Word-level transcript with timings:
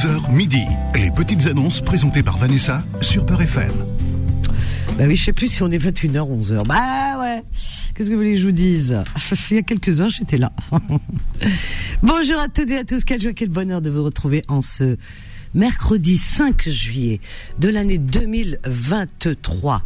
11h 0.00 0.32
midi. 0.32 0.64
Les 0.94 1.10
petites 1.10 1.46
annonces 1.46 1.82
présentées 1.82 2.22
par 2.22 2.38
Vanessa 2.38 2.82
sur 3.02 3.26
Peur 3.26 3.42
FM. 3.42 3.70
Bah 4.96 5.04
oui, 5.06 5.14
je 5.14 5.24
sais 5.24 5.34
plus 5.34 5.48
si 5.48 5.62
on 5.62 5.70
est 5.70 5.76
21h, 5.76 6.20
11h. 6.20 6.64
Bah 6.64 7.20
ouais. 7.20 7.42
Qu'est-ce 7.94 8.08
que 8.08 8.14
vous 8.14 8.20
voulez 8.20 8.32
que 8.32 8.40
je 8.40 8.46
vous 8.46 8.52
dise 8.52 8.96
Il 9.50 9.56
y 9.56 9.58
a 9.58 9.62
quelques 9.62 10.00
heures, 10.00 10.08
j'étais 10.08 10.38
là. 10.38 10.52
Bonjour 12.02 12.38
à 12.38 12.48
toutes 12.48 12.70
et 12.70 12.78
à 12.78 12.84
tous. 12.84 13.04
Quelle 13.04 13.20
joie, 13.20 13.34
quel 13.34 13.50
bonheur 13.50 13.82
de 13.82 13.90
vous 13.90 14.02
retrouver 14.02 14.42
en 14.48 14.62
ce 14.62 14.96
mercredi 15.52 16.16
5 16.16 16.66
juillet 16.66 17.20
de 17.58 17.68
l'année 17.68 17.98
2023. 17.98 19.82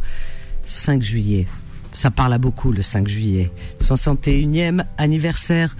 5 0.65 1.01
juillet. 1.01 1.45
Ça 1.91 2.09
parle 2.09 2.31
à 2.31 2.37
beaucoup 2.37 2.71
le 2.71 2.83
5 2.83 3.05
juillet. 3.05 3.51
61e 3.81 4.85
anniversaire 4.97 5.75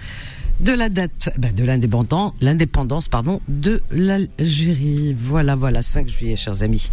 de 0.60 0.72
la 0.72 0.90
date 0.90 1.30
ben 1.38 1.54
de 1.54 1.64
l'indépendance, 1.64 2.34
l'indépendance 2.42 3.08
pardon 3.08 3.42
de 3.48 3.82
l'Algérie. 3.92 5.16
Voilà, 5.18 5.56
voilà, 5.56 5.82
5 5.82 6.08
juillet, 6.08 6.36
chers 6.36 6.64
amis. 6.64 6.90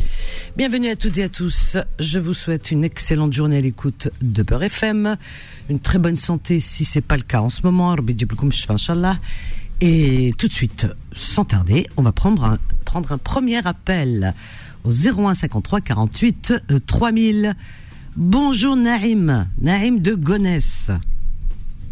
Bienvenue 0.56 0.88
à 0.88 0.96
toutes 0.96 1.18
et 1.18 1.24
à 1.24 1.28
tous. 1.28 1.76
Je 1.98 2.18
vous 2.18 2.34
souhaite 2.34 2.70
une 2.70 2.84
excellente 2.84 3.32
journée 3.32 3.58
à 3.58 3.60
l'écoute 3.60 4.08
de 4.20 4.42
Beurre 4.42 4.64
FM, 4.64 5.16
une 5.70 5.80
très 5.80 5.98
bonne 5.98 6.16
santé 6.16 6.60
si 6.60 6.84
c'est 6.84 7.00
pas 7.00 7.16
le 7.16 7.22
cas 7.22 7.40
en 7.40 7.48
ce 7.48 7.62
moment. 7.62 7.94
Et 9.80 10.34
tout 10.38 10.48
de 10.48 10.52
suite, 10.52 10.86
sans 11.14 11.44
tarder, 11.44 11.88
on 11.96 12.02
va 12.02 12.12
prendre 12.12 12.44
un, 12.44 12.58
prendre 12.84 13.12
un 13.12 13.18
premier 13.18 13.66
appel 13.66 14.34
au 14.84 14.90
01 14.90 15.34
53 15.34 15.80
48 15.80 16.54
3000. 16.86 17.54
Bonjour 18.16 18.76
Naïm, 18.76 19.46
Naïm 19.60 20.00
de 20.00 20.14
Gonesse. 20.14 20.90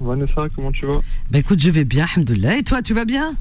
Vanessa, 0.01 0.47
comment 0.55 0.73
tu 0.73 0.87
vas? 0.87 1.01
Bah 1.31 1.39
écoute, 1.39 1.61
je 1.61 1.71
vais 1.71 1.85
bien, 1.85 2.07
Alhamdoulilah. 2.15 2.57
Et 2.57 2.63
toi, 2.63 2.83
tu 2.83 2.95
vas 2.95 3.05
bien? 3.05 3.35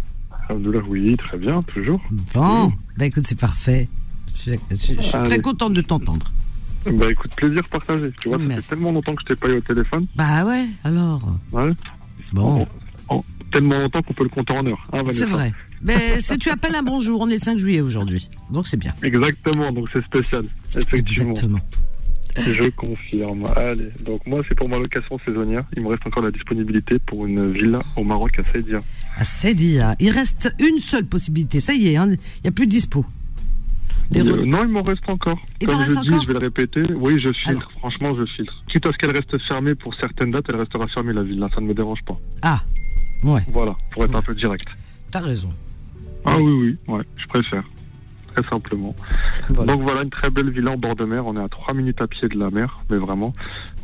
Alhamdoulilah, 0.50 0.84
oui, 0.88 1.16
très 1.18 1.38
bien, 1.38 1.62
toujours. 1.64 2.02
Bon, 2.34 2.72
bah 2.98 3.06
écoute, 3.06 3.24
c'est 3.26 3.40
parfait. 3.40 3.88
Je, 4.36 4.52
je- 4.72 4.76
je 4.96 5.02
suis 5.02 5.12
très 5.24 5.40
contente 5.40 5.74
de 5.74 5.82
t'entendre. 5.82 6.32
Bah 6.86 7.12
écoute, 7.12 7.32
plaisir 7.36 7.64
partagé. 7.70 8.10
Tu 8.22 8.30
vois, 8.30 8.38
ça 8.40 8.56
fait 8.56 8.62
tellement 8.70 8.92
longtemps 8.92 9.14
que 9.16 9.22
je 9.24 9.34
t'ai 9.34 9.36
pas 9.36 9.50
eu 9.50 9.58
au 9.58 9.62
téléphone. 9.62 10.06
Bah 10.16 10.46
ouais, 10.46 10.66
alors. 10.84 11.22
Ouais. 11.52 11.72
Bon, 12.32 12.66
En- 13.10 13.16
en- 13.18 13.26
tellement 13.52 13.80
longtemps 13.80 14.02
qu'on 14.02 14.14
peut 14.14 14.24
le 14.24 14.30
compter 14.30 14.54
en 14.54 14.66
heures. 14.66 14.88
Hein, 14.94 15.02
c'est 15.12 15.26
vrai. 15.26 15.54
Mais 15.82 16.22
si 16.22 16.38
tu 16.38 16.50
appelles 16.50 16.76
un 16.76 16.84
bonjour, 16.84 17.20
on 17.22 17.28
est 17.30 17.34
le 17.36 17.40
5 17.40 17.58
juillet 17.58 17.82
aujourd'hui. 17.82 18.30
Donc 18.50 18.68
c'est 18.68 18.78
bien. 18.78 18.94
Exactement, 19.04 19.72
donc 19.72 19.88
c'est 19.94 20.04
spécial. 20.06 20.46
Effectivement. 20.76 21.32
Exactement. 21.32 21.60
Je 22.38 22.70
confirme. 22.76 23.46
Allez, 23.56 23.90
donc 24.06 24.26
moi, 24.28 24.42
c'est 24.48 24.56
pour 24.56 24.70
ma 24.70 24.78
location 24.78 25.20
saisonnière. 25.26 25.64
Il 25.76 25.84
me 25.84 25.90
reste 25.90 26.06
encore 26.06 26.24
la 26.24 26.32
disponibilité 26.32 27.00
pour 27.00 27.26
une 27.26 27.52
villa 27.52 27.80
au 27.96 28.04
Maroc 28.04 28.40
à 28.40 28.44
c'est 29.24 29.54
dit. 29.54 29.80
ah. 29.80 29.96
Il 30.00 30.12
reste 30.12 30.54
une 30.60 30.80
seule 30.80 31.06
possibilité. 31.06 31.60
Ça 31.60 31.74
y 31.74 31.88
est, 31.90 31.98
hein, 31.98 32.08
il 32.10 32.18
n'y 32.44 32.48
a 32.50 32.52
plus 32.52 32.66
de 32.66 32.72
dispo. 32.72 33.06
Euh, 34.16 34.44
non, 34.46 34.64
il 34.64 34.70
m'en 34.70 34.82
reste 34.82 35.08
encore. 35.08 35.38
Il 35.62 35.68
Comme 35.68 35.76
je 35.78 35.82
reste 35.82 36.02
dis, 36.02 36.14
encore 36.14 36.22
je 36.24 36.28
vais 36.28 36.34
le 36.34 36.40
répéter. 36.40 36.82
Oui, 36.96 37.20
je 37.22 37.32
filtre. 37.32 37.50
Alors. 37.50 37.72
Franchement, 37.80 38.16
je 38.16 38.26
filtre. 38.26 38.64
Quitte 38.72 38.86
à 38.88 38.92
ce 38.92 38.98
qu'elle 38.98 39.12
reste 39.12 39.38
fermée 39.48 39.76
pour 39.76 39.94
certaines 39.96 40.32
dates, 40.32 40.46
elle 40.50 40.56
restera 40.56 40.88
fermée 40.88 41.14
la 41.14 41.22
villa. 41.24 41.48
Ça 41.54 41.62
ne 41.62 41.68
me 41.68 41.74
dérange 41.74 42.02
pas. 42.04 42.18
Ah, 42.42 42.64
ouais, 43.24 43.42
Voilà, 43.50 43.76
pour 43.92 44.04
être 44.06 44.16
un 44.16 44.22
peu 44.22 44.34
direct. 44.34 44.68
t'as 45.12 45.20
raison. 45.22 45.50
Ah 46.26 46.38
oui, 46.40 46.52
oui, 46.52 46.78
ouais, 46.94 47.04
je 47.18 47.28
préfère. 47.28 47.64
Très 48.42 48.50
simplement. 48.50 48.96
Voilà. 49.50 49.74
Donc 49.74 49.82
voilà, 49.84 50.04
une 50.04 50.10
très 50.10 50.30
belle 50.30 50.50
villa 50.50 50.72
en 50.72 50.78
bord 50.78 50.96
de 50.96 51.06
mer. 51.06 51.26
On 51.28 51.36
est 51.36 51.42
à 51.44 51.50
3 51.50 51.74
minutes 51.74 52.02
à 52.02 52.08
pied 52.08 52.28
de 52.28 52.38
la 52.38 52.50
mer, 52.50 52.80
mais 52.90 52.98
vraiment. 52.98 53.34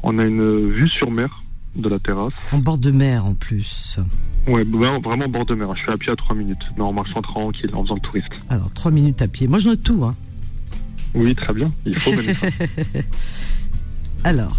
On 0.04 0.18
a 0.20 0.24
une 0.26 0.70
vue 0.72 0.88
sur 0.90 1.12
mer 1.12 1.42
de 1.76 1.90
la 1.90 2.00
terrasse. 2.00 2.34
En 2.52 2.60
bord 2.60 2.78
de 2.78 2.92
mer 2.92 3.26
en 3.26 3.34
plus. 3.34 3.98
Ouais, 4.48 4.64
vraiment, 4.64 5.00
vraiment 5.00 5.28
bord 5.28 5.46
de 5.46 5.56
mer. 5.56 5.76
Je 5.76 5.82
suis 5.82 5.92
à 5.92 5.98
pied 5.98 6.12
à 6.12 6.16
3 6.16 6.36
minutes, 6.36 6.62
mais 6.78 6.84
en 6.84 6.94
marchant 6.94 7.22
tranquille, 7.22 7.70
en 7.74 7.84
faisant 7.84 7.96
le 7.96 8.02
touriste. 8.02 8.30
Alors, 8.50 8.72
trois 8.72 8.92
minutes 8.92 9.22
à 9.22 9.28
pied. 9.28 9.48
Moi, 9.48 9.60
je 9.60 9.70
note 9.70 9.82
tout. 9.84 10.04
Hein. 10.06 10.16
Oui, 11.16 11.34
très 11.36 11.54
bien. 11.54 11.72
Il 11.86 11.98
faut 11.98 12.12
mener 12.14 12.34
ça. 12.34 12.48
Alors, 14.24 14.58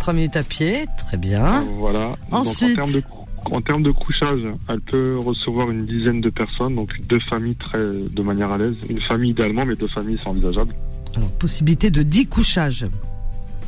trois 0.00 0.12
minutes 0.14 0.36
à 0.36 0.42
pied, 0.42 0.86
très 0.96 1.16
bien. 1.16 1.62
Voilà. 1.78 2.16
Ensuite. 2.30 2.76
Donc, 2.76 2.84
en 2.84 2.86
termes 2.86 2.92
de 2.92 3.00
cou- 3.06 3.23
en 3.52 3.60
termes 3.60 3.82
de 3.82 3.90
couchage, 3.90 4.40
elle 4.68 4.80
peut 4.80 5.18
recevoir 5.18 5.70
une 5.70 5.84
dizaine 5.86 6.20
de 6.20 6.30
personnes, 6.30 6.74
donc 6.74 6.90
deux 7.08 7.20
familles 7.30 7.56
très 7.56 7.78
de 7.84 8.22
manière 8.22 8.52
à 8.52 8.58
l'aise. 8.58 8.74
Une 8.88 9.00
famille 9.02 9.30
idéalement, 9.30 9.64
mais 9.66 9.76
deux 9.76 9.88
familles 9.88 10.18
c'est 10.22 10.28
envisageable. 10.28 10.74
Alors, 11.16 11.30
possibilité 11.32 11.90
de 11.90 12.02
10 12.02 12.26
couchages. 12.26 12.86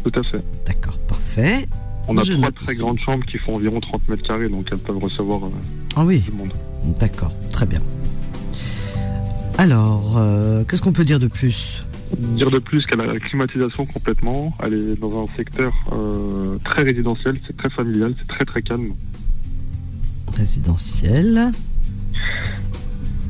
Tout 0.05 0.13
à 0.19 0.23
fait. 0.23 0.43
D'accord, 0.67 0.99
parfait. 1.09 1.69
On 2.09 2.17
a 2.19 2.23
Je 2.23 2.35
trois 2.35 2.53
très 2.53 2.73
aussi. 2.73 2.81
grandes 2.81 2.99
chambres 3.01 3.25
qui 3.27 3.39
font 3.39 3.55
environ 3.57 3.81
30 3.81 4.09
mètres 4.09 4.23
carrés, 4.23 4.49
donc 4.49 4.67
elles 4.71 4.79
peuvent 4.79 4.99
recevoir 4.99 5.45
euh, 5.45 5.49
Ah 5.97 6.05
oui, 6.05 6.21
du 6.21 6.31
monde. 6.33 6.53
d'accord, 7.01 7.33
très 7.51 7.67
bien. 7.67 7.81
Alors, 9.59 10.17
euh, 10.19 10.65
qu'est-ce 10.65 10.83
qu'on 10.83 10.93
peut 10.93 11.05
dire 11.05 11.19
de 11.19 11.27
plus? 11.27 11.83
Dire 12.19 12.51
de 12.51 12.59
plus 12.59 12.85
qu'elle 12.87 13.01
a 13.01 13.07
la 13.07 13.19
climatisation 13.19 13.85
complètement. 13.87 14.55
Elle 14.63 14.75
est 14.75 15.01
dans 15.01 15.23
un 15.23 15.27
secteur 15.37 15.73
euh, 15.93 16.57
très 16.65 16.83
résidentiel, 16.83 17.39
c'est 17.47 17.57
très 17.57 17.71
familial, 17.71 18.15
c'est 18.19 18.29
très 18.29 18.45
très 18.45 18.63
calme. 18.63 18.93
Résidentiel. 20.37 21.51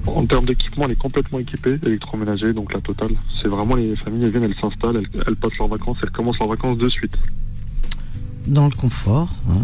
En 0.06 0.24
termes 0.26 0.46
d'équipement, 0.46 0.84
elle 0.84 0.92
est 0.92 0.98
complètement 0.98 1.38
équipée, 1.38 1.78
électroménager, 1.84 2.52
donc 2.52 2.72
la 2.72 2.80
totale. 2.80 3.10
C'est 3.40 3.48
vraiment 3.48 3.74
les 3.74 3.94
familles, 3.96 4.24
elles 4.24 4.30
viennent, 4.30 4.44
elles 4.44 4.54
s'installent, 4.54 4.96
elles, 4.98 5.22
elles 5.26 5.36
passent 5.36 5.58
leurs 5.58 5.68
vacances, 5.68 5.98
elles 6.02 6.10
commencent 6.10 6.38
leurs 6.38 6.48
vacances 6.48 6.78
de 6.78 6.88
suite. 6.88 7.16
Dans 8.46 8.64
le 8.66 8.70
confort. 8.70 9.34
hein. 9.50 9.62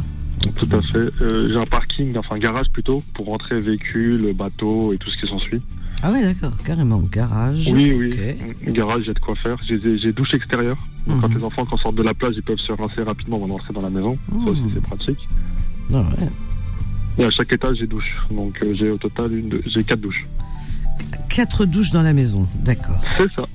Tout 0.56 0.68
à 0.72 0.82
fait. 0.82 0.98
Euh, 1.22 1.48
J'ai 1.48 1.56
un 1.56 1.66
parking, 1.66 2.16
enfin 2.18 2.34
un 2.34 2.38
garage 2.38 2.68
plutôt, 2.72 3.00
pour 3.14 3.26
rentrer 3.26 3.60
véhicules, 3.60 4.32
bateaux 4.34 4.92
et 4.92 4.98
tout 4.98 5.08
ce 5.10 5.16
qui 5.16 5.28
s'ensuit. 5.28 5.62
Ah 6.02 6.10
oui, 6.12 6.20
d'accord, 6.22 6.52
carrément. 6.64 6.98
Garage. 6.98 7.70
Oui, 7.72 7.92
oui. 7.92 8.72
Garage, 8.72 9.08
a 9.08 9.14
de 9.14 9.20
quoi 9.20 9.36
faire. 9.36 9.56
J'ai 9.64 9.78
j'ai 9.98 10.12
douche 10.12 10.34
extérieure. 10.34 10.78
Donc, 11.06 11.20
Quand 11.20 11.28
Mhm. 11.28 11.38
les 11.38 11.44
enfants, 11.44 11.64
quand 11.64 11.76
sortent 11.76 11.94
de 11.94 12.02
la 12.02 12.14
plage, 12.14 12.34
ils 12.36 12.42
peuvent 12.42 12.58
se 12.58 12.72
rincer 12.72 13.02
rapidement 13.02 13.36
avant 13.36 13.46
d'entrer 13.48 13.72
dans 13.72 13.82
la 13.82 13.90
maison. 13.90 14.18
Ça 14.44 14.50
aussi, 14.50 14.60
Mhm. 14.62 14.70
c'est 14.74 14.82
pratique. 14.82 15.28
Ah 15.94 15.98
ouais. 16.00 16.28
Et 17.18 17.24
à 17.24 17.30
chaque 17.30 17.52
étage, 17.52 17.76
j'ai 17.78 17.86
douche. 17.86 18.14
Donc 18.30 18.58
euh, 18.62 18.74
j'ai 18.74 18.90
au 18.90 18.98
total 18.98 19.32
une, 19.36 19.48
deux- 19.48 19.62
j'ai 19.66 19.84
quatre 19.84 20.00
douches. 20.00 20.24
Quatre 21.28 21.64
douches 21.66 21.90
dans 21.90 22.02
la 22.02 22.12
maison, 22.12 22.46
d'accord. 22.60 23.00
C'est 23.18 23.30
ça. 23.32 23.46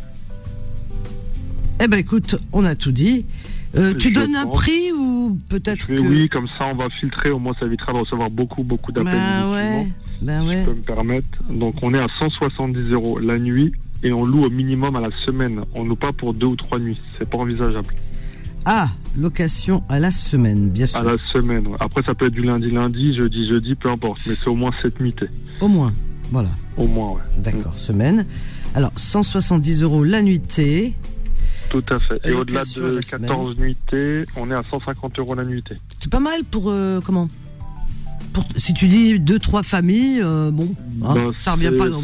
Eh 1.79 1.87
ben 1.87 1.97
écoute, 1.99 2.35
on 2.53 2.63
a 2.65 2.75
tout 2.75 2.91
dit. 2.91 3.25
Euh, 3.75 3.93
tu 3.93 4.11
donnes 4.11 4.35
un 4.35 4.47
prix 4.47 4.91
ou 4.93 5.37
peut-être 5.49 5.85
que... 5.87 5.99
Oui, 5.99 6.29
comme 6.29 6.47
ça, 6.57 6.65
on 6.65 6.73
va 6.73 6.89
filtrer. 6.89 7.29
Au 7.29 7.37
moins, 7.37 7.53
ça 7.59 7.65
évitera 7.65 7.93
de 7.93 7.97
recevoir 7.99 8.29
beaucoup, 8.31 8.63
beaucoup 8.63 8.91
d'appels. 8.91 9.13
Ben 9.13 9.51
ouais, 9.51 9.87
ben 10.21 10.43
si 10.43 10.49
ouais. 10.49 10.59
je 10.65 10.69
peux 10.71 10.75
me 10.77 10.81
permettre. 10.81 11.27
Donc 11.53 11.75
on 11.83 11.93
est 11.93 11.99
à 11.99 12.07
170 12.17 12.79
euros 12.93 13.19
la 13.19 13.37
nuit 13.37 13.73
et 14.03 14.11
on 14.13 14.23
loue 14.23 14.45
au 14.45 14.49
minimum 14.49 14.95
à 14.95 15.01
la 15.01 15.09
semaine. 15.25 15.61
On 15.75 15.83
loue 15.83 15.95
pas 15.95 16.13
pour 16.13 16.33
deux 16.33 16.47
ou 16.47 16.55
trois 16.55 16.79
nuits. 16.79 16.99
C'est 17.19 17.29
pas 17.29 17.37
envisageable. 17.37 17.93
Ah, 18.69 18.89
location 19.17 19.81
à 19.87 19.97
la 19.97 20.11
semaine, 20.11 20.67
bien 20.69 20.85
sûr. 20.85 20.99
À 20.99 21.03
la 21.03 21.17
semaine. 21.31 21.65
ouais. 21.67 21.77
Après, 21.79 22.03
ça 22.03 22.13
peut 22.13 22.27
être 22.27 22.33
du 22.33 22.43
lundi, 22.43 22.69
lundi, 22.69 23.15
jeudi, 23.15 23.47
jeudi, 23.47 23.75
peu 23.75 23.89
importe. 23.89 24.19
Mais 24.27 24.35
c'est 24.35 24.49
au 24.49 24.55
moins 24.55 24.71
sept 24.81 24.99
nuitées. 24.99 25.29
Au 25.61 25.69
moins, 25.69 25.93
voilà. 26.31 26.49
Au 26.75 26.85
moins, 26.85 27.11
ouais. 27.13 27.21
D'accord, 27.37 27.73
semaine. 27.73 28.25
Alors, 28.75 28.91
170 28.97 29.83
euros 29.83 30.03
la 30.03 30.21
nuitée. 30.21 30.93
Tout 31.69 31.83
à 31.89 31.97
fait. 31.99 32.19
Et 32.25 32.33
au-delà 32.33 32.63
de 32.75 32.81
la 32.95 33.01
semaine. 33.01 33.29
14 33.29 33.57
nuitées, 33.57 34.25
on 34.35 34.51
est 34.51 34.53
à 34.53 34.63
150 34.69 35.17
euros 35.19 35.33
la 35.33 35.45
nuitée. 35.45 35.77
C'est 35.99 36.11
pas 36.11 36.19
mal 36.19 36.43
pour... 36.43 36.65
euh, 36.67 36.99
comment? 37.05 37.29
Pour, 38.33 38.45
Si 38.57 38.73
tu 38.73 38.89
dis 38.89 39.17
deux, 39.17 39.39
trois 39.39 39.63
familles, 39.63 40.19
euh, 40.21 40.51
bon, 40.51 40.75
hein, 41.05 41.13
Ben, 41.15 41.31
ça 41.33 41.53
revient 41.53 41.71
pas 41.77 41.87
dans 41.87 42.01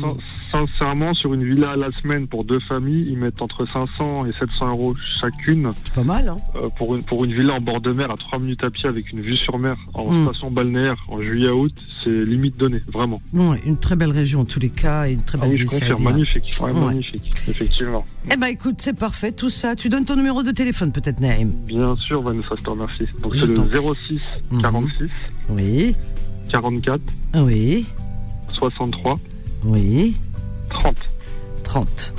Sincèrement, 0.57 1.15
sur 1.15 1.33
une 1.33 1.43
villa 1.43 1.71
à 1.71 1.75
la 1.75 1.91
semaine 1.91 2.27
pour 2.27 2.43
deux 2.43 2.59
familles, 2.59 3.07
ils 3.09 3.17
mettent 3.17 3.41
entre 3.41 3.65
500 3.65 4.27
et 4.27 4.31
700 4.39 4.69
euros 4.69 4.95
chacune 5.19 5.71
C'est 5.83 5.93
pas 5.95 6.03
mal, 6.03 6.29
hein 6.29 6.37
euh, 6.55 6.69
pour, 6.77 6.95
une, 6.95 7.01
pour 7.01 7.25
une 7.25 7.33
villa 7.33 7.55
en 7.55 7.59
bord 7.59 7.81
de 7.81 7.91
mer 7.91 8.11
à 8.11 8.15
3 8.15 8.37
minutes 8.37 8.63
à 8.63 8.69
pied 8.69 8.87
avec 8.87 9.11
une 9.11 9.19
vue 9.21 9.35
sur 9.35 9.57
mer 9.57 9.75
en 9.95 10.11
Hmm. 10.13 10.27
station 10.27 10.51
balnéaire 10.51 11.03
en 11.07 11.19
juillet-août. 11.23 11.73
C'est 12.03 12.11
limite 12.25 12.55
donné, 12.57 12.81
vraiment. 12.93 13.19
Bon, 13.33 13.55
une 13.65 13.77
très 13.77 13.95
belle 13.95 14.11
région 14.11 14.41
en 14.41 14.45
tous 14.45 14.59
les 14.59 14.69
cas 14.69 15.07
et 15.07 15.13
une 15.13 15.23
très 15.23 15.39
Ah 15.41 15.45
belle 15.45 15.51
oui, 15.53 15.57
je 15.57 15.65
confirme. 15.65 15.95
dire. 15.95 15.99
Magnifique. 16.11 16.55
Ouais, 16.61 16.71
Ouais. 16.71 16.85
magnifique. 16.85 17.31
Effectivement. 17.47 18.05
Eh 18.31 18.37
ben 18.37 18.47
écoute, 18.47 18.75
c'est 18.77 18.97
parfait, 18.97 19.31
tout 19.31 19.49
ça. 19.49 19.75
Tu 19.75 19.89
donnes 19.89 20.05
ton 20.05 20.15
numéro 20.15 20.43
de 20.43 20.51
téléphone 20.51 20.91
peut-être, 20.91 21.19
Naïm 21.19 21.49
Bien 21.65 21.95
sûr, 21.95 22.21
Vanessa, 22.21 22.49
je 22.55 22.61
te 22.63 22.69
remercie. 22.69 23.05
Donc 23.23 23.35
c'est 23.35 23.47
le 23.47 23.55
t'en 23.55 23.65
06 24.07 24.19
Mhm. 24.51 24.61
46 24.61 25.09
Oui, 25.49 25.95
44 26.51 27.01
oui, 27.37 27.85
63 28.53 29.15
oui. 29.65 30.15
30. 30.79 30.95
30. 31.63 32.13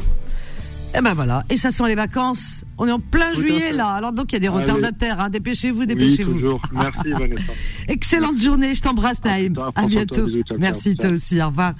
Et 0.97 1.01
ben 1.01 1.13
voilà, 1.15 1.45
et 1.51 1.57
ça 1.57 1.71
sent 1.73 1.89
les 1.89 1.97
vacances. 1.97 2.65
On 2.79 2.87
est 2.87 2.93
en 2.93 3.01
plein 3.01 3.33
Tout 3.33 3.41
juillet 3.43 3.73
là, 3.73 3.89
alors 3.89 4.13
donc 4.13 4.33
il 4.33 4.35
y 4.35 4.37
a 4.37 4.41
des 4.41 4.47
Allez. 4.47 4.59
retardataires. 4.59 5.21
Hein. 5.21 5.29
Dépêchez-vous, 5.29 5.87
dépêchez-vous. 5.87 6.59
Merci, 6.73 6.99
Vanessa. 7.11 7.53
Excellente 7.89 8.39
journée, 8.39 8.75
je 8.75 8.83
t'embrasse 8.83 9.19
À 9.25 9.29
Naïm. 9.29 9.57
À 9.75 9.87
bientôt. 9.87 10.29
toi, 10.47 10.57
Merci 10.59 10.95
toi 10.95 11.11
aussi, 11.11 11.43
au 11.43 11.47
revoir. 11.49 11.75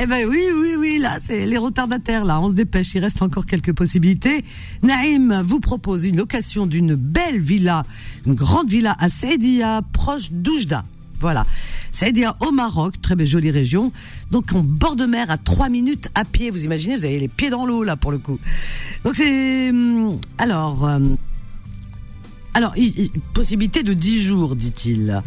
Eh 0.00 0.06
ben 0.06 0.26
oui, 0.28 0.40
oui, 0.56 0.76
oui, 0.78 0.98
là, 1.00 1.18
c'est 1.20 1.44
les 1.46 1.58
retardataires, 1.58 2.24
là. 2.24 2.40
On 2.40 2.48
se 2.48 2.54
dépêche, 2.54 2.94
il 2.94 3.00
reste 3.00 3.20
encore 3.22 3.44
quelques 3.44 3.72
possibilités. 3.74 4.44
Naïm 4.82 5.42
vous 5.44 5.58
propose 5.60 6.04
une 6.04 6.16
location 6.16 6.66
d'une 6.66 6.94
belle 6.94 7.40
villa, 7.40 7.82
une 8.24 8.34
grande 8.34 8.70
villa 8.70 8.96
à 9.00 9.08
Saidia, 9.08 9.82
proche 9.92 10.30
d'Oujda. 10.30 10.84
Voilà. 11.20 11.44
c'est-à-dire 11.92 12.34
au 12.40 12.50
Maroc, 12.50 13.00
très 13.00 13.14
jolie 13.26 13.50
région, 13.50 13.92
donc 14.30 14.52
en 14.52 14.62
bord 14.62 14.96
de 14.96 15.04
mer 15.04 15.30
à 15.30 15.38
3 15.38 15.68
minutes 15.68 16.08
à 16.14 16.24
pied. 16.24 16.50
Vous 16.50 16.64
imaginez, 16.64 16.96
vous 16.96 17.04
avez 17.04 17.18
les 17.18 17.28
pieds 17.28 17.50
dans 17.50 17.66
l'eau 17.66 17.82
là 17.82 17.96
pour 17.96 18.10
le 18.10 18.18
coup. 18.18 18.38
Donc 19.04 19.14
c'est 19.14 19.70
hum, 19.70 20.18
alors 20.38 20.86
euh, 20.86 20.98
alors 22.54 22.74
possibilité 23.34 23.82
de 23.82 23.92
10 23.92 24.22
jours, 24.22 24.56
dit-il. 24.56 25.22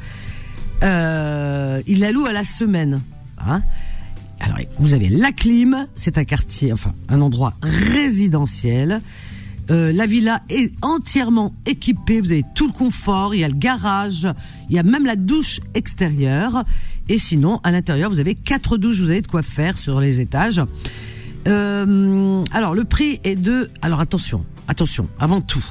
Euh, 0.84 1.82
il 1.88 2.00
la 2.00 2.12
loue 2.12 2.26
à 2.26 2.32
la 2.32 2.44
semaine. 2.44 3.02
Hein 3.38 3.62
alors, 4.40 4.58
vous 4.78 4.94
avez 4.94 5.08
la 5.08 5.32
clim, 5.32 5.88
c'est 5.96 6.18
un 6.18 6.26
quartier, 6.26 6.74
enfin 6.74 6.94
un 7.08 7.22
endroit 7.22 7.54
résidentiel. 7.62 9.02
Euh, 9.72 9.94
la 9.94 10.06
villa 10.06 10.42
est 10.50 10.74
entièrement 10.82 11.54
équipée, 11.66 12.20
vous 12.20 12.32
avez 12.32 12.44
tout 12.54 12.68
le 12.68 12.74
confort, 12.74 13.34
il 13.34 13.42
y 13.42 13.44
a 13.44 13.48
le 13.48 13.56
garage, 13.56 14.28
il 14.70 14.76
y 14.76 14.80
a 14.80 14.84
même 14.84 15.06
la 15.06 15.16
douche 15.16 15.62
extérieure. 15.74 16.64
Et 17.10 17.18
sinon, 17.18 17.60
à 17.64 17.72
l'intérieur, 17.72 18.10
vous 18.10 18.20
avez 18.20 18.36
quatre 18.36 18.78
douches, 18.78 19.00
vous 19.00 19.10
avez 19.10 19.22
de 19.22 19.28
quoi 19.28 19.44
faire 19.44 19.78
sur 19.78 20.00
les 20.00 20.22
étages. 20.22 20.62
Euh, 21.48 22.44
alors, 22.52 22.74
le 22.74 22.84
prix 22.84 23.20
est 23.24 23.36
de... 23.36 23.70
Alors, 23.82 24.00
attention, 24.00 24.46
attention, 24.68 25.08
avant 25.20 25.42
tout, 25.42 25.64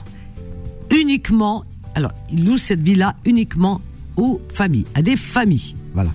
uniquement... 0.90 1.64
Alors, 1.94 2.12
il 2.30 2.44
loue 2.44 2.56
cette 2.56 2.80
villa 2.80 3.16
uniquement 3.24 3.80
aux 4.16 4.40
familles, 4.52 4.84
à 4.94 5.02
des 5.02 5.16
familles. 5.16 5.74
Voilà. 5.94 6.10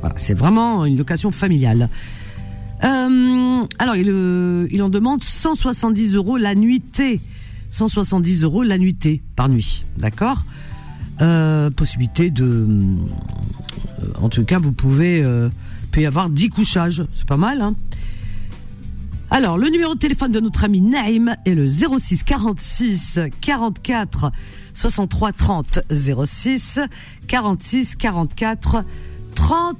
Voilà, 0.00 0.16
c'est 0.18 0.34
vraiment 0.34 0.84
une 0.84 0.96
location 0.96 1.30
familiale. 1.30 1.88
Euh, 2.84 3.64
alors, 3.78 3.96
il, 3.96 4.08
euh, 4.10 4.66
il 4.70 4.82
en 4.82 4.88
demande 4.88 5.22
170 5.22 6.14
euros 6.16 6.36
la 6.36 6.54
nuitée. 6.54 7.20
170 7.70 8.42
euros 8.42 8.62
la 8.62 8.76
nuitée 8.76 9.22
par 9.36 9.48
nuit, 9.48 9.84
d'accord? 9.96 10.44
Euh, 11.20 11.70
Possibilité 11.70 12.30
de... 12.30 12.66
En 14.20 14.28
tout 14.28 14.44
cas, 14.44 14.58
vous 14.58 14.72
pouvez... 14.72 15.24
Peut 15.90 16.00
y 16.00 16.06
avoir 16.06 16.30
10 16.30 16.48
couchages, 16.48 17.04
c'est 17.12 17.26
pas 17.26 17.36
mal, 17.36 17.60
hein? 17.60 17.74
Alors, 19.30 19.56
le 19.56 19.68
numéro 19.68 19.94
de 19.94 19.98
téléphone 19.98 20.32
de 20.32 20.40
notre 20.40 20.64
ami 20.64 20.80
Naïm 20.80 21.36
est 21.46 21.54
le 21.54 21.66
06 21.66 22.22
46 22.24 23.18
44 23.40 24.32
63 24.74 25.32
30 25.32 25.80
06 25.90 26.80
46 27.28 27.96
44 27.96 28.84
30 29.34 29.76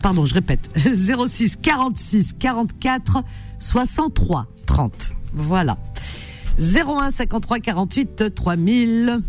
pardon, 0.00 0.24
je 0.26 0.34
répète, 0.34 0.70
06 0.76 1.56
46 1.56 2.34
44 2.38 3.22
63 3.58 4.46
30. 4.66 5.12
Voilà. 5.32 5.76
01 6.58 7.10
53 7.10 7.58
48 7.60 8.34
3000. 8.34 9.20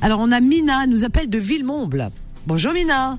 Alors 0.00 0.20
on 0.20 0.30
a 0.30 0.40
Mina, 0.40 0.86
nous 0.86 1.04
appelle 1.04 1.30
de 1.30 1.38
Villemomble. 1.38 2.08
Bonjour 2.46 2.72
Mina. 2.72 3.18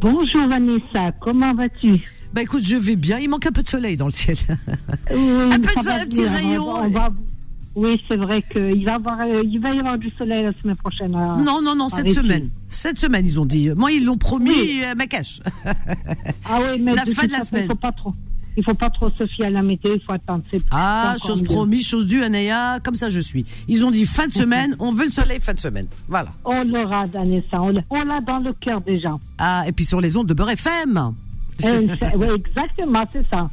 Bonjour 0.00 0.48
Vanessa, 0.48 1.12
comment 1.20 1.54
vas-tu? 1.54 2.00
Bah 2.32 2.42
écoute, 2.42 2.62
je 2.62 2.76
vais 2.76 2.96
bien. 2.96 3.18
Il 3.18 3.28
manque 3.28 3.46
un 3.46 3.52
peu 3.52 3.62
de 3.62 3.68
soleil 3.68 3.96
dans 3.96 4.06
le 4.06 4.12
ciel. 4.12 4.36
un 5.10 5.50
peu 5.50 5.58
de 5.58 5.90
un 5.90 6.06
petit 6.06 6.26
rayon. 6.26 6.90
Oui, 7.74 8.00
c'est 8.06 8.16
vrai 8.16 8.42
qu'il 8.42 8.84
va, 8.84 8.94
avoir, 8.94 9.20
euh, 9.20 9.42
il 9.44 9.58
va 9.58 9.72
y 9.72 9.78
avoir 9.78 9.96
du 9.96 10.10
soleil 10.10 10.44
la 10.44 10.52
semaine 10.60 10.76
prochaine. 10.76 11.12
non, 11.12 11.62
non, 11.62 11.74
non, 11.74 11.88
cette 11.88 12.10
semaine. 12.10 12.50
Cette 12.68 12.98
semaine, 12.98 13.26
ils 13.26 13.40
ont 13.40 13.46
dit. 13.46 13.70
Moi, 13.70 13.92
ils 13.92 14.04
l'ont 14.04 14.18
promis, 14.18 14.50
oui. 14.50 14.82
Euh, 14.84 14.94
ma 14.94 15.06
cache. 15.06 15.40
ah 15.64 16.58
oui, 16.60 16.80
mais 16.82 16.94
la 16.94 17.06
fin 17.06 17.26
de 17.26 17.32
la 17.32 17.42
semaine. 17.42 17.64
Il 17.64 17.68
faut 17.68 17.74
pas 17.74 17.92
trop. 17.92 18.14
Il 18.56 18.64
faut 18.64 18.74
pas 18.74 18.90
trop 18.90 19.08
se 19.10 19.26
fier 19.26 19.46
à 19.46 19.50
la 19.50 19.62
météo, 19.62 19.92
il 19.94 20.00
faut 20.00 20.12
attendre. 20.12 20.44
Ah, 20.70 21.16
chose 21.24 21.42
promise, 21.42 21.86
chose 21.86 22.06
due, 22.06 22.22
Anaya, 22.22 22.80
comme 22.84 22.96
ça 22.96 23.08
je 23.08 23.20
suis. 23.20 23.46
Ils 23.66 23.84
ont 23.84 23.90
dit 23.90 24.04
fin 24.04 24.26
de 24.26 24.32
semaine, 24.32 24.76
on 24.78 24.92
veut 24.92 25.04
le 25.04 25.10
soleil 25.10 25.40
fin 25.40 25.54
de 25.54 25.60
semaine. 25.60 25.86
Voilà. 26.06 26.32
On 26.44 26.62
l'aura, 26.64 27.06
Vanessa, 27.06 27.62
on 27.62 28.02
l'a 28.02 28.20
dans 28.20 28.40
le 28.40 28.52
cœur 28.52 28.82
déjà. 28.82 29.16
Ah, 29.38 29.64
et 29.66 29.72
puis 29.72 29.86
sur 29.86 30.00
les 30.02 30.18
ondes 30.18 30.26
de 30.26 30.34
Beurre 30.34 30.50
FM. 30.50 31.14
Euh, 31.64 31.86
oui, 32.16 32.26
exactement, 32.34 33.04
c'est 33.12 33.26
ça. 33.26 33.48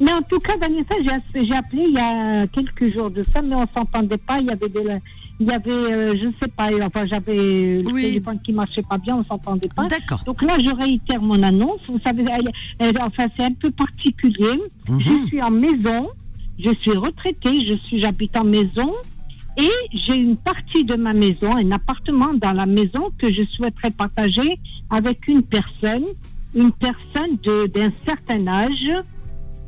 Mais 0.00 0.12
en 0.12 0.22
tout 0.22 0.38
cas, 0.38 0.56
Vanessa, 0.56 0.94
j'ai 1.02 1.54
appelé 1.54 1.84
il 1.88 1.94
y 1.94 1.98
a 1.98 2.46
quelques 2.48 2.92
jours 2.92 3.10
de 3.10 3.22
ça, 3.22 3.40
mais 3.42 3.54
on 3.54 3.66
s'entendait 3.72 4.18
pas. 4.18 4.38
Il 4.40 4.46
y 4.46 4.50
avait 4.50 4.68
des, 4.68 5.00
il 5.40 5.46
y 5.46 5.50
avait, 5.50 5.70
euh, 5.70 6.14
je 6.14 6.26
ne 6.26 6.32
sais 6.40 6.48
pas, 6.48 6.68
enfin, 6.82 7.04
j'avais 7.04 7.34
le 7.34 7.82
téléphone 7.82 8.38
qui 8.44 8.52
marchait 8.52 8.82
pas 8.82 8.98
bien, 8.98 9.16
on 9.16 9.24
s'entendait 9.24 9.68
pas. 9.74 9.86
D'accord. 9.86 10.22
Donc 10.24 10.42
là, 10.42 10.58
je 10.58 10.70
réitère 10.70 11.20
mon 11.20 11.42
annonce. 11.42 11.80
Vous 11.88 12.00
savez, 12.00 12.24
enfin, 13.00 13.26
c'est 13.36 13.44
un 13.44 13.52
peu 13.52 13.70
particulier. 13.70 14.60
Mhm. 14.88 15.00
Je 15.00 15.26
suis 15.26 15.42
en 15.42 15.50
maison, 15.50 16.08
je 16.58 16.70
suis 16.80 16.92
retraitée, 16.92 17.66
je 17.68 17.76
suis, 17.82 18.00
j'habite 18.00 18.36
en 18.36 18.44
maison. 18.44 18.92
Et 19.56 19.70
j'ai 19.92 20.16
une 20.16 20.36
partie 20.36 20.84
de 20.84 20.96
ma 20.96 21.12
maison, 21.12 21.56
un 21.56 21.70
appartement 21.70 22.34
dans 22.34 22.52
la 22.52 22.66
maison 22.66 23.10
que 23.18 23.32
je 23.32 23.44
souhaiterais 23.52 23.92
partager 23.92 24.58
avec 24.90 25.28
une 25.28 25.42
personne, 25.42 26.04
une 26.54 26.72
personne 26.72 27.36
d'un 27.68 27.92
certain 28.04 28.46
âge, 28.46 29.04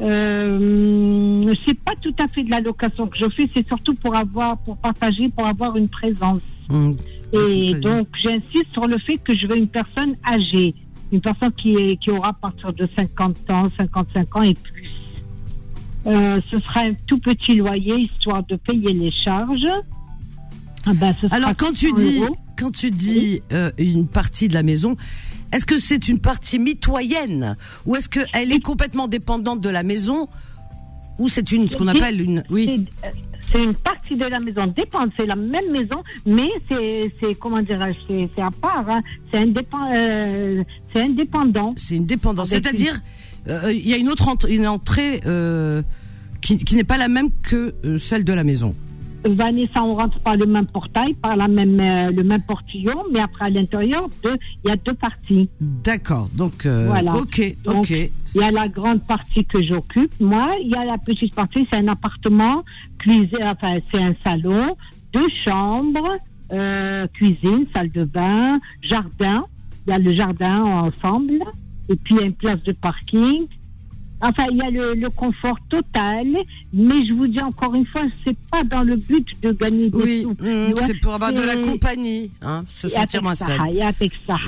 euh, 0.03 1.55
c'est 1.67 1.79
pas 1.81 1.95
tout 2.03 2.15
à 2.19 2.27
fait 2.27 2.43
de 2.45 2.51
la 2.51 2.61
location 2.61 3.07
que 3.07 3.17
je 3.17 3.29
fais, 3.31 3.49
c'est 3.55 3.67
surtout 3.67 3.95
pour 3.95 4.15
avoir, 4.15 4.59
pour 4.59 4.77
partager, 4.77 5.29
pour 5.29 5.47
avoir 5.47 5.77
une 5.77 5.89
présence. 5.89 6.43
Mmh. 6.69 6.93
Et 7.33 7.75
donc, 7.75 8.09
j'insiste 8.23 8.73
sur 8.73 8.87
le 8.87 8.99
fait 8.99 9.17
que 9.19 9.37
je 9.37 9.47
veux 9.47 9.57
une 9.57 9.69
personne 9.69 10.17
âgée, 10.27 10.75
une 11.13 11.21
personne 11.21 11.53
qui, 11.53 11.75
est, 11.75 11.97
qui 11.97 12.11
aura 12.11 12.29
à 12.29 12.33
partir 12.33 12.73
de 12.73 12.89
50 12.97 13.51
ans, 13.51 13.67
55 13.77 14.37
ans 14.37 14.43
et 14.43 14.55
plus. 14.55 14.91
Euh, 16.07 16.41
ce 16.41 16.61
sera 16.61 16.81
un 16.81 16.95
tout 17.07 17.19
petit 17.19 17.57
loyer 17.57 17.97
histoire 17.97 18.45
de 18.45 18.57
payer 18.57 18.93
les 18.93 19.11
charges. 19.11 19.67
Ah 20.87 20.93
ben, 20.95 21.13
Alors 21.33 21.57
quand 21.57 21.73
tu 21.73 21.93
dis, 21.93 22.21
quand 22.57 22.71
tu 22.71 22.91
dis 22.93 23.41
euh, 23.53 23.73
une 23.77 24.07
partie 24.07 24.47
de 24.47 24.55
la 24.55 24.63
maison, 24.63 24.97
est-ce 25.57 25.65
que 25.65 25.79
c'est 25.79 26.09
une 26.09 26.19
partie 26.19 26.59
mitoyenne 26.59 27.57
ou 27.87 27.97
est-ce 27.97 28.11
qu'elle 28.11 28.53
est 28.53 28.61
complètement 28.61 29.09
dépendante 29.09 29.63
de 29.63 29.71
la 29.71 29.83
maison 29.83 30.29
ou 31.19 31.29
c'est 31.31 31.51
une 31.51 31.67
ce 31.67 31.79
qu'on 31.79 31.87
appelle 31.89 32.21
une 32.21 32.45
oui. 32.51 32.87
c'est 33.51 33.63
une 33.63 33.75
partie 33.75 34.17
de 34.17 34.27
la 34.27 34.39
maison. 34.39 34.67
Dépend 34.67 35.07
c'est 35.17 35.25
la 35.25 35.35
même 35.35 35.73
maison 35.73 36.03
mais 36.27 36.51
c'est 36.69 37.11
c'est 37.19 37.35
comment 37.39 37.61
dirais-je 37.61 38.29
c'est 38.37 38.43
à 38.43 38.51
part 38.51 38.91
hein. 38.91 39.01
c'est 39.31 39.39
indépendant 39.39 39.91
euh, 39.95 40.63
c'est 40.93 41.01
indépendant. 41.01 41.73
C'est 41.79 41.97
une 41.97 42.05
dépendance. 42.05 42.51
C'est-à-dire 42.51 43.01
euh, 43.49 43.73
il 43.73 43.89
y 43.89 43.95
a 43.95 43.97
une 43.97 44.11
autre 44.11 44.29
une 44.51 44.67
entrée 44.69 45.23
euh, 45.25 45.81
qui, 46.43 46.59
qui 46.59 46.75
n'est 46.75 46.85
pas 46.85 46.99
la 46.99 47.09
même 47.09 47.31
que 47.43 47.75
celle 47.99 48.25
de 48.25 48.33
la 48.35 48.45
maison 48.45 48.75
Vanessa, 49.29 49.83
on 49.83 49.95
rentre 49.95 50.19
par 50.21 50.37
le 50.37 50.47
même 50.47 50.67
portail, 50.67 51.15
par 51.15 51.37
la 51.37 51.49
même, 51.49 51.81
euh, 51.81 52.11
le 52.11 52.23
même 52.23 52.43
portillon, 52.43 53.05
mais 53.13 53.21
après 53.21 53.47
à 53.47 53.51
l'intérieur, 53.51 54.09
il 54.25 54.69
y 54.69 54.73
a 54.73 54.77
deux 54.77 54.95
parties. 54.95 55.49
D'accord. 55.61 56.29
Donc, 56.35 56.67
euh, 56.67 56.87
voilà. 56.87 57.17
ok, 57.17 57.41
ok. 57.67 57.91
Il 57.91 58.11
y 58.41 58.43
a 58.43 58.51
la 58.51 58.69
grande 58.69 59.07
partie 59.07 59.45
que 59.45 59.63
j'occupe. 59.63 60.13
Moi, 60.21 60.57
il 60.63 60.69
y 60.69 60.75
a 60.75 60.85
la 60.85 60.99
petite 60.99 61.35
partie, 61.35 61.67
c'est 61.71 61.79
un 61.79 61.89
appartement, 61.89 62.65
cuisine, 62.99 63.45
enfin, 63.45 63.79
c'est 63.93 64.03
un 64.03 64.15
salon, 64.23 64.75
deux 65.13 65.29
chambres, 65.45 66.17
euh, 66.53 67.07
cuisine, 67.15 67.67
salle 67.73 67.91
de 67.91 68.05
bain, 68.05 68.59
jardin. 68.83 69.43
Il 69.87 69.91
y 69.91 69.93
a 69.93 69.99
le 69.99 70.15
jardin 70.15 70.63
ensemble, 70.63 71.43
et 71.89 71.95
puis 71.97 72.17
il 72.17 72.17
y 72.17 72.23
a 72.23 72.27
une 72.27 72.35
place 72.35 72.63
de 72.65 72.73
parking, 72.73 73.47
Enfin, 74.21 74.45
il 74.51 74.57
y 74.57 74.63
a 74.63 74.71
le, 74.71 74.95
le, 74.95 75.11
confort 75.11 75.59
total, 75.69 76.27
mais 76.73 77.07
je 77.07 77.13
vous 77.13 77.27
dis 77.27 77.41
encore 77.41 77.75
une 77.75 77.85
fois, 77.85 78.03
c'est 78.25 78.37
pas 78.51 78.65
dans 78.65 78.83
le 78.83 78.97
but 78.97 79.27
de 79.43 79.53
gagner 79.53 79.91
des 79.91 79.97
oui, 79.97 80.25
mmh, 80.27 80.75
c'est 80.77 80.99
pour 81.01 81.13
avoir 81.13 81.35
de 81.35 81.43
la 81.43 81.57
compagnie, 81.57 82.31
hein, 82.43 82.63
se 82.71 82.89
sentir 82.89 83.23
moins 83.23 83.35
seul. 83.35 83.61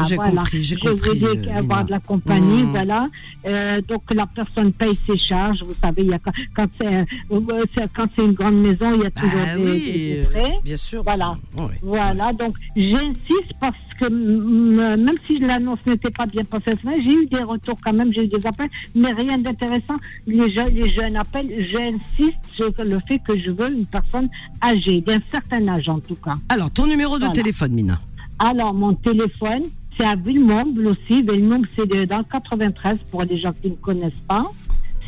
J'ai 0.08 0.16
voilà. 0.16 0.30
compris, 0.30 0.62
j'ai 0.62 0.76
compris. 0.76 1.10
Je 1.20 1.26
veux 1.26 1.36
dire, 1.36 1.56
avoir 1.56 1.84
de 1.84 1.90
la 1.90 2.00
compagnie, 2.00 2.62
mmh. 2.62 2.70
voilà. 2.70 3.08
Euh, 3.44 3.82
donc 3.82 4.02
la 4.10 4.26
personne 4.26 4.72
paye 4.72 4.98
ses 5.06 5.18
charges, 5.18 5.62
vous 5.62 5.74
savez, 5.82 6.02
il 6.02 6.08
y 6.08 6.14
a 6.14 6.18
quand 6.18 6.66
c'est 6.80 6.86
euh, 6.86 7.86
quand 7.94 8.04
c'est 8.16 8.24
une 8.24 8.32
grande 8.32 8.56
maison, 8.56 8.94
il 8.94 9.02
y 9.02 9.06
a 9.06 9.10
toujours 9.10 9.40
ah, 9.46 9.56
des, 9.56 9.62
oui, 9.62 9.92
des, 9.92 10.28
frais. 10.30 10.54
Bien 10.64 10.76
sûr. 10.78 11.02
Voilà, 11.02 11.34
oui, 11.58 11.74
voilà. 11.82 12.32
Donc 12.32 12.56
j'insiste 12.74 13.52
parce 13.60 13.76
que 14.00 14.08
même 14.08 15.18
si 15.26 15.38
l'annonce 15.40 15.80
n'était 15.86 16.10
pas 16.10 16.24
bien 16.24 16.42
passée, 16.44 16.72
j'ai 16.84 17.12
eu 17.12 17.26
des 17.26 17.42
retours 17.42 17.76
quand 17.84 17.92
même, 17.92 18.12
j'ai 18.14 18.24
eu 18.24 18.28
des 18.28 18.46
appels, 18.46 18.70
mais 18.94 19.12
rien 19.12 19.36
d'intéressant 19.36 19.57
intéressant. 19.60 19.96
Les 20.26 20.50
jeunes, 20.50 20.74
les 20.74 20.92
jeunes 20.92 21.16
appellent, 21.16 21.50
j'insiste 21.64 22.38
sur 22.52 22.70
le 22.78 22.98
fait 23.06 23.18
que 23.20 23.38
je 23.38 23.50
veux 23.50 23.70
une 23.72 23.86
personne 23.86 24.28
âgée, 24.62 25.00
d'un 25.00 25.20
certain 25.30 25.66
âge 25.68 25.88
en 25.88 26.00
tout 26.00 26.16
cas. 26.16 26.34
Alors, 26.48 26.70
ton 26.70 26.86
numéro 26.86 27.18
de 27.18 27.28
téléphone, 27.28 27.72
Mina 27.72 28.00
Alors, 28.38 28.74
mon 28.74 28.94
téléphone, 28.94 29.62
c'est 29.96 30.04
à 30.04 30.14
Villemomble 30.14 30.86
aussi. 30.88 31.22
Villemomble, 31.22 31.68
c'est 31.74 31.86
dans 31.86 32.18
le 32.18 32.24
93 32.24 32.98
pour 33.10 33.22
les 33.22 33.38
gens 33.38 33.52
qui 33.52 33.70
ne 33.70 33.76
connaissent 33.76 34.24
pas. 34.28 34.42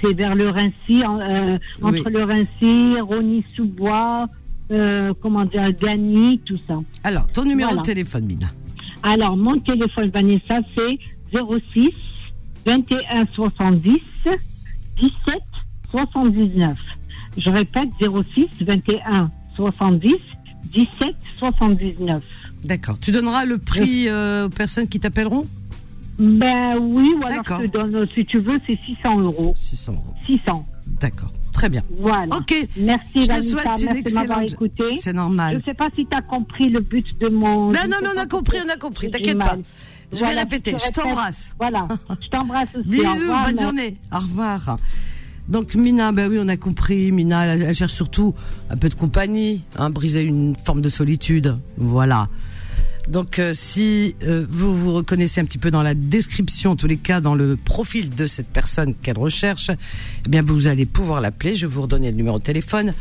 C'est 0.00 0.14
vers 0.14 0.34
le 0.34 0.48
Rincy, 0.48 1.02
euh, 1.04 1.58
entre 1.82 2.08
le 2.08 2.24
Rincy, 2.24 3.00
Rony-sous-Bois, 3.00 4.28
euh, 4.70 5.12
comment 5.20 5.44
dire, 5.44 5.70
Gagny, 5.72 6.38
tout 6.38 6.56
ça. 6.66 6.78
Alors, 7.04 7.26
ton 7.28 7.44
numéro 7.44 7.76
de 7.76 7.82
téléphone, 7.82 8.24
Mina 8.24 8.46
Alors, 9.02 9.36
mon 9.36 9.58
téléphone, 9.58 10.10
Vanessa, 10.10 10.58
c'est 10.74 10.98
06 11.32 11.90
21 12.66 13.26
70 13.34 13.98
17 15.00 15.12
79. 15.90 16.76
Je 17.36 17.48
répète 17.50 17.88
06 18.00 18.46
21 18.64 19.30
70 19.56 20.14
17 20.72 21.14
79. 21.38 22.22
D'accord. 22.64 22.98
Tu 23.00 23.10
donneras 23.12 23.44
le 23.44 23.58
prix 23.58 24.08
euh, 24.08 24.46
aux 24.46 24.50
personnes 24.50 24.88
qui 24.88 25.00
t'appelleront? 25.00 25.44
Ben 26.18 26.76
oui, 26.78 27.10
ou 27.18 27.24
alors 27.26 27.42
je 27.62 27.66
te 27.66 27.72
donne, 27.72 28.06
si 28.12 28.26
tu 28.26 28.38
veux, 28.40 28.56
c'est 28.66 28.78
600 28.84 29.20
euros. 29.20 29.54
600 29.56 29.92
euros. 29.94 30.14
600. 30.26 30.66
D'accord. 31.00 31.32
Très 31.54 31.68
bien. 31.70 31.82
Voilà. 31.98 32.36
Ok. 32.36 32.54
Merci, 32.78 33.06
Je 33.16 33.26
te 33.26 33.40
souhaite 33.40 33.66
une 33.80 33.86
Merci 33.86 34.02
de 34.02 34.12
m'avoir 34.14 34.40
excellente- 34.40 34.52
écouté. 34.52 34.84
C'est 34.96 35.10
Je 35.10 35.16
normal. 35.16 35.56
ne 35.56 35.62
sais 35.62 35.74
pas 35.74 35.88
si 35.96 36.06
tu 36.06 36.14
as 36.16 36.20
compris 36.22 36.68
le 36.68 36.80
but 36.80 37.06
de 37.20 37.28
mon. 37.28 37.70
Ben 37.70 37.80
je 37.84 37.88
non, 37.88 37.96
non, 38.04 38.10
on 38.14 38.18
a 38.18 38.26
compris, 38.26 38.58
on 38.64 38.68
a 38.68 38.76
compris. 38.76 39.10
T'inquiète 39.10 39.38
pas. 39.38 39.56
Je 40.12 40.20
vais 40.20 40.34
répéter. 40.34 40.72
te 40.72 40.78
Je 40.78 40.90
t'embrasse. 40.90 41.50
Voilà. 41.58 41.86
Je 42.20 42.28
t'embrasse 42.28 42.68
aussi. 42.74 42.88
Au 42.88 42.90
Bisous, 42.90 43.08
revoir, 43.08 43.44
bonne 43.44 43.60
journée. 43.60 43.96
Au 44.12 44.18
revoir. 44.18 44.76
Donc 45.48 45.74
Mina, 45.74 46.12
ben 46.12 46.30
oui, 46.30 46.38
on 46.40 46.48
a 46.48 46.56
compris. 46.56 47.10
Mina, 47.12 47.46
elle, 47.46 47.62
elle 47.62 47.74
cherche 47.74 47.92
surtout 47.92 48.34
un 48.70 48.76
peu 48.76 48.88
de 48.88 48.94
compagnie, 48.94 49.62
hein, 49.76 49.90
briser 49.90 50.22
une 50.22 50.54
forme 50.56 50.80
de 50.80 50.88
solitude. 50.88 51.58
Voilà. 51.76 52.28
Donc 53.08 53.38
euh, 53.38 53.54
si 53.54 54.14
euh, 54.22 54.46
vous 54.48 54.76
vous 54.76 54.92
reconnaissez 54.92 55.40
un 55.40 55.44
petit 55.44 55.58
peu 55.58 55.70
dans 55.70 55.82
la 55.82 55.94
description, 55.94 56.72
en 56.72 56.76
tous 56.76 56.86
les 56.86 56.96
cas 56.96 57.20
dans 57.20 57.34
le 57.34 57.56
profil 57.56 58.10
de 58.10 58.26
cette 58.26 58.48
personne 58.48 58.94
qu'elle 58.94 59.18
recherche, 59.18 59.70
eh 60.24 60.28
bien 60.28 60.42
vous 60.42 60.68
allez 60.68 60.86
pouvoir 60.86 61.20
l'appeler. 61.20 61.56
Je 61.56 61.66
vais 61.66 61.72
vous 61.72 61.82
redonner 61.82 62.10
le 62.10 62.16
numéro 62.16 62.38
de 62.38 62.44
téléphone. 62.44 62.92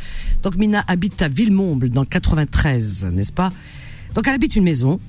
Donc 0.41 0.55
Mina 0.55 0.83
habite 0.87 1.21
à 1.21 1.27
Villemomble 1.27 1.89
dans 1.89 2.01
le 2.01 2.07
93, 2.07 3.05
n'est-ce 3.13 3.31
pas? 3.31 3.49
Donc 4.15 4.27
elle 4.27 4.33
habite 4.33 4.55
une 4.55 4.63
maison. 4.63 4.99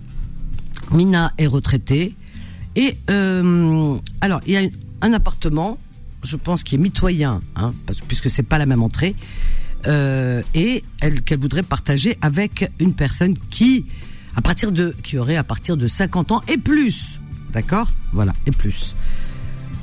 Mina 0.93 1.33
est 1.39 1.47
retraitée. 1.47 2.15
Et 2.77 2.97
euh, 3.11 3.97
alors, 4.21 4.41
il 4.47 4.55
y 4.55 4.57
a 4.57 4.69
un 5.03 5.13
appartement, 5.13 5.79
je 6.23 6.37
pense, 6.37 6.63
qui 6.63 6.77
est 6.77 6.79
mitoyen, 6.79 7.41
hein, 7.57 7.73
parce, 7.87 8.01
puisque 8.01 8.31
c'est 8.31 8.43
pas 8.43 8.59
la 8.59 8.67
même 8.67 8.83
entrée, 8.83 9.15
euh, 9.87 10.43
et 10.55 10.85
elle 11.01 11.23
qu'elle 11.23 11.41
voudrait 11.41 11.63
partager 11.63 12.19
avec 12.21 12.71
une 12.79 12.95
personne 12.95 13.37
qui, 13.51 13.87
à 14.37 14.43
partir 14.43 14.73
de, 14.73 14.95
qui 15.03 15.19
aurait 15.19 15.37
à 15.37 15.45
partir 15.45 15.77
de 15.77 15.89
50 15.89 16.33
ans 16.33 16.43
et 16.49 16.59
plus, 16.59 17.19
d'accord, 17.53 17.91
voilà, 18.13 18.35
et 18.47 18.51
plus. 18.51 18.95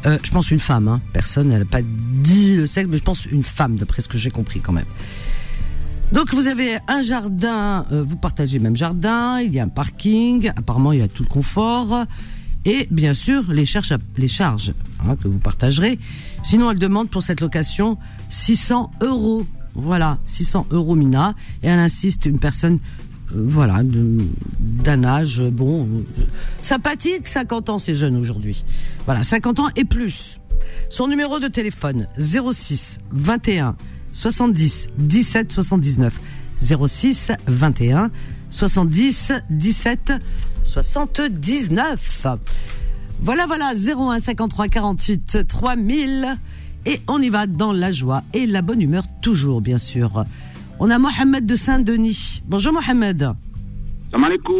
Euh, 0.06 0.18
je 0.24 0.32
pense 0.32 0.52
une 0.52 0.60
femme, 0.60 0.88
hein. 0.88 1.02
personne, 1.14 1.52
elle 1.52 1.60
n'a 1.60 1.66
pas 1.66 1.82
dit 1.82 2.56
le 2.56 2.68
sexe, 2.68 2.88
mais 2.90 2.98
je 2.98 3.04
pense 3.04 3.26
une 3.26 3.44
femme, 3.44 3.76
d'après 3.76 4.02
ce 4.02 4.08
que 4.08 4.18
j'ai 4.18 4.30
compris 4.30 4.62
quand 4.62 4.74
même. 4.74 4.86
Donc 6.12 6.34
vous 6.34 6.48
avez 6.48 6.78
un 6.88 7.02
jardin, 7.02 7.86
euh, 7.92 8.04
vous 8.04 8.16
partagez 8.16 8.60
même 8.60 8.76
jardin, 8.76 9.42
il 9.42 9.54
y 9.54 9.60
a 9.60 9.64
un 9.64 9.68
parking, 9.68 10.50
apparemment 10.56 10.94
il 10.94 11.00
y 11.00 11.02
a 11.02 11.08
tout 11.08 11.24
le 11.24 11.30
confort, 11.30 12.06
et 12.64 12.88
bien 12.92 13.14
sûr 13.14 13.52
les 13.52 13.66
charges, 13.66 13.96
les 14.18 14.28
charges 14.28 14.74
hein, 15.06 15.16
que 15.16 15.28
vous 15.28 15.40
partagerez. 15.40 16.00
Sinon 16.44 16.72
elle 16.72 16.80
demande 16.80 17.10
pour 17.10 17.24
cette 17.24 17.42
location 17.42 17.98
600 18.30 18.92
euros. 19.02 19.46
Voilà, 19.76 20.18
600 20.26 20.68
euros 20.72 20.96
Mina, 20.96 21.36
et 21.62 21.68
elle 21.68 21.78
insiste, 21.78 22.26
une 22.26 22.40
personne, 22.40 22.80
euh, 23.36 23.44
voilà, 23.46 23.82
d'un 23.84 25.04
âge, 25.04 25.40
euh, 25.40 25.52
bon, 25.52 25.84
euh, 25.84 26.24
sympathique, 26.64 27.28
50 27.28 27.70
ans, 27.70 27.78
c'est 27.78 27.94
jeune 27.94 28.18
aujourd'hui. 28.18 28.66
Voilà, 29.06 29.22
50 29.22 29.60
ans 29.60 29.68
et 29.76 29.86
plus. 29.86 30.40
Son 30.90 31.08
numéro 31.08 31.40
de 31.40 31.48
téléphone 31.48 32.08
06 32.18 32.98
21 33.12 33.76
70 34.14 34.88
17 34.98 35.52
79 35.52 36.14
06 36.60 37.32
21 37.48 38.10
70 38.50 39.34
17 39.50 40.14
79. 40.64 42.28
Voilà, 43.22 43.46
voilà, 43.48 43.72
01 43.74 44.20
53 44.20 44.68
48 44.68 45.48
3000. 45.48 46.38
Et 46.86 47.02
on 47.08 47.22
y 47.22 47.30
va 47.30 47.48
dans 47.48 47.74
la 47.74 47.92
joie 47.92 48.24
et 48.34 48.46
la 48.46 48.62
bonne 48.62 48.82
humeur, 48.82 49.04
toujours, 49.22 49.62
bien 49.62 49.78
sûr. 49.78 50.24
On 50.80 50.90
a 50.90 51.00
Mohamed 51.00 51.46
de 51.46 51.56
Saint-Denis. 51.56 52.42
Bonjour 52.46 52.72
Mohamed. 52.74 53.32
Salam 54.12 54.24
alaikum. 54.24 54.56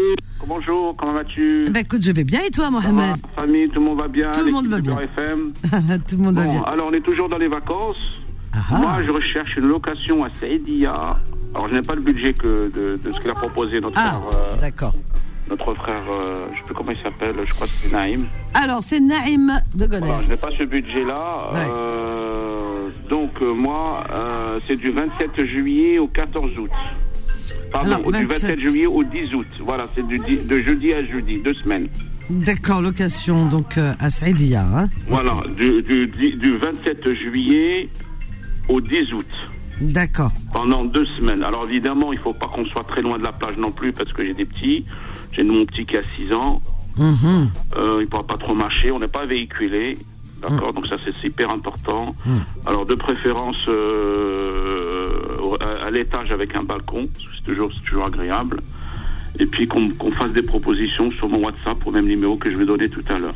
Bonjour, 0.46 0.96
comment 0.98 1.14
vas-tu? 1.14 1.66
Ben 1.72 1.82
écoute, 1.82 2.04
je 2.04 2.12
vais 2.12 2.24
bien 2.26 2.42
et 2.46 2.52
toi 2.52 2.66
va, 2.66 2.72
Mohamed? 2.72 3.16
Famille, 3.36 3.70
tout 3.70 3.80
le 3.80 3.86
monde 3.86 4.00
va 4.00 4.08
bien 4.08 4.32
Tout 4.34 4.44
le 4.44 4.52
monde 4.52 4.68
va 4.68 4.80
bien. 4.82 4.96
Beurre 4.96 5.04
FM. 5.04 5.52
Tout 6.08 6.18
le 6.18 6.24
monde 6.24 6.36
va 6.36 6.46
bien. 6.46 6.62
alors 6.64 6.88
on 6.90 6.94
est 6.94 7.02
toujours 7.02 7.30
dans 7.30 7.38
les 7.38 7.48
vacances. 7.48 8.02
Ah 8.58 8.64
ah. 8.72 8.78
Moi, 8.80 9.04
je 9.06 9.12
recherche 9.12 9.56
une 9.58 9.68
location 9.68 10.24
à 10.24 10.30
Saïdia. 10.34 10.94
Alors, 11.54 11.70
je 11.70 11.76
n'ai 11.76 11.82
pas 11.82 11.96
le 11.96 12.02
budget 12.02 12.34
que 12.34 12.72
de, 12.74 13.00
de 13.04 13.12
ce 13.14 13.20
qu'il 13.20 13.30
a 13.30 13.34
proposé 13.34 13.80
notre 13.80 13.98
Ah, 14.00 14.20
frère, 14.22 14.22
euh, 14.34 14.62
d'accord. 14.62 14.94
notre 15.50 15.74
frère 15.76 16.04
euh, 16.10 16.34
je 16.48 16.52
ne 16.52 16.56
sais 16.58 16.64
plus 16.66 16.74
comment 16.76 16.92
il 16.92 16.98
s'appelle, 16.98 17.36
je 17.46 17.54
crois 17.54 17.68
que 17.68 17.74
c'est 17.82 17.92
Naïm. 17.92 18.26
Alors, 18.54 18.84
c'est 18.84 19.00
Naïm 19.00 19.52
de 19.76 19.86
Voilà, 19.86 20.06
je 20.18 20.22
n'ai 20.22 20.26
Gonesse. 20.28 20.42
pas 20.42 20.50
ce 20.58 20.64
budget-là. 20.64 21.52
Ouais. 21.54 21.68
Euh, 21.70 22.90
donc, 23.10 23.40
moi, 23.42 24.04
c'est 24.68 24.76
du 24.78 24.92
27 24.92 25.46
juillet 25.46 26.00
au 26.00 26.08
14 26.08 26.58
août. 26.58 26.70
Pardon, 27.72 27.96
Alors, 27.96 28.12
du 28.12 28.26
27. 28.28 28.42
27 28.58 28.60
juillet 28.60 28.86
au 28.88 29.04
10 29.04 29.34
août. 29.36 29.48
Voilà, 29.62 29.86
c'est 29.96 30.06
de 30.06 30.62
jeudi 30.62 30.94
à 30.94 31.04
jeudi, 31.04 31.40
deux 31.42 31.54
semaines. 31.56 31.88
D'accord, 32.30 32.82
location 32.82 33.46
donc 33.46 33.78
à 33.78 34.10
Saïdia. 34.10 34.66
Hein. 34.76 34.88
Voilà, 35.08 35.32
du, 35.56 35.82
du, 35.82 36.08
du- 36.08 36.36
du 36.36 36.58
27 36.58 37.14
juillet 37.14 37.90
au 38.70 38.82
10 38.82 39.14
août, 39.14 39.26
D'accord. 39.82 40.32
pendant 40.54 40.84
deux 40.86 41.06
semaines. 41.18 41.44
Alors 41.44 41.66
évidemment, 41.70 42.12
il 42.14 42.20
faut 42.20 42.34
pas 42.34 42.48
qu'on 42.48 42.66
soit 42.66 42.84
très 42.84 43.02
loin 43.02 43.18
de 43.18 43.24
la 43.24 43.32
plage 43.32 43.58
non 43.58 43.72
plus, 43.72 43.92
parce 43.94 44.12
que 44.14 44.24
j'ai 44.26 44.34
des 44.34 44.46
petits. 44.46 44.86
J'ai 45.32 45.44
mon 45.44 45.66
petit 45.66 45.86
qui 45.86 45.98
a 45.98 46.04
6 46.04 46.34
ans, 46.34 46.62
Mhm. 46.98 47.50
euh, 47.78 48.00
il 48.02 48.08
pourra 48.08 48.26
pas 48.26 48.38
trop 48.38 48.56
marcher, 48.56 48.92
on 48.92 49.00
n'est 49.00 49.08
pas 49.08 49.26
véhiculé. 49.26 49.94
D'accord, 50.42 50.72
donc 50.74 50.86
ça 50.88 50.98
c'est 51.04 51.24
hyper 51.28 51.50
important. 51.52 52.16
Alors 52.66 52.86
de 52.86 52.94
préférence 52.96 53.66
euh, 53.68 55.58
à, 55.60 55.86
à 55.88 55.90
l'étage 55.92 56.32
avec 56.32 56.56
un 56.56 56.64
balcon, 56.64 57.08
c'est 57.36 57.44
toujours, 57.52 57.72
toujours 57.86 58.06
agréable. 58.06 58.62
Et 59.40 59.46
puis 59.46 59.68
qu'on 59.68 59.90
qu'on 59.90 60.12
fasse 60.12 60.32
des 60.34 60.42
propositions 60.42 61.12
sur 61.12 61.30
mon 61.30 61.40
WhatsApp 61.46 61.78
au 61.86 61.92
même 61.92 62.06
numéro 62.08 62.38
que 62.38 62.50
je 62.52 62.56
vais 62.58 62.66
donner 62.66 62.90
tout 62.90 63.04
à 63.10 63.20
l'heure. 63.20 63.36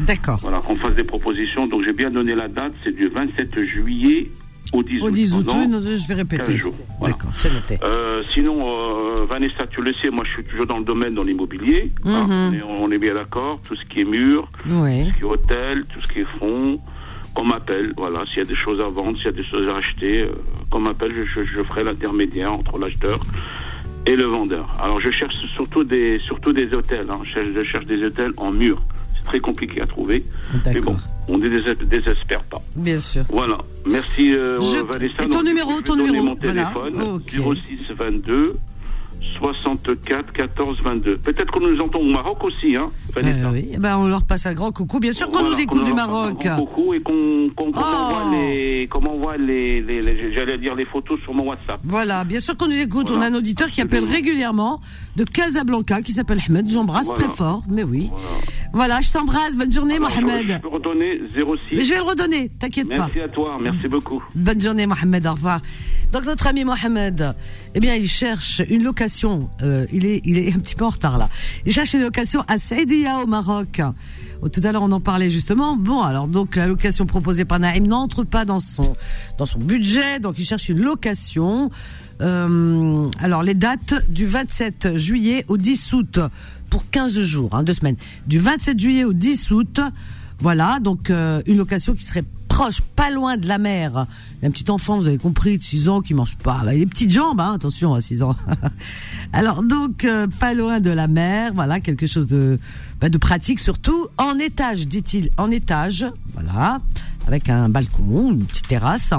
D'accord. 0.00 0.38
Voilà, 0.42 0.58
qu'on 0.60 0.74
fasse 0.76 0.94
des 0.94 1.04
propositions. 1.04 1.66
Donc 1.66 1.82
j'ai 1.84 1.92
bien 1.92 2.10
donné 2.10 2.34
la 2.34 2.48
date, 2.48 2.72
c'est 2.82 2.94
du 2.94 3.08
27 3.08 3.64
juillet 3.64 4.30
au 4.72 4.82
10 4.82 5.02
Au 5.02 5.10
10 5.10 5.34
août, 5.36 5.50
oui, 5.54 5.96
je 5.96 6.08
vais 6.08 6.14
répéter. 6.14 6.42
15 6.44 6.54
jours. 6.56 6.74
Voilà. 6.98 7.14
D'accord, 7.14 7.30
c'est 7.34 7.52
noté. 7.52 7.78
Euh, 7.82 8.22
sinon, 8.34 8.56
euh, 8.68 9.24
Vanessa, 9.24 9.66
tu 9.68 9.82
le 9.82 9.92
sais, 10.02 10.10
moi 10.10 10.24
je 10.26 10.32
suis 10.34 10.44
toujours 10.44 10.66
dans 10.66 10.78
le 10.78 10.84
domaine 10.84 11.14
dans 11.14 11.22
l'immobilier. 11.22 11.90
hein, 12.04 12.50
Mhm. 12.50 12.62
on, 12.80 12.90
est, 12.90 12.98
bien 12.98 13.14
d'accord. 13.14 13.60
Tout 13.66 13.76
ce 13.76 13.84
qui 13.86 14.00
est 14.00 14.04
mur, 14.04 14.48
Oui. 14.68 15.04
tout 15.04 15.08
ce 15.12 15.14
qui 15.16 15.20
est 15.20 15.24
hôtel, 15.24 15.84
tout 15.92 16.02
ce 16.02 16.08
qui 16.08 16.20
est 16.20 16.38
fonds, 16.38 16.78
qu'on 17.34 17.44
m'appelle. 17.44 17.92
Voilà, 17.96 18.24
s'il 18.26 18.38
y 18.38 18.40
a 18.40 18.44
des 18.44 18.56
choses 18.56 18.80
à 18.80 18.88
vendre, 18.88 19.16
s'il 19.18 19.26
y 19.26 19.28
a 19.28 19.32
des 19.32 19.44
choses 19.44 19.68
à 19.68 19.76
acheter, 19.76 20.22
euh, 20.22 20.30
qu'on 20.70 20.80
m'appelle, 20.80 21.12
je, 21.14 21.24
je, 21.24 21.42
je 21.42 21.62
ferai 21.64 21.84
l'intermédiaire 21.84 22.52
entre 22.52 22.78
l'acheteur 22.78 23.20
et 24.06 24.16
le 24.16 24.24
vendeur. 24.24 24.68
Alors 24.80 25.00
je 25.00 25.10
cherche 25.10 25.34
surtout 25.54 25.84
des 25.84 26.18
surtout 26.20 26.52
des 26.52 26.72
hôtels. 26.74 27.06
Hein. 27.10 27.20
Je, 27.24 27.30
cherche, 27.34 27.48
je 27.54 27.64
cherche 27.64 27.86
des 27.86 28.02
hôtels 28.04 28.32
en 28.36 28.50
mur. 28.52 28.82
C'est 29.16 29.22
très 29.24 29.40
compliqué 29.40 29.80
à 29.82 29.86
trouver. 29.86 30.24
Mais 30.64 30.72
D'accord. 30.74 30.94
bon, 30.94 30.96
on 31.28 31.38
ne 31.38 31.48
dés- 31.48 31.74
désespère 31.86 32.42
pas. 32.44 32.58
Bien 32.76 33.00
sûr. 33.00 33.24
Voilà. 33.28 33.58
Merci 33.90 34.34
euh, 34.34 34.60
Je- 34.60 34.78
Vanessa. 34.84 35.22
et 35.22 35.28
ton 35.28 35.38
Donc, 35.38 35.44
numéro, 35.44 35.80
ton 35.82 35.96
numéro, 35.96 36.24
mon 36.24 36.34
voilà. 36.34 36.70
téléphone 36.72 37.02
Ok. 37.02 37.30
06 37.30 37.92
22 37.94 38.54
64 39.38 40.32
14 40.32 40.80
22. 40.82 41.18
Peut-être 41.18 41.50
qu'on 41.52 41.60
nous 41.60 41.80
entend 41.80 41.98
au 41.98 42.04
Maroc 42.10 42.42
aussi, 42.44 42.76
hein, 42.76 42.90
Euh, 43.24 43.50
oui, 43.52 43.68
ben, 43.78 43.96
on 43.98 44.06
leur 44.08 44.24
passe 44.24 44.46
un 44.46 44.54
grand 44.54 44.72
coucou. 44.72 44.98
Bien 45.00 45.12
sûr 45.12 45.26
qu'on 45.28 45.40
Voilà, 45.40 45.54
nous 45.54 45.60
écoute 45.60 45.84
du 45.84 45.90
leur 45.90 45.96
passe 45.96 46.06
Maroc. 46.06 46.46
un 46.46 46.54
grand 46.56 46.66
coucou 46.66 46.94
et 46.94 47.00
qu'on 47.00 47.48
qu'on 47.56 47.72
Oh. 47.74 47.78
envoie 47.78 48.30
les 48.36 48.88
on 48.94 49.18
voit 49.18 49.36
les, 49.36 49.80
les, 49.82 50.00
les- 50.00 50.32
j'allais 50.34 50.58
dire 50.58 50.74
les 50.74 50.84
photos 50.84 51.20
sur 51.22 51.32
mon 51.34 51.44
WhatsApp. 51.48 51.78
Voilà, 51.84 52.24
bien 52.24 52.40
sûr 52.40 52.56
qu'on 52.56 52.66
nous 52.66 52.80
écoute. 52.80 53.08
Voilà. 53.08 53.18
On 53.18 53.22
a 53.22 53.26
un 53.30 53.38
auditeur 53.38 53.68
qui 53.70 53.80
appelle 53.80 54.04
régulièrement 54.04 54.80
de 55.16 55.24
Casablanca, 55.24 56.02
qui 56.02 56.12
s'appelle 56.12 56.40
Ahmed. 56.46 56.68
J'embrasse 56.68 57.06
Voilà. 57.06 57.22
très 57.26 57.34
fort, 57.34 57.62
mais 57.68 57.82
oui. 57.84 58.10
Voilà, 58.72 59.00
je 59.00 59.10
t'embrasse. 59.12 59.54
Bonne 59.56 59.72
journée, 59.72 59.96
Alors, 59.96 60.10
je- 60.10 60.20
Mohamed. 60.20 60.48
Je 60.48 60.58
peux 60.58 60.68
redonner 60.68 61.20
06. 61.34 61.76
Mais 61.76 61.84
je 61.84 61.90
vais 61.90 61.96
le 61.98 62.02
redonner, 62.02 62.48
t'inquiète 62.58 62.88
pas. 62.88 62.96
Merci 63.06 63.20
à 63.20 63.28
toi, 63.28 63.58
merci 63.60 63.86
beaucoup. 63.88 64.22
Bonne 64.34 64.60
journée, 64.60 64.86
Mohamed. 64.86 65.26
Au 65.26 65.32
revoir. 65.32 65.60
Donc 66.12 66.24
notre 66.24 66.46
ami 66.46 66.64
Mohamed, 66.64 67.34
eh 67.74 67.80
bien, 67.80 67.94
il 67.94 68.08
cherche 68.08 68.62
une 68.68 68.82
location. 68.84 69.48
euh, 69.62 69.86
il 69.92 70.04
est, 70.06 70.20
il 70.24 70.38
est 70.38 70.54
un 70.54 70.58
petit 70.58 70.74
peu 70.74 70.84
en 70.84 70.90
retard 70.90 71.18
là. 71.18 71.28
Il 71.64 71.72
cherche 71.72 71.94
une 71.94 72.02
location 72.02 72.42
à 72.48 72.58
Saïdia 72.58 73.05
au 73.14 73.26
Maroc. 73.26 73.80
Oh, 74.42 74.48
tout 74.48 74.60
à 74.64 74.72
l'heure, 74.72 74.82
on 74.82 74.92
en 74.92 75.00
parlait 75.00 75.30
justement. 75.30 75.76
Bon, 75.76 76.02
alors 76.02 76.28
donc 76.28 76.56
la 76.56 76.66
location 76.66 77.06
proposée 77.06 77.44
par 77.44 77.58
Naïm 77.58 77.86
n'entre 77.86 78.24
pas 78.24 78.44
dans 78.44 78.60
son 78.60 78.96
dans 79.38 79.46
son 79.46 79.58
budget, 79.58 80.18
donc 80.18 80.38
il 80.38 80.44
cherche 80.44 80.68
une 80.68 80.82
location. 80.82 81.70
Euh, 82.20 83.08
alors 83.20 83.42
les 83.42 83.54
dates 83.54 83.94
du 84.08 84.26
27 84.26 84.96
juillet 84.96 85.44
au 85.48 85.56
10 85.56 85.92
août 85.92 86.18
pour 86.70 86.88
15 86.90 87.20
jours, 87.20 87.54
hein, 87.54 87.62
deux 87.62 87.74
semaines. 87.74 87.96
Du 88.26 88.38
27 88.38 88.78
juillet 88.78 89.04
au 89.04 89.12
10 89.12 89.50
août, 89.52 89.80
voilà, 90.38 90.78
donc 90.80 91.10
euh, 91.10 91.42
une 91.46 91.58
location 91.58 91.94
qui 91.94 92.04
serait 92.04 92.24
proche, 92.56 92.80
pas 92.80 93.10
loin 93.10 93.36
de 93.36 93.46
la 93.46 93.58
mer. 93.58 94.06
Un 94.42 94.50
petit 94.50 94.70
enfant, 94.70 94.96
vous 94.96 95.08
avez 95.08 95.18
compris, 95.18 95.58
de 95.58 95.62
6 95.62 95.90
ans, 95.90 96.00
qui 96.00 96.14
mange 96.14 96.36
pas. 96.38 96.62
Bah, 96.64 96.72
les 96.72 96.86
petites 96.86 97.10
jambes, 97.10 97.38
hein, 97.38 97.52
attention, 97.54 97.92
à 97.92 98.00
6 98.00 98.22
ans. 98.22 98.34
Alors 99.34 99.62
donc, 99.62 100.06
euh, 100.06 100.26
pas 100.40 100.54
loin 100.54 100.80
de 100.80 100.88
la 100.88 101.06
mer, 101.06 101.52
voilà, 101.54 101.80
quelque 101.80 102.06
chose 102.06 102.26
de, 102.26 102.58
bah, 102.98 103.10
de 103.10 103.18
pratique 103.18 103.60
surtout. 103.60 104.06
En 104.16 104.38
étage, 104.38 104.88
dit-il, 104.88 105.28
en 105.36 105.50
étage, 105.50 106.06
voilà, 106.32 106.80
avec 107.26 107.50
un 107.50 107.68
balcon, 107.68 108.32
une 108.32 108.44
petite 108.46 108.68
terrasse. 108.68 109.12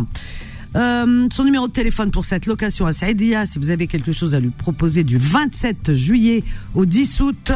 Euh, 0.75 1.27
son 1.31 1.43
numéro 1.43 1.67
de 1.67 1.73
téléphone 1.73 2.09
pour 2.09 2.25
cette 2.25 2.47
location 2.47 2.87
à 2.87 2.93
Saïdia, 2.93 3.45
si 3.45 3.59
vous 3.59 3.69
avez 3.69 3.85
quelque 3.85 4.13
chose 4.13 4.33
à 4.33 4.39
lui 4.39 4.49
proposer 4.49 5.03
du 5.03 5.17
27 5.17 5.93
juillet 5.93 6.43
au 6.73 6.87
10 6.87 7.21
août, 7.21 7.51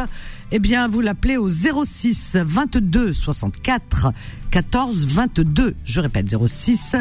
eh 0.54 0.58
bien, 0.58 0.86
vous 0.86 1.00
l'appelez 1.00 1.38
au 1.38 1.48
06 1.48 2.36
22 2.36 3.14
64 3.14 4.12
14 4.50 5.06
22. 5.06 5.74
Je 5.82 6.00
répète, 6.00 6.36
06 6.46 6.96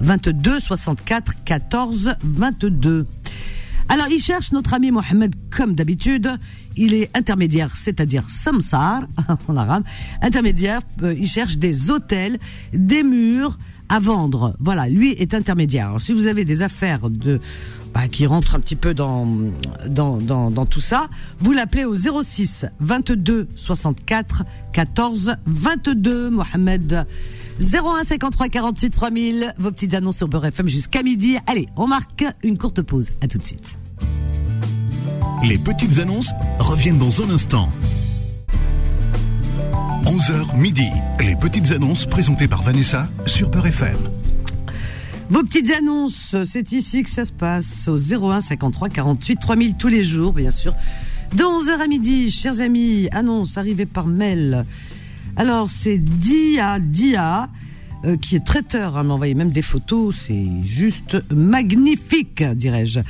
22 0.00 0.58
64 0.58 1.44
14 1.44 2.16
22. 2.24 3.06
Alors, 3.88 4.08
il 4.10 4.18
cherche 4.20 4.50
notre 4.50 4.74
ami 4.74 4.90
Mohamed 4.90 5.32
comme 5.56 5.76
d'habitude. 5.76 6.36
Il 6.76 6.94
est 6.94 7.16
intermédiaire, 7.16 7.76
c'est-à-dire 7.76 8.24
samsar 8.28 9.06
en 9.48 9.56
arabe. 9.56 9.84
Intermédiaire, 10.20 10.80
euh, 11.04 11.14
il 11.16 11.28
cherche 11.28 11.58
des 11.58 11.92
hôtels, 11.92 12.40
des 12.72 13.04
murs 13.04 13.56
à 13.88 14.00
vendre. 14.00 14.56
Voilà, 14.58 14.88
lui 14.88 15.12
est 15.12 15.32
intermédiaire. 15.32 15.86
Alors, 15.86 16.00
si 16.00 16.12
vous 16.12 16.26
avez 16.26 16.44
des 16.44 16.62
affaires 16.62 17.08
de 17.08 17.40
bah, 17.96 18.08
qui 18.08 18.26
rentrent 18.26 18.56
un 18.56 18.60
petit 18.60 18.76
peu 18.76 18.92
dans 18.92 19.26
dans, 19.88 20.18
dans, 20.18 20.50
dans 20.50 20.66
tout 20.66 20.82
ça, 20.82 21.08
vous 21.38 21.52
l'appelez 21.52 21.86
au 21.86 21.94
06 21.94 22.66
22 22.78 23.48
64 23.56 24.44
14 24.74 25.36
22 25.46 26.28
Mohamed. 26.28 27.06
01 27.58 28.04
53 28.04 28.50
48 28.50 28.90
3000, 28.90 29.54
vos 29.56 29.70
petites 29.70 29.94
annonces 29.94 30.18
sur 30.18 30.28
Beurre 30.28 30.44
FM 30.44 30.68
jusqu'à 30.68 31.02
midi. 31.02 31.38
Allez, 31.46 31.68
on 31.74 31.86
marque 31.86 32.26
une 32.42 32.58
courte 32.58 32.82
pause. 32.82 33.12
À 33.22 33.28
tout 33.28 33.38
de 33.38 33.44
suite. 33.44 33.78
Les 35.42 35.56
petites 35.56 35.98
annonces 35.98 36.32
reviennent 36.58 36.98
dans 36.98 37.22
un 37.22 37.30
instant. 37.30 37.70
11h 40.04 40.54
midi. 40.58 40.90
Les 41.20 41.34
petites 41.34 41.72
annonces 41.72 42.04
présentées 42.04 42.46
par 42.46 42.62
Vanessa 42.62 43.08
sur 43.24 43.48
Beurre 43.48 43.68
FM. 43.68 43.96
Vos 45.28 45.42
petites 45.42 45.72
annonces, 45.72 46.36
c'est 46.44 46.70
ici 46.70 47.02
que 47.02 47.10
ça 47.10 47.24
se 47.24 47.32
passe 47.32 47.88
au 47.88 47.96
01 47.96 48.40
53 48.40 48.88
48 48.88 49.36
3000 49.40 49.76
tous 49.76 49.88
les 49.88 50.04
jours, 50.04 50.32
bien 50.32 50.52
sûr. 50.52 50.72
De 51.34 51.42
11h 51.42 51.80
à 51.80 51.86
midi, 51.88 52.30
chers 52.30 52.60
amis, 52.60 53.08
annonce 53.10 53.58
arrivée 53.58 53.86
par 53.86 54.06
mail. 54.06 54.64
Alors, 55.34 55.68
c'est 55.68 55.98
Dia 55.98 56.78
Dia, 56.78 57.48
euh, 58.04 58.16
qui 58.16 58.36
est 58.36 58.44
traiteur, 58.44 58.96
hein, 58.96 59.02
m'a 59.02 59.14
envoyé 59.14 59.34
même 59.34 59.50
des 59.50 59.62
photos, 59.62 60.14
c'est 60.28 60.62
juste 60.62 61.18
magnifique, 61.34 62.44
dirais-je. 62.44 63.00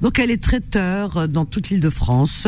Donc, 0.00 0.20
elle 0.20 0.30
est 0.30 0.42
traiteur 0.42 1.26
dans 1.26 1.46
toute 1.46 1.70
l'île 1.70 1.80
de 1.80 1.90
France. 1.90 2.46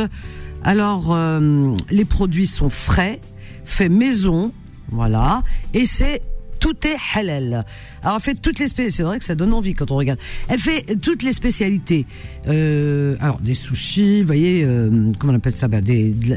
Alors, 0.62 1.12
euh, 1.12 1.74
les 1.90 2.04
produits 2.04 2.46
sont 2.46 2.70
frais, 2.70 3.20
faits 3.64 3.90
maison, 3.90 4.52
voilà, 4.90 5.42
et 5.74 5.86
c'est 5.86 6.22
tout 6.58 6.76
est 6.86 6.96
halal. 7.14 7.64
Alors 8.02 8.16
elle 8.16 8.22
fait 8.22 8.34
toutes 8.40 8.58
les 8.58 8.68
spécialités, 8.68 8.96
c'est 8.96 9.02
vrai 9.02 9.18
que 9.18 9.24
ça 9.24 9.34
donne 9.34 9.52
envie 9.52 9.74
quand 9.74 9.90
on 9.90 9.96
regarde. 9.96 10.18
Elle 10.48 10.58
fait 10.58 10.84
toutes 11.00 11.22
les 11.22 11.32
spécialités. 11.32 12.06
Euh, 12.46 13.16
alors 13.20 13.38
des 13.38 13.54
sushis, 13.54 14.20
vous 14.20 14.26
voyez, 14.26 14.64
euh, 14.64 15.12
comment 15.18 15.32
on 15.32 15.36
appelle 15.36 15.56
ça? 15.56 15.68
Bah, 15.68 15.80
des, 15.80 16.10
de, 16.10 16.36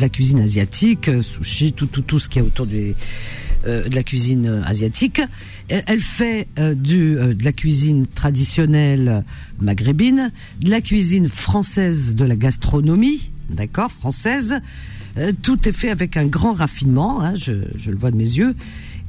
la, 0.00 0.08
cuisine 0.08 0.40
asiatique, 0.40 1.08
euh, 1.08 1.22
sushi, 1.22 1.72
tout 1.72 1.86
tout 1.86 2.02
tout 2.02 2.18
ce 2.18 2.28
qui 2.28 2.38
est 2.38 2.42
autour 2.42 2.66
de 2.66 2.94
la 3.64 4.02
cuisine 4.04 4.62
asiatique. 4.64 5.20
Elle 5.68 5.98
fait 5.98 6.46
du 6.56 7.16
de 7.16 7.44
la 7.44 7.50
cuisine 7.50 8.06
traditionnelle 8.06 9.24
maghrébine, 9.60 10.30
de 10.60 10.70
la 10.70 10.80
cuisine 10.80 11.28
française, 11.28 12.14
de 12.14 12.24
la 12.24 12.36
gastronomie, 12.36 13.30
d'accord, 13.50 13.90
française. 13.90 14.54
Tout 15.42 15.68
est 15.68 15.72
fait 15.72 15.90
avec 15.90 16.16
un 16.16 16.26
grand 16.26 16.52
raffinement, 16.52 17.20
hein, 17.22 17.34
je 17.34 17.90
le 17.90 17.96
vois 17.96 18.12
de 18.12 18.16
mes 18.16 18.22
yeux 18.22 18.54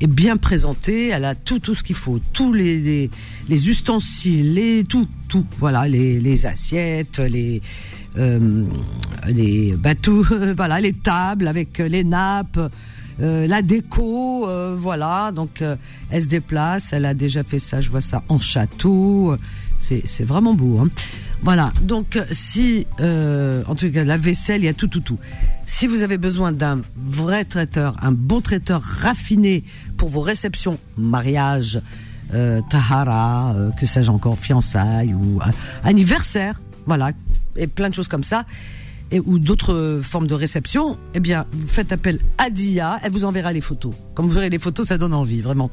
est 0.01 0.07
bien 0.07 0.37
présentée. 0.37 1.07
Elle 1.07 1.25
a 1.25 1.35
tout, 1.35 1.59
tout 1.59 1.75
ce 1.75 1.83
qu'il 1.83 1.95
faut, 1.95 2.19
tous 2.33 2.53
les, 2.53 2.79
les, 2.79 3.09
les 3.49 3.69
ustensiles, 3.69 4.53
les 4.53 4.83
tout, 4.83 5.07
tout. 5.27 5.45
Voilà, 5.59 5.87
les, 5.87 6.19
les 6.19 6.45
assiettes, 6.45 7.19
les 7.19 7.61
euh, 8.17 8.65
les 9.27 9.73
bateaux, 9.73 10.25
voilà, 10.55 10.81
les 10.81 10.93
tables 10.93 11.47
avec 11.47 11.77
les 11.77 12.03
nappes. 12.03 12.59
Euh, 13.19 13.47
la 13.47 13.61
déco, 13.61 14.47
euh, 14.47 14.75
voilà. 14.77 15.31
Donc, 15.31 15.61
euh, 15.61 15.75
elle 16.09 16.23
se 16.23 16.27
déplace. 16.27 16.93
Elle 16.93 17.05
a 17.05 17.13
déjà 17.13 17.43
fait 17.43 17.59
ça. 17.59 17.81
Je 17.81 17.89
vois 17.89 18.01
ça 18.01 18.23
en 18.29 18.39
château. 18.39 19.35
C'est, 19.79 20.03
c'est 20.05 20.23
vraiment 20.23 20.53
beau. 20.53 20.79
Hein. 20.79 20.89
Voilà. 21.41 21.71
Donc, 21.81 22.19
si, 22.31 22.87
euh, 22.99 23.63
en 23.67 23.75
tout 23.75 23.91
cas, 23.91 24.03
la 24.03 24.17
vaisselle, 24.17 24.61
il 24.61 24.65
y 24.65 24.69
a 24.69 24.73
tout, 24.73 24.87
tout, 24.87 24.99
tout. 24.99 25.19
Si 25.65 25.87
vous 25.87 26.03
avez 26.03 26.17
besoin 26.17 26.51
d'un 26.51 26.81
vrai 26.95 27.45
traiteur, 27.45 27.95
un 28.01 28.11
bon 28.11 28.41
traiteur 28.41 28.81
raffiné 28.81 29.63
pour 29.97 30.09
vos 30.09 30.21
réceptions, 30.21 30.79
mariage, 30.97 31.81
euh, 32.33 32.61
tahara, 32.69 33.53
euh, 33.55 33.71
que 33.71 33.85
sais-je 33.85 34.11
encore, 34.11 34.37
fiançailles 34.37 35.13
ou 35.13 35.39
euh, 35.41 35.51
anniversaire, 35.83 36.61
voilà, 36.85 37.11
et 37.55 37.67
plein 37.67 37.89
de 37.89 37.93
choses 37.93 38.07
comme 38.07 38.23
ça, 38.23 38.45
et 39.11 39.19
ou 39.19 39.39
d'autres 39.39 39.73
euh, 39.73 40.01
formes 40.01 40.27
de 40.27 40.33
réception, 40.33 40.97
eh 41.13 41.19
bien, 41.19 41.45
vous 41.51 41.67
faites 41.67 41.91
appel 41.91 42.19
à 42.37 42.49
Dia, 42.49 42.99
elle 43.03 43.11
vous 43.11 43.25
enverra 43.25 43.53
les 43.53 43.61
photos. 43.61 43.93
Comme 44.13 44.27
vous 44.27 44.33
verrez 44.33 44.49
les 44.49 44.59
photos, 44.59 44.87
ça 44.87 44.97
donne 44.97 45.13
envie, 45.13 45.41
vraiment. 45.41 45.69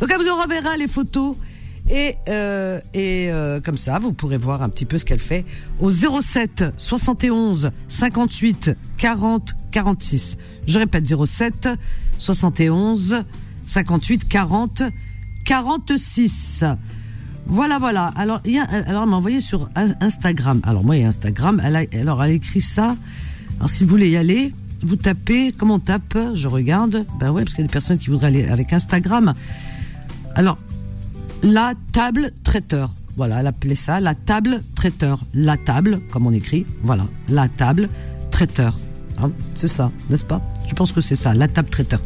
Donc, 0.00 0.10
elle 0.10 0.18
vous 0.18 0.28
enverra 0.28 0.76
les 0.76 0.88
photos. 0.88 1.36
Et, 1.90 2.16
euh, 2.28 2.80
et 2.92 3.30
euh, 3.30 3.60
comme 3.60 3.78
ça, 3.78 3.98
vous 3.98 4.12
pourrez 4.12 4.36
voir 4.36 4.62
un 4.62 4.68
petit 4.68 4.84
peu 4.84 4.98
ce 4.98 5.04
qu'elle 5.04 5.18
fait 5.18 5.44
au 5.80 5.90
07 5.90 6.64
71 6.76 7.70
58 7.88 8.76
40 8.98 9.54
46. 9.70 10.36
Je 10.66 10.78
répète 10.78 11.06
07 11.06 11.68
71 12.18 13.24
58 13.66 14.28
40 14.28 14.82
46. 15.44 16.64
Voilà, 17.46 17.78
voilà. 17.78 18.12
Alors, 18.16 18.40
il 18.44 18.52
y 18.52 18.58
alors 18.58 19.04
elle 19.04 19.08
m'a 19.08 19.16
envoyé 19.16 19.40
sur 19.40 19.70
In- 19.74 19.94
Instagram. 20.00 20.60
Alors 20.64 20.84
moi, 20.84 20.96
il 20.96 21.02
y 21.02 21.04
a 21.04 21.08
Instagram. 21.08 21.60
Elle 21.64 21.76
a, 21.76 21.82
alors 21.98 22.22
elle 22.22 22.32
écrit 22.32 22.60
ça. 22.60 22.96
Alors 23.56 23.70
si 23.70 23.84
vous 23.84 23.90
voulez 23.90 24.10
y 24.10 24.16
aller, 24.18 24.52
vous 24.82 24.96
tapez. 24.96 25.52
Comment 25.52 25.76
on 25.76 25.78
tape? 25.78 26.18
Je 26.34 26.48
regarde. 26.48 27.06
Ben 27.18 27.30
ouais, 27.30 27.44
parce 27.44 27.54
qu'il 27.54 27.62
y 27.62 27.64
a 27.64 27.68
des 27.68 27.72
personnes 27.72 27.96
qui 27.96 28.10
voudraient 28.10 28.26
aller 28.26 28.46
avec 28.46 28.72
Instagram. 28.74 29.32
Alors, 30.34 30.58
la 31.42 31.74
table 31.92 32.32
traiteur. 32.44 32.92
Voilà, 33.16 33.40
elle 33.40 33.46
appelait 33.46 33.74
ça 33.74 34.00
la 34.00 34.14
table 34.14 34.62
traiteur. 34.74 35.24
La 35.34 35.56
table, 35.56 36.00
comme 36.10 36.26
on 36.26 36.32
écrit. 36.32 36.66
Voilà, 36.82 37.06
la 37.28 37.48
table 37.48 37.88
traiteur. 38.30 38.78
Hein, 39.20 39.32
c'est 39.54 39.68
ça, 39.68 39.90
n'est-ce 40.10 40.24
pas? 40.24 40.40
Je 40.68 40.74
pense 40.74 40.92
que 40.92 41.00
c'est 41.00 41.16
ça, 41.16 41.34
la 41.34 41.48
table 41.48 41.68
traiteur. 41.68 42.00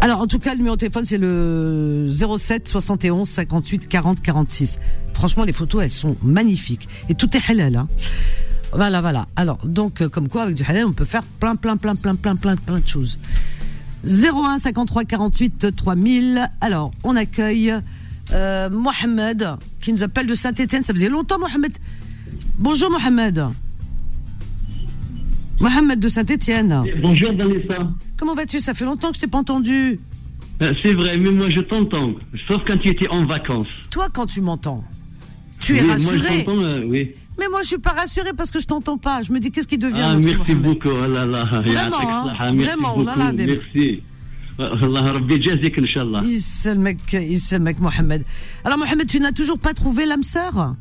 Alors, 0.00 0.20
en 0.20 0.26
tout 0.26 0.38
cas, 0.38 0.52
le 0.52 0.58
numéro 0.58 0.76
de 0.76 0.80
téléphone, 0.80 1.04
c'est 1.04 1.18
le 1.18 2.06
07 2.08 2.68
71 2.68 3.28
58 3.28 3.88
40 3.88 4.22
46. 4.22 4.78
Franchement, 5.12 5.44
les 5.44 5.52
photos, 5.52 5.82
elles 5.82 5.92
sont 5.92 6.16
magnifiques. 6.22 6.88
Et 7.08 7.14
tout 7.14 7.36
est 7.36 7.50
halal, 7.50 7.76
hein. 7.76 7.88
Voilà, 8.72 9.00
voilà. 9.00 9.26
Alors, 9.34 9.58
donc, 9.66 10.00
euh, 10.00 10.08
comme 10.08 10.28
quoi, 10.28 10.44
avec 10.44 10.54
du 10.54 10.62
halal, 10.62 10.86
on 10.86 10.92
peut 10.92 11.04
faire 11.04 11.24
plein, 11.24 11.56
plein, 11.56 11.76
plein, 11.76 11.96
plein, 11.96 12.14
plein, 12.14 12.36
plein, 12.36 12.56
plein 12.56 12.78
de 12.78 12.86
choses. 12.86 13.18
01 14.04 14.58
53 14.58 15.04
48 15.04 15.76
3000. 15.76 16.50
Alors, 16.60 16.92
on 17.02 17.16
accueille 17.16 17.74
euh, 18.32 18.70
Mohamed, 18.70 19.56
qui 19.80 19.92
nous 19.92 20.02
appelle 20.02 20.26
de 20.26 20.34
Saint-Etienne. 20.34 20.84
Ça 20.84 20.92
faisait 20.92 21.08
longtemps, 21.08 21.38
Mohamed. 21.38 21.72
Bonjour, 22.58 22.90
Mohamed. 22.90 23.44
Mohamed 25.60 26.00
de 26.00 26.08
Saint-Etienne. 26.08 26.82
Bonjour, 27.02 27.32
Vanessa. 27.34 27.88
Comment 28.16 28.34
vas-tu? 28.34 28.60
Ça 28.60 28.74
fait 28.74 28.84
longtemps 28.84 29.10
que 29.10 29.16
je 29.16 29.20
t'ai 29.20 29.26
pas 29.26 29.38
entendu. 29.38 29.98
Euh, 30.62 30.72
c'est 30.82 30.94
vrai, 30.94 31.16
mais 31.16 31.30
moi 31.30 31.48
je 31.48 31.62
t'entends, 31.62 32.12
sauf 32.46 32.60
quand 32.66 32.76
tu 32.76 32.88
étais 32.88 33.08
en 33.08 33.24
vacances. 33.24 33.66
Toi, 33.90 34.08
quand 34.12 34.26
tu 34.26 34.42
m'entends, 34.42 34.84
tu 35.58 35.76
es 35.76 35.80
rassuré. 35.80 36.44
Euh, 36.46 37.04
mais 37.38 37.48
moi, 37.48 37.62
je 37.62 37.68
suis 37.68 37.78
pas 37.78 37.92
rassuré 37.92 38.32
parce 38.36 38.50
que 38.50 38.60
je 38.60 38.66
t'entends 38.66 38.98
pas. 38.98 39.22
Je 39.22 39.32
me 39.32 39.38
dis, 39.40 39.50
qu'est-ce 39.50 39.66
qui 39.66 39.78
devient 39.78 40.02
Ah, 40.04 40.16
merci 40.16 40.54
beaucoup. 40.54 40.90
Vraiment, 40.90 41.62
vraiment, 42.98 43.32
merci. 43.34 44.02
Mohamed. 47.80 48.24
Alors 48.64 48.78
Mohamed, 48.78 49.06
tu 49.06 49.20
n'as 49.20 49.32
toujours 49.32 49.58
pas 49.58 49.74
trouvé 49.74 50.06
l'âme 50.06 50.22
sœur 50.22 50.74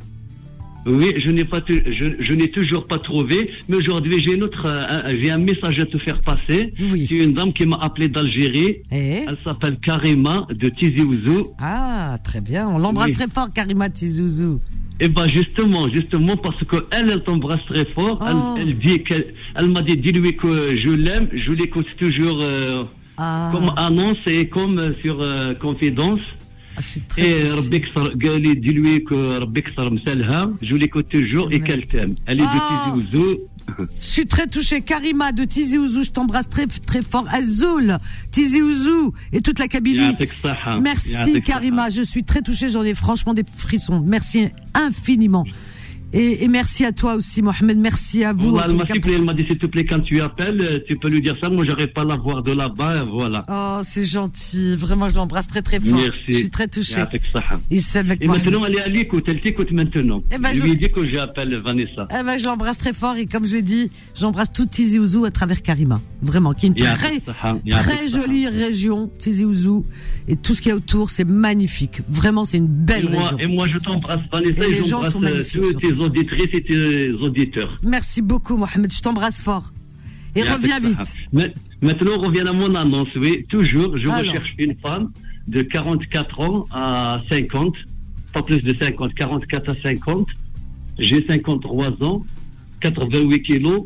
Oui, 0.86 1.14
je 1.18 1.30
n'ai 1.32 1.46
pas, 1.46 1.60
je, 1.68 2.10
je 2.20 2.34
n'ai 2.34 2.50
toujours 2.50 2.88
pas 2.88 3.00
trouvé, 3.00 3.50
mais 3.68 3.78
aujourd'hui 3.78 4.16
j'ai 4.24 4.34
une 4.34 4.44
autre, 4.44 4.66
euh, 4.66 5.10
un- 5.10 5.24
j'ai 5.24 5.32
un 5.32 5.38
message 5.38 5.80
à 5.80 5.86
te 5.86 5.98
faire 5.98 6.20
passer. 6.20 6.74
Oui. 6.92 7.06
C'est 7.08 7.16
une 7.16 7.34
dame 7.34 7.54
qui 7.54 7.66
m'a 7.66 7.78
appelé 7.82 8.08
d'Algérie. 8.08 8.78
Eh? 8.92 9.24
Elle 9.28 9.38
s'appelle 9.44 9.78
Karima 9.84 10.46
de 10.50 10.70
Tizi 10.70 11.02
Ouzou. 11.02 11.50
Ah, 11.60 12.18
très 12.24 12.42
bien. 12.42 12.68
On 12.70 12.78
l'embrasse 12.80 13.10
Oui. 13.10 13.14
très 13.14 13.28
fort, 13.28 13.50
Karima 13.54 13.90
Tizouzou. 13.90 14.60
Et 15.02 15.08
ben 15.08 15.26
justement, 15.28 15.88
justement 15.90 16.36
parce 16.36 16.62
que 16.66 16.76
elle, 16.92 17.10
elle 17.10 17.24
t'embrasse 17.24 17.64
très 17.68 17.86
fort. 17.86 18.20
Oh. 18.22 18.56
Elle, 18.58 18.68
elle 18.70 18.80
dit 18.80 19.02
qu'elle, 19.04 19.26
elle 19.56 19.70
m'a 19.70 19.82
dit 19.82 19.96
dis-lui 19.96 20.36
que 20.36 20.76
je 20.76 20.90
l'aime. 20.90 21.30
Je 21.32 21.54
l'écoute 21.54 21.88
toujours 21.98 22.42
euh, 22.42 22.84
ah. 23.22 23.50
Comme 23.52 23.72
annonce 23.76 24.18
et 24.28 24.48
comme 24.48 24.80
euh, 24.80 24.94
sur 25.02 25.22
euh, 25.22 25.54
confidence. 25.56 26.22
Ah, 26.78 26.82
et 27.18 27.44
dis-lui 28.56 29.04
que 29.04 29.40
Rabbi 29.40 29.62
je 30.62 30.76
l'écoute 30.76 31.10
toujours 31.10 31.52
et 31.52 31.60
qu'elle 31.60 31.86
t'aime. 31.86 32.12
De 32.12 32.38
ah. 32.42 32.94
Tizi 32.96 33.18
Ouzou. 33.18 33.38
Je 33.78 34.02
suis 34.02 34.26
très 34.26 34.48
touchée. 34.48 34.80
Karima 34.82 35.34
de 35.34 35.44
Tizi 35.44 35.78
Ouzou, 35.78 36.04
je 36.04 36.12
t'embrasse 36.12 36.48
très, 36.48 36.66
très 36.68 37.02
fort. 37.02 37.26
Azoul, 37.30 37.98
Tizi 38.32 38.62
Ouzou 38.62 39.14
et 39.34 39.42
toute 39.42 39.60
la 39.60 39.68
Kabylie. 39.68 40.16
Merci 40.82 41.42
Karima, 41.44 41.90
je 41.90 42.02
suis 42.02 42.24
très 42.24 42.42
touchée, 42.42 42.70
j'en 42.70 42.84
ai 42.84 42.94
franchement 42.94 43.34
des 43.34 43.44
frissons. 43.58 44.02
Merci 44.06 44.48
infiniment. 44.74 45.44
Et, 46.12 46.44
et, 46.44 46.48
merci 46.48 46.86
à 46.86 46.92
toi 46.92 47.14
aussi, 47.14 47.44
Mohamed. 47.44 47.78
Merci 47.78 48.24
à 48.24 48.34
vous. 48.34 48.50
Voilà, 48.52 48.74
elle 49.06 49.24
m'a 49.24 49.34
dit, 49.34 49.46
s'il 49.46 49.60
te 49.60 49.68
plaît, 49.68 49.86
quand 49.86 50.00
tu 50.00 50.20
appelles, 50.22 50.60
euh, 50.60 50.80
tu 50.88 50.98
peux 50.98 51.08
lui 51.08 51.22
dire 51.22 51.36
ça. 51.40 51.50
Moi, 51.50 51.66
j'arrive 51.66 51.94
pas 51.94 52.02
à 52.02 52.06
la 52.06 52.16
voir 52.16 52.42
de 52.42 52.52
là-bas. 52.52 53.04
Voilà. 53.04 53.46
Oh, 53.48 53.82
c'est 53.84 54.06
gentil. 54.06 54.76
Vraiment, 54.76 55.08
je 55.10 55.16
l'embrasse 55.16 55.48
très, 55.48 55.62
très 55.62 55.80
fort. 55.80 56.00
Merci. 56.00 56.20
Je 56.28 56.38
suis 56.38 56.50
très 56.50 56.68
touché. 56.68 57.04
Et, 57.70 57.78
et 58.22 58.28
maintenant, 58.28 58.66
elle 58.66 58.76
est 58.78 58.82
à 58.82 58.88
l'écoute. 58.88 59.26
Elle 59.28 59.40
t'écoute 59.40 59.72
maintenant. 59.72 60.22
Et 60.32 60.40
ben, 60.40 60.52
je 60.54 60.64
lui 60.64 60.72
ai 60.72 60.76
dit 60.76 60.90
que 60.90 61.08
j'appelle 61.08 61.56
Vanessa. 61.58 62.08
Eh 62.10 62.24
ben, 62.24 62.38
je 62.38 62.46
l'embrasse 62.46 62.80
très 62.80 62.94
fort. 62.94 63.16
Et 63.18 63.28
comme 63.28 63.46
je 63.46 63.58
l'ai 63.58 63.62
dit, 63.62 63.92
j'embrasse 64.16 64.52
tout 64.52 64.66
Tizi 64.66 64.98
Ouzou 64.98 65.26
à 65.26 65.32
travers 65.32 65.62
Karima. 65.62 66.00
Vraiment, 66.24 66.54
qui 66.54 66.66
est 66.66 66.70
une 66.70 66.76
très, 66.76 67.20
très 67.70 68.08
jolie 68.08 68.48
région, 68.48 69.12
Tizi 69.20 69.46
Ouzou. 69.46 69.86
Et 70.28 70.36
tout 70.36 70.56
ce 70.56 70.62
qu'il 70.62 70.70
y 70.70 70.74
a 70.74 70.76
autour, 70.76 71.12
c'est 71.12 71.24
magnifique. 71.24 72.02
Vraiment, 72.10 72.46
c'est 72.46 72.58
une 72.58 72.68
belle 72.68 73.08
région. 73.08 73.38
Et 73.38 73.48
moi, 73.48 73.68
je 73.68 73.78
t'embrasse, 73.78 74.22
Vanessa. 74.32 74.66
Et, 74.66 74.72
les 74.72 74.86
gens 74.86 75.04
sont 75.04 75.20
euh, 75.24 75.32
magnifiques 75.32 75.64
auditrices 76.02 76.54
et 76.54 76.64
euh, 76.72 77.18
tes 77.18 77.24
auditeurs. 77.24 77.78
Merci 77.84 78.22
beaucoup, 78.22 78.58
Mohamed. 78.58 78.92
Je 78.92 79.02
t'embrasse 79.02 79.42
fort. 79.42 79.72
Et 80.36 80.44
reviens 80.44 80.80
vite. 80.80 81.18
Maintenant, 81.82 82.12
on 82.18 82.28
revient 82.28 82.48
à 82.48 82.54
mon 82.54 82.74
annonce. 82.76 83.10
Oui, 83.16 83.44
toujours, 83.50 83.98
je 83.98 84.10
recherche 84.10 84.54
une 84.58 84.76
femme 84.78 85.12
de 85.48 85.62
44 85.64 86.40
ans 86.42 86.66
à 86.72 87.22
50, 87.30 87.76
pas 88.34 88.44
plus 88.44 88.60
de 88.60 88.76
50, 88.76 89.14
44 89.14 89.70
à 89.70 89.76
50. 89.76 90.28
J'ai 91.00 91.26
53 91.26 92.04
ans, 92.04 92.22
88 92.82 93.42
kilos, 93.42 93.86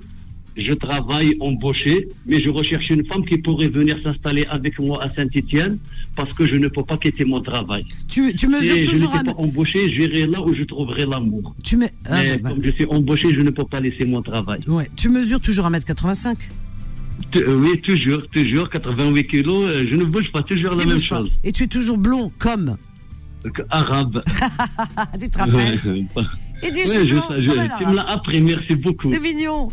je 0.55 0.71
travaille 0.73 1.35
embauché, 1.39 2.07
mais 2.27 2.39
je 2.41 2.49
recherche 2.49 2.87
une 2.91 3.03
femme 3.07 3.25
qui 3.25 3.37
pourrait 3.39 3.69
venir 3.69 3.97
s'installer 4.03 4.45
avec 4.49 4.77
moi 4.79 5.03
à 5.03 5.09
Saint-Étienne 5.09 5.79
parce 6.15 6.31
que 6.33 6.47
je 6.47 6.55
ne 6.55 6.67
peux 6.67 6.83
pas 6.83 6.97
quitter 6.97 7.25
mon 7.25 7.41
travail. 7.41 7.83
Tu, 8.07 8.35
tu 8.35 8.47
mesures 8.47 8.75
je 8.77 8.91
toujours 8.91 9.13
n'étais 9.13 9.29
un... 9.29 9.33
pas 9.33 9.39
embauché, 9.41 9.89
j'irai 9.91 10.27
là 10.27 10.41
où 10.41 10.53
je 10.53 10.63
trouverai 10.63 11.05
l'amour. 11.05 11.55
Tu, 11.63 11.75
mets... 11.77 11.91
ah, 12.05 12.21
Mais 12.23 12.29
bah, 12.37 12.37
bah. 12.43 12.49
comme 12.51 12.63
je 12.63 12.71
suis 12.71 12.85
embauché, 12.85 13.33
je 13.33 13.41
ne 13.41 13.49
peux 13.49 13.65
pas 13.65 13.79
laisser 13.79 14.05
mon 14.05 14.21
travail. 14.21 14.59
Ouais. 14.67 14.87
tu 14.95 15.09
mesures 15.09 15.39
toujours 15.41 15.65
1m85 15.71 16.35
Tu- 17.31 17.39
euh, 17.39 17.55
Oui, 17.55 17.81
toujours, 17.81 18.21
toujours, 18.27 18.69
88 18.69 19.27
kilos, 19.27 19.65
euh, 19.69 19.87
je 19.91 19.95
ne 19.95 20.05
bouge 20.05 20.31
pas, 20.31 20.43
toujours 20.43 20.75
la 20.75 20.83
Et 20.83 20.85
même 20.85 20.99
chose. 20.99 21.31
Et 21.43 21.51
tu 21.51 21.63
es 21.63 21.67
toujours 21.67 21.97
blond, 21.97 22.31
comme? 22.37 22.77
Arabe. 23.71 24.21
Tu 25.19 25.29
te 25.29 25.37
rappelles? 25.39 25.79
Et 26.65 26.71
du 26.71 26.79
ouais, 26.79 26.85
je, 26.85 27.15
je- 27.41 27.57
un 27.57 27.77
tu 27.77 27.85
me 27.87 27.95
l'as 27.95 28.09
appris, 28.11 28.41
merci 28.41 28.75
beaucoup. 28.75 29.11
C'est 29.11 29.19
mignon. 29.19 29.67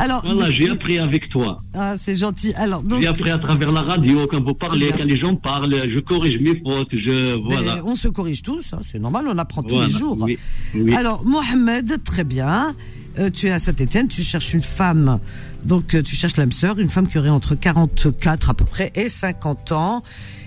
Alors, 0.00 0.22
Voilà, 0.24 0.50
j'ai 0.50 0.70
appris 0.70 0.98
avec 0.98 1.28
toi. 1.28 1.58
Ah, 1.74 1.94
c'est 1.96 2.16
gentil. 2.16 2.52
Alors, 2.54 2.82
donc, 2.82 3.02
J'ai 3.02 3.08
appris 3.08 3.30
à 3.30 3.38
travers 3.38 3.70
la 3.70 3.82
radio, 3.82 4.26
quand 4.30 4.42
vous 4.42 4.54
parlez, 4.54 4.90
quand 4.96 5.04
les 5.04 5.18
gens 5.18 5.36
parlent, 5.36 5.74
je 5.94 6.00
corrige 6.00 6.40
mes 6.40 6.58
fautes, 6.64 6.88
je, 6.92 7.36
mais 7.36 7.54
voilà. 7.56 7.82
on 7.84 7.94
se 7.94 8.08
corrige 8.08 8.42
tous, 8.42 8.72
hein, 8.72 8.78
c'est 8.82 8.98
normal, 8.98 9.26
on 9.28 9.36
apprend 9.38 9.62
tous 9.62 9.74
Voilà, 9.74 9.86
les 9.88 9.92
jours. 9.92 10.16
oui, 10.20 10.38
oui. 10.74 10.94
Alors, 10.94 11.24
Mohamed, 11.26 12.02
très 12.02 12.24
bien. 12.24 12.74
Euh, 13.18 13.28
tu 13.28 13.48
es 13.48 13.50
à 13.50 13.58
Saint-Etienne, 13.58 14.08
tu 14.08 14.22
cherches 14.22 14.54
une 14.54 14.62
femme, 14.62 15.18
donc 15.64 15.94
euh, 15.94 16.02
tu 16.02 16.14
cherches 16.16 16.36
l'âme 16.36 16.52
sœur, 16.52 16.78
une 16.78 16.88
femme 16.88 17.08
qui 17.08 17.18
aurait 17.18 17.28
entre 17.28 17.54
44 17.56 18.50
à 18.50 18.54
peu 18.54 18.64
près 18.64 18.92
et 18.94 19.08
50 19.08 19.72
ans 19.72 20.02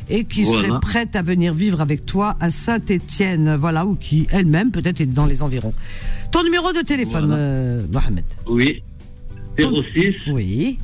et 0.09 0.23
qui 0.23 0.43
Voilà. 0.45 0.67
serait 0.69 0.79
prête 0.79 1.15
à 1.17 1.21
venir 1.21 1.53
vivre 1.53 1.81
avec 1.81 2.05
toi 2.05 2.35
à 2.39 2.49
Saint-Etienne, 2.49 3.55
voilà, 3.59 3.85
ou 3.85 3.95
qui 3.95 4.27
elle-même 4.31 4.71
peut-être 4.71 5.01
est 5.01 5.05
dans 5.05 5.25
les 5.25 5.41
environs. 5.43 5.73
Ton 6.31 6.43
numéro 6.43 6.71
de 6.71 6.79
téléphone, 6.81 7.27
Voilà. 7.27 7.35
euh, 7.41 7.81
Mohamed 7.91 8.23
Oui. 8.47 8.81
06 9.57 10.15
Oui. 10.31 10.77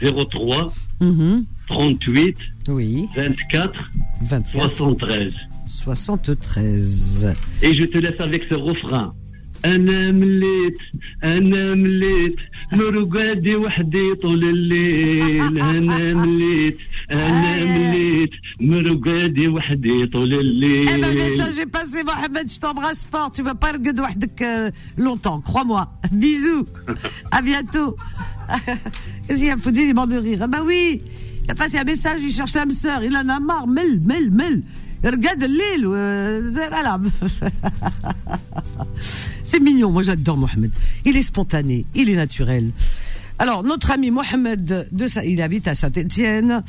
03 0.00 0.72
Mhm. 1.00 1.44
38 1.68 2.36
Oui. 2.68 3.08
24 3.14 3.72
24 4.24 4.76
73. 4.76 5.32
73. 5.68 7.34
Et 7.62 7.74
je 7.74 7.84
te 7.84 7.98
laisse 7.98 8.20
avec 8.20 8.44
ce 8.48 8.54
refrain. 8.54 9.12
أنا 9.65 10.11
مليت 10.11 10.77
أنا 11.23 11.75
مليت 11.75 12.35
مرقدي 12.73 13.55
وحدي 13.55 14.15
طول 14.15 14.43
الليل 14.49 15.59
أنا 15.59 16.13
مليت 16.13 16.77
أنا 17.11 17.63
مليت 17.77 18.29
مرقدي 18.59 19.47
وحدي 19.47 20.05
طول 20.07 20.33
Eh 20.33 20.37
ben, 20.37 20.39
الليل 20.39 21.17
message 21.17 21.59
est 21.59 21.65
passé, 21.65 22.03
Mohamed. 22.03 22.51
Je 22.51 22.59
t'embrasse 22.59 23.05
fort. 23.11 23.31
Tu 23.31 23.41
vas 23.41 23.55
pas 23.55 23.71
le 23.71 23.79
gueuler 23.79 24.03
euh, 24.41 24.69
longtemps, 24.97 25.39
crois-moi. 25.41 25.89
Bisous. 26.11 26.65
À 27.31 27.41
bientôt. 27.41 27.95
Qu'est-ce 29.27 29.37
qu'il 29.39 29.47
y 29.47 29.49
a 29.49 29.57
Faut 29.57 29.71
dire, 29.71 29.83
il 29.83 29.89
est 29.89 29.93
mort 29.93 30.07
de 30.07 30.17
rire. 30.17 30.39
Ah 30.41 30.47
bah 30.47 30.63
oui. 30.65 31.01
Il 31.43 31.51
a 31.51 31.55
passé 31.55 31.77
un 31.77 31.83
message, 31.83 32.19
il 32.21 32.31
cherche 32.31 32.53
l'âme 32.55 32.71
sœur. 32.71 33.03
Il 33.03 33.15
en 33.15 33.27
a 33.29 33.39
marre. 33.39 33.67
Mel, 33.67 34.01
mel, 34.01 34.29
mel. 34.31 34.61
Regarde 35.04 35.44
euh, 35.44 36.50
voilà. 36.70 37.00
C'est 39.44 39.60
mignon. 39.60 39.90
Moi, 39.90 40.02
j'adore 40.02 40.36
Mohamed. 40.36 40.70
Il 41.04 41.16
est 41.16 41.22
spontané. 41.22 41.84
Il 41.94 42.08
est 42.08 42.14
naturel. 42.14 42.70
Alors, 43.38 43.64
notre 43.64 43.90
ami 43.90 44.10
Mohamed, 44.10 44.88
il 45.24 45.42
habite 45.42 45.66
à 45.66 45.74
Saint-Étienne. 45.74 46.62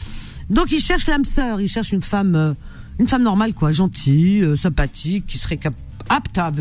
Donc, 0.50 0.72
il 0.72 0.82
cherche 0.82 1.08
l'âme 1.08 1.26
sœur. 1.26 1.62
Il 1.62 1.68
cherche 1.70 1.92
une 1.92 2.02
femme, 2.02 2.36
euh, 2.36 2.54
une 3.00 3.08
femme 3.08 3.24
normale, 3.24 3.54
quoi, 3.54 3.72
gentille, 3.72 4.42
euh, 4.42 4.56
sympathique, 4.56 5.26
qui 5.28 5.38
serait 5.38 5.60
apte 6.10 6.38
à, 6.38 6.52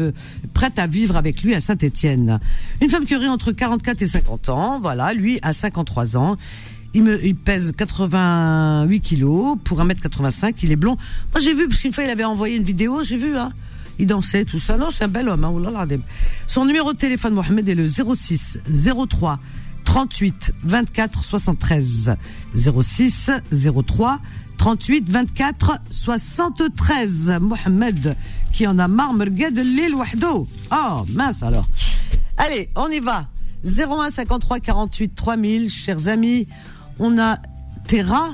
prête 0.55 0.79
à 0.79 0.87
vivre 0.87 1.17
avec 1.17 1.43
lui 1.43 1.55
à 1.55 1.61
Saint-Étienne. 1.61 2.39
Une 2.81 2.91
femme 2.91 3.07
qui 3.07 3.17
aurait 3.17 3.29
entre 3.29 3.53
44 3.53 4.03
et 4.03 4.07
50 4.07 4.49
ans. 4.51 4.79
Voilà, 4.81 5.15
lui 5.15 5.39
à 5.43 5.53
53 5.53 6.17
ans. 6.17 6.37
Il, 6.95 7.03
me, 7.05 7.25
il 7.25 7.35
pèse 7.35 7.73
88 7.77 9.01
kilos 9.01 9.57
pour 9.65 9.83
1m85. 9.83 10.55
Il 10.63 10.73
est 10.73 10.77
blond. 10.77 10.97
Moi, 11.33 11.41
j'ai 11.41 11.55
vu, 11.55 11.69
parce 11.69 11.81
qu'une 11.81 11.93
fois, 11.93 12.05
il 12.05 12.11
avait 12.11 12.25
envoyé 12.25 12.57
une 12.57 12.65
vidéo, 12.65 13.03
j'ai 13.03 13.17
vu, 13.17 13.37
hein. 13.37 13.53
Il 13.99 14.07
dansait, 14.07 14.45
tout 14.45 14.59
ça. 14.59 14.77
Non, 14.77 14.91
c'est 14.91 15.05
un 15.05 15.09
bel 15.09 15.29
homme, 15.29 15.45
hein. 15.45 15.87
Son 16.47 16.65
numéro 16.65 16.93
de 16.93 16.99
téléphone, 16.99 17.35
Mohamed, 17.35 17.69
est 17.69 17.75
le 17.75 17.87
06 17.87 18.59
03 19.09 19.39
38 19.85 20.53
24 20.65 21.25
73. 21.25 22.17
06 22.55 23.31
03 23.87 24.21
38 24.59 25.11
24 25.11 25.79
73. 25.91 27.39
Mohamed, 27.41 28.17
qui 28.53 28.67
en 28.67 28.79
a 28.79 28.89
marre, 28.89 29.13
me 29.13 29.25
regarde 29.25 29.59
l'île 29.59 29.95
wahdo. 29.95 30.49
Oh, 30.71 31.05
mince 31.13 31.43
alors. 31.43 31.69
Allez, 32.37 32.71
on 32.77 32.89
y 32.89 33.01
va. 33.01 33.29
01 33.65 34.11
53 34.11 34.61
48 34.61 35.15
3000, 35.15 35.71
chers 35.71 36.09
amis. 36.09 36.47
On 36.99 37.19
a 37.19 37.39
Terra. 37.87 38.31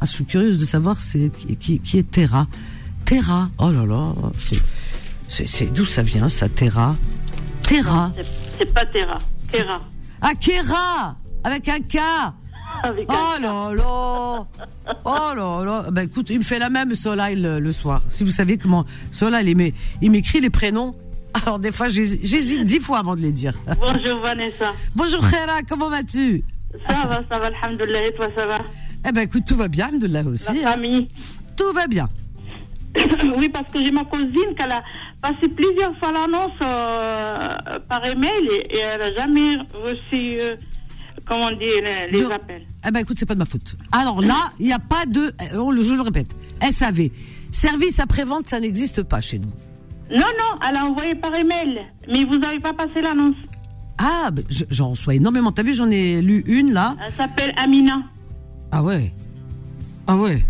Ah, 0.00 0.06
je 0.06 0.10
suis 0.10 0.24
curieuse 0.24 0.58
de 0.58 0.64
savoir 0.64 1.00
c'est 1.00 1.30
qui, 1.58 1.80
est 1.94 2.10
Terra. 2.10 2.46
Terra. 3.04 3.48
Oh 3.58 3.70
là 3.70 3.84
là. 3.84 4.14
c'est- 5.28 5.72
d'où 5.72 5.84
ça 5.84 6.02
vient, 6.02 6.28
ça, 6.28 6.48
Terra? 6.48 6.96
Terra. 7.62 8.12
C'est- 8.58 8.72
pas 8.72 8.86
Terra. 8.86 9.18
Terra. 9.50 9.80
Ah, 10.22 10.32
Kera 10.38 11.16
Avec 11.44 11.68
un 11.68 11.80
K 11.80 11.98
Avec 12.82 13.08
un- 13.08 13.14
Oh 13.14 13.40
là 13.40 13.74
là 13.74 14.46
Oh 15.04 15.34
là 15.34 15.64
là 15.64 15.90
Ben 15.90 16.02
écoute, 16.02 16.28
il 16.30 16.38
me 16.38 16.44
fait 16.44 16.58
la 16.58 16.68
même 16.70 16.94
Soleil 16.94 17.36
le, 17.36 17.58
le 17.58 17.72
soir. 17.72 18.02
Si 18.10 18.22
vous 18.24 18.30
saviez 18.30 18.58
comment 18.58 18.84
Soleil, 19.12 19.48
il 19.50 19.56
m'é- 19.56 19.74
il 20.02 20.10
m'écrit 20.10 20.40
les 20.40 20.50
prénoms. 20.50 20.94
Alors 21.32 21.58
des 21.58 21.72
fois, 21.72 21.88
j'hési- 21.88 22.20
j'hésite 22.22 22.64
dix 22.64 22.80
fois 22.80 22.98
avant 22.98 23.16
de 23.16 23.20
les 23.22 23.32
dire. 23.32 23.52
Bonjour 23.80 24.20
Vanessa. 24.20 24.72
Bonjour 24.94 25.20
Khéra, 25.28 25.60
comment 25.68 25.88
vas-tu? 25.90 26.44
Ça 26.86 27.06
va, 27.06 27.22
ça 27.28 27.40
va, 27.40 27.46
alhamdoulilah. 27.46 28.06
Et 28.06 28.14
toi, 28.14 28.28
ça 28.34 28.46
va 28.46 28.58
Eh 29.08 29.12
ben 29.12 29.22
écoute, 29.22 29.44
tout 29.46 29.56
va 29.56 29.68
bien, 29.68 29.90
là 29.90 30.22
aussi. 30.22 30.60
La 30.60 30.68
hein. 30.68 30.72
famille 30.72 31.08
Tout 31.56 31.72
va 31.72 31.86
bien. 31.86 32.08
Oui, 33.36 33.48
parce 33.48 33.72
que 33.72 33.82
j'ai 33.82 33.90
ma 33.90 34.04
cousine 34.04 34.54
qui 34.56 34.62
a 34.62 34.82
passé 35.22 35.48
plusieurs 35.48 35.96
fois 35.98 36.10
l'annonce 36.12 36.52
euh, 36.60 37.78
par 37.88 38.04
email 38.04 38.48
et, 38.50 38.74
et 38.74 38.78
elle 38.78 39.00
n'a 39.00 39.14
jamais 39.14 39.56
reçu, 39.74 40.40
euh, 40.40 40.56
comment 41.26 41.50
dit, 41.52 41.64
les, 42.10 42.30
appels. 42.30 42.66
Eh 42.86 42.90
ben 42.90 43.00
écoute, 43.00 43.16
c'est 43.18 43.26
pas 43.26 43.34
de 43.34 43.38
ma 43.38 43.44
faute. 43.44 43.76
Alors 43.92 44.20
là, 44.20 44.52
il 44.58 44.66
n'y 44.66 44.72
a 44.72 44.78
pas 44.78 45.06
de, 45.06 45.32
euh, 45.54 45.82
je 45.82 45.94
le 45.94 46.02
répète, 46.02 46.34
SAV. 46.70 47.10
Service 47.52 47.98
après-vente, 48.00 48.48
ça 48.48 48.60
n'existe 48.60 49.02
pas 49.02 49.20
chez 49.20 49.38
nous. 49.38 49.52
Non, 50.10 50.18
non, 50.18 50.58
elle 50.68 50.76
a 50.76 50.84
envoyé 50.86 51.14
par 51.14 51.34
email, 51.34 51.80
mais 52.08 52.24
vous 52.24 52.38
n'avez 52.38 52.58
pas 52.58 52.72
passé 52.72 53.00
l'annonce. 53.00 53.36
Ah, 54.02 54.30
ben, 54.30 54.42
je- 54.48 54.64
j'en 54.70 54.90
reçois 54.90 55.14
énormément. 55.14 55.52
T'as 55.52 55.62
vu, 55.62 55.74
j'en 55.74 55.90
ai 55.90 56.22
lu 56.22 56.42
une 56.46 56.72
là. 56.72 56.96
Elle 57.06 57.12
s'appelle 57.12 57.52
Amina. 57.56 57.98
Ah 58.72 58.82
ouais. 58.82 59.12
Ah 60.06 60.16
ouais. 60.16 60.42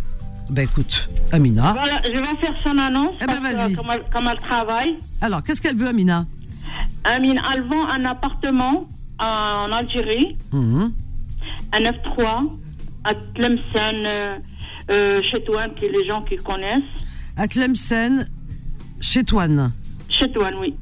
Ben 0.50 0.62
écoute, 0.62 1.08
Amina. 1.32 1.72
Voilà, 1.72 1.98
je 2.04 2.08
vais 2.18 2.40
faire 2.40 2.54
son 2.62 2.76
annonce. 2.78 3.14
Eh 3.20 3.26
ben, 3.26 3.40
vas-y. 3.40 3.72
Comme 3.74 3.90
elle, 3.92 4.04
comme 4.12 4.28
elle 4.30 4.38
travaille. 4.38 4.96
Alors, 5.20 5.42
qu'est-ce 5.42 5.60
qu'elle 5.62 5.76
veut, 5.76 5.88
Amina? 5.88 6.26
Amina, 7.04 7.42
elle 7.54 7.62
vend 7.64 7.86
un 7.88 8.04
appartement 8.04 8.86
en 9.18 9.72
Algérie. 9.72 10.36
À 11.72 11.78
9-3, 11.80 12.48
à 13.04 13.14
Tlemcen, 13.34 14.04
euh, 14.06 14.36
euh, 14.90 15.20
chez 15.30 15.42
toi, 15.44 15.68
qui 15.70 15.86
les 15.88 16.06
gens 16.06 16.22
qui 16.22 16.36
connaissent. 16.36 16.82
À 17.36 17.46
Tlemcen, 17.48 18.28
chez 19.00 19.24
Toine. 19.24 19.72
Chetouane, 20.08 20.54
oui. 20.60 20.74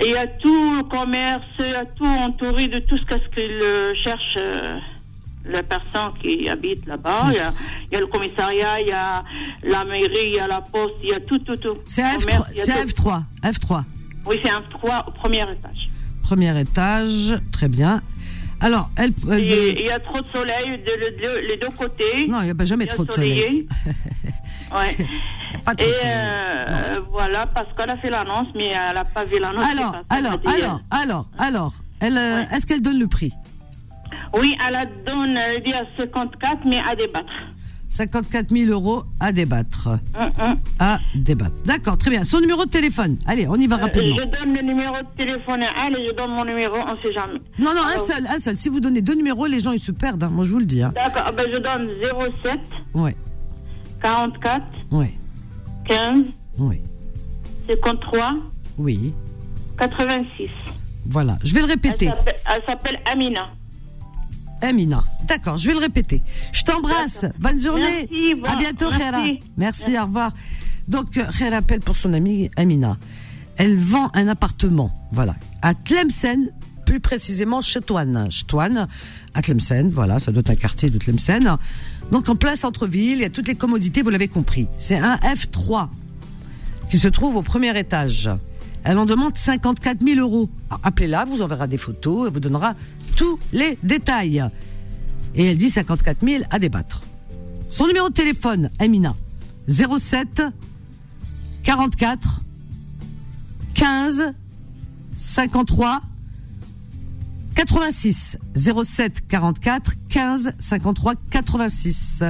Et 0.00 0.04
il 0.06 0.12
y 0.12 0.16
a 0.16 0.26
tout 0.26 0.74
le 0.76 0.82
commerce, 0.84 1.42
il 1.58 1.66
y 1.70 1.74
a 1.74 1.84
tout 1.86 2.04
entouré 2.06 2.68
de 2.68 2.80
tout 2.80 2.98
ce 2.98 3.04
qu'il 3.04 3.50
euh, 3.62 3.94
cherche 4.04 4.36
euh, 4.36 4.78
la 5.46 5.62
personne 5.62 6.12
qui 6.20 6.48
habite 6.48 6.84
là-bas. 6.86 7.26
Il 7.28 7.34
y, 7.34 7.38
a, 7.38 7.50
il 7.90 7.94
y 7.94 7.96
a 7.96 8.00
le 8.00 8.06
commissariat, 8.06 8.80
il 8.80 8.88
y 8.88 8.92
a 8.92 9.22
la 9.62 9.84
mairie, 9.84 10.28
il 10.30 10.34
y 10.34 10.38
a 10.40 10.46
la 10.46 10.60
poste, 10.60 10.96
il 11.02 11.08
y 11.10 11.14
a 11.14 11.20
tout, 11.20 11.38
tout, 11.38 11.56
tout. 11.56 11.78
C'est 11.86 12.02
à 12.02 12.14
Commerce, 12.16 12.42
F3. 12.42 12.46
il 12.52 12.56
y 12.58 12.60
a 12.60 12.64
C'est 12.64 12.72
à 12.72 12.84
tout. 12.84 12.90
F3. 12.90 13.22
F3. 13.44 13.84
Oui, 14.26 14.36
c'est 14.42 14.50
un 14.50 14.62
3 14.70 15.04
au 15.08 15.10
premier 15.12 15.42
étage. 15.50 15.88
Premier 16.22 16.60
étage. 16.60 17.34
Très 17.52 17.68
bien. 17.68 18.02
Alors, 18.60 18.88
elle. 18.96 19.12
il 19.38 19.84
y 19.86 19.90
a 19.90 20.00
trop 20.00 20.18
de 20.20 20.26
soleil 20.26 20.78
de, 20.78 20.90
le- 20.98 21.10
de- 21.42 21.46
les 21.46 21.56
deux 21.58 21.68
côtés. 21.76 22.26
non, 22.26 22.40
il 22.40 22.44
n'y 22.46 22.50
a 22.50 22.54
pas 22.54 22.64
jamais 22.64 22.86
trop 22.86 23.04
de 23.04 23.12
soleil. 23.12 23.66
ouais. 24.74 25.06
Pas 25.64 25.72
Et 25.78 25.92
euh, 26.04 27.00
voilà, 27.10 27.44
parce 27.54 27.68
qu'elle 27.76 27.90
a 27.90 27.96
fait 27.96 28.10
l'annonce, 28.10 28.48
mais 28.54 28.68
elle 28.68 28.94
n'a 28.94 29.04
pas 29.04 29.24
vu 29.24 29.38
l'annonce. 29.38 29.64
Alors, 29.64 29.96
alors, 30.10 30.38
alors, 30.46 30.80
alors, 30.90 31.26
alors, 31.38 31.72
elle, 32.00 32.16
euh, 32.18 32.36
Ouais. 32.42 32.48
est-ce 32.56 32.66
qu'elle 32.66 32.82
donne 32.82 32.98
le 32.98 33.06
prix? 33.06 33.32
Oui, 34.34 34.56
elle 34.66 34.74
a 34.76 34.86
donné, 34.86 35.40
elle 35.40 35.62
dit 35.62 35.72
à 35.72 35.84
54, 35.96 36.60
mais 36.66 36.78
à 36.78 36.94
débattre. 36.94 37.32
54 37.88 38.50
000 38.50 38.70
euros 38.70 39.04
à 39.20 39.32
débattre. 39.32 39.88
Hum, 40.18 40.30
hum. 40.38 40.58
À 40.78 40.98
débattre. 41.14 41.54
D'accord, 41.64 41.96
très 41.96 42.10
bien. 42.10 42.24
Son 42.24 42.40
numéro 42.40 42.64
de 42.66 42.70
téléphone. 42.70 43.16
Allez, 43.26 43.48
on 43.48 43.54
y 43.56 43.66
va 43.66 43.76
Euh, 43.76 43.80
rapidement. 43.82 44.16
je 44.22 44.30
donne 44.30 44.52
le 44.54 44.62
numéro 44.62 44.96
de 44.98 45.16
téléphone 45.16 45.62
à 45.62 45.86
elle 45.86 45.96
et 45.96 46.06
je 46.08 46.12
donne 46.14 46.30
mon 46.32 46.44
numéro, 46.44 46.76
on 46.76 46.96
sait 46.96 47.12
jamais. 47.12 47.40
Non, 47.58 47.72
non, 47.74 47.82
un 47.82 47.98
seul, 47.98 48.26
un 48.26 48.38
seul. 48.38 48.56
Si 48.58 48.68
vous 48.68 48.80
donnez 48.80 49.00
deux 49.00 49.14
numéros, 49.14 49.46
les 49.46 49.60
gens 49.60 49.72
ils 49.72 49.78
se 49.80 49.92
perdent. 49.92 50.24
hein. 50.24 50.30
Moi, 50.30 50.44
je 50.44 50.52
vous 50.52 50.58
le 50.58 50.66
dis. 50.66 50.82
Hein. 50.82 50.92
D'accord, 50.94 51.32
ben 51.32 51.46
je 51.50 51.56
donne 51.56 51.88
07 52.42 52.60
Ouais, 52.92 53.16
44 54.02 54.64
ouais, 54.92 55.12
15 55.86 56.26
ouais. 56.58 56.82
53 57.68 58.34
Oui. 58.78 59.14
86. 59.78 60.50
Voilà. 61.06 61.38
Je 61.44 61.54
vais 61.54 61.60
le 61.60 61.66
répéter. 61.66 62.06
elle 62.06 62.62
s'appelle 62.64 62.98
Amina. 63.10 63.48
Amina. 64.62 65.04
D'accord, 65.28 65.58
je 65.58 65.68
vais 65.68 65.74
le 65.74 65.80
répéter. 65.80 66.22
Je 66.52 66.62
t'embrasse. 66.62 67.26
Bonne 67.38 67.60
journée. 67.60 68.08
Merci, 68.10 68.34
bon- 68.40 68.46
à 68.48 68.56
bientôt, 68.56 68.86
merci. 68.90 68.98
Khaira. 69.02 69.24
Merci, 69.56 69.98
au 69.98 70.02
revoir. 70.04 70.32
Donc, 70.88 71.16
euh, 71.16 71.24
Khaira 71.38 71.56
appelle 71.58 71.80
pour 71.80 71.96
son 71.96 72.12
amie 72.14 72.48
Amina. 72.56 72.96
Elle 73.58 73.76
vend 73.78 74.10
un 74.14 74.28
appartement, 74.28 74.90
voilà, 75.12 75.34
à 75.62 75.74
Tlemcen, 75.74 76.50
plus 76.86 77.00
précisément. 77.00 77.60
Chez 77.60 77.82
Toine, 77.82 78.28
à 79.34 79.42
Tlemcen, 79.42 79.90
voilà, 79.90 80.18
ça 80.18 80.32
doit 80.32 80.40
être 80.40 80.50
un 80.50 80.56
quartier 80.56 80.88
de 80.88 80.96
Tlemcen. 80.96 81.58
Donc, 82.10 82.30
en 82.30 82.36
plein 82.36 82.54
centre-ville, 82.54 83.18
il 83.18 83.20
y 83.20 83.24
a 83.24 83.30
toutes 83.30 83.48
les 83.48 83.54
commodités, 83.54 84.00
vous 84.00 84.08
l'avez 84.08 84.28
compris. 84.28 84.68
C'est 84.78 84.96
un 84.96 85.16
F3 85.16 85.88
qui 86.90 86.98
se 86.98 87.08
trouve 87.08 87.36
au 87.36 87.42
premier 87.42 87.78
étage. 87.78 88.30
Elle 88.84 88.98
en 88.98 89.04
demande 89.04 89.36
54 89.36 90.02
000 90.02 90.20
euros. 90.20 90.48
Appelez-la, 90.82 91.24
vous 91.24 91.42
enverra 91.42 91.66
des 91.66 91.76
photos, 91.76 92.28
elle 92.28 92.32
vous 92.32 92.40
donnera 92.40 92.74
tous 93.16 93.38
les 93.52 93.78
détails. 93.82 94.44
Et 95.34 95.44
elle 95.44 95.58
dit 95.58 95.68
54 95.68 96.24
000 96.24 96.44
à 96.50 96.58
débattre. 96.58 97.02
Son 97.68 97.88
numéro 97.88 98.08
de 98.08 98.14
téléphone, 98.14 98.70
Amina, 98.78 99.14
07 99.68 100.42
44 101.64 102.42
15 103.74 104.32
53 105.18 106.00
86 107.56 108.36
07 108.54 109.26
44 109.28 109.92
15 110.10 110.52
53 110.58 111.14
86 111.30 112.22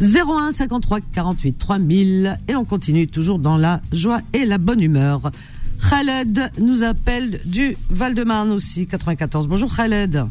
01 0.00 0.52
53 0.52 1.00
48 1.00 1.58
3000 1.58 2.38
et 2.46 2.54
on 2.54 2.64
continue 2.64 3.08
toujours 3.08 3.38
dans 3.38 3.56
la 3.56 3.80
joie 3.90 4.20
et 4.34 4.44
la 4.44 4.58
bonne 4.58 4.80
humeur. 4.82 5.30
Khaled 5.88 6.50
nous 6.60 6.84
appelle 6.84 7.40
du 7.46 7.76
Val-de-Marne 7.88 8.50
aussi 8.50 8.86
94. 8.86 9.48
Bonjour 9.48 9.74
Khaled. 9.74 10.26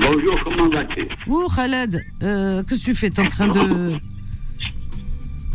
Bonjour, 0.00 0.38
comment 0.42 0.68
vas-tu? 0.68 1.06
Ouh 1.28 1.48
Khaled, 1.54 2.04
euh, 2.22 2.62
qu'est-ce 2.64 2.80
que 2.80 2.84
tu 2.86 2.94
fais? 2.94 3.10
T'es 3.10 3.22
en 3.22 3.28
train 3.28 3.48
de 3.48 3.98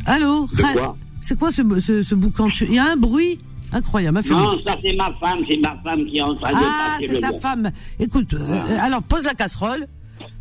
Allô 0.05 0.47
quoi? 0.57 0.95
C'est 1.21 1.37
quoi 1.37 1.51
ce, 1.51 1.61
ce, 1.79 2.01
ce 2.01 2.15
boucan? 2.15 2.47
Il 2.61 2.73
y 2.73 2.79
a 2.79 2.91
un 2.91 2.95
bruit? 2.95 3.39
Incroyable. 3.73 4.15
m'a 4.15 4.21
fait 4.23 4.33
Non, 4.33 4.57
ça 4.63 4.75
c'est 4.81 4.93
ma 4.93 5.11
femme, 5.13 5.39
c'est 5.47 5.57
ma 5.57 5.75
femme 5.83 6.05
qui 6.05 6.17
est 6.17 6.21
en 6.21 6.35
train 6.35 6.49
de 6.51 6.55
Ah, 6.57 6.93
passer 6.95 7.07
c'est 7.07 7.13
le 7.13 7.19
ta 7.19 7.31
bon. 7.31 7.39
femme. 7.39 7.71
Écoute, 7.99 8.33
euh, 8.33 8.77
alors 8.79 9.03
pose 9.03 9.23
la 9.23 9.33
casserole. 9.33 9.85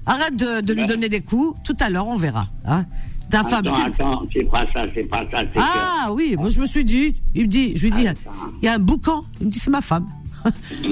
Arrête 0.06 0.36
de, 0.36 0.60
de 0.60 0.72
lui 0.72 0.86
donner 0.86 1.08
des 1.08 1.20
coups. 1.20 1.58
Tout 1.64 1.76
à 1.80 1.88
l'heure, 1.90 2.06
on 2.08 2.16
verra. 2.16 2.46
Hein 2.66 2.84
ta 3.30 3.44
femme. 3.44 3.66
Attends, 3.66 3.86
attends, 3.86 4.22
c'est 4.32 4.50
pas 4.50 4.66
ça, 4.72 4.84
c'est 4.92 5.04
pas 5.04 5.24
ça, 5.30 5.38
c'est 5.52 5.60
Ah 5.60 6.08
oui, 6.12 6.34
moi 6.36 6.48
je 6.48 6.60
me 6.60 6.66
suis 6.66 6.84
dit, 6.84 7.14
il 7.34 7.44
me 7.44 7.48
dit, 7.48 7.76
je 7.76 7.84
lui 7.84 7.92
dis, 7.92 8.06
Attends. 8.08 8.20
il 8.60 8.64
y 8.64 8.68
a 8.68 8.74
un 8.74 8.78
boucan. 8.78 9.24
Il 9.40 9.46
me 9.46 9.52
dit, 9.52 9.58
c'est 9.58 9.70
ma 9.70 9.80
femme. 9.80 10.06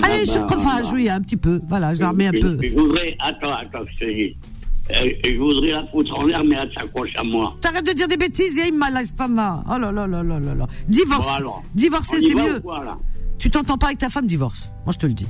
Allez, 0.02 0.24
je 0.26 0.38
bah, 0.38 0.44
préfère 0.46 0.76
bah. 0.76 0.82
jouer 0.84 1.08
un 1.10 1.20
petit 1.20 1.36
peu. 1.36 1.60
Voilà, 1.68 1.94
je 1.94 2.00
la 2.00 2.10
remets 2.10 2.28
un 2.28 2.32
je, 2.32 2.38
peu. 2.38 2.58
Je 2.62 2.74
voudrais, 2.74 3.16
attends, 3.18 3.52
attends, 3.52 3.84
je 3.92 4.04
te 4.04 4.12
dis. 4.12 4.36
Euh, 4.90 5.06
je 5.28 5.36
voudrais 5.36 5.70
la 5.72 5.86
foutre 5.88 6.14
en 6.18 6.24
l'air, 6.24 6.42
mais 6.44 6.56
elle 6.56 6.72
s'accroche 6.72 7.14
à 7.16 7.22
moi. 7.22 7.54
T'arrêtes 7.60 7.86
de 7.86 7.92
dire 7.92 8.08
des 8.08 8.16
bêtises, 8.16 8.54
il 8.56 8.58
y 8.58 8.62
a 8.62 8.68
une 8.68 8.76
malaise, 8.76 9.12
pas 9.12 9.28
mal. 9.28 9.60
Oh 9.68 9.78
là 9.78 9.92
là 9.92 10.06
là 10.06 10.22
là 10.22 10.40
là 10.40 10.54
là. 10.54 10.66
Divorce. 10.88 11.26
Bon, 11.26 11.34
alors. 11.34 11.62
Divorcer, 11.74 12.20
c'est 12.20 12.34
mieux. 12.34 12.56
ou 12.56 12.60
quoi, 12.60 12.82
là 12.84 12.98
Tu 13.38 13.50
t'entends 13.50 13.76
pas 13.78 13.86
avec 13.86 13.98
ta 13.98 14.08
femme, 14.08 14.26
divorce. 14.26 14.70
Moi, 14.84 14.92
je 14.94 14.98
te 14.98 15.06
le 15.06 15.12
dis. 15.12 15.26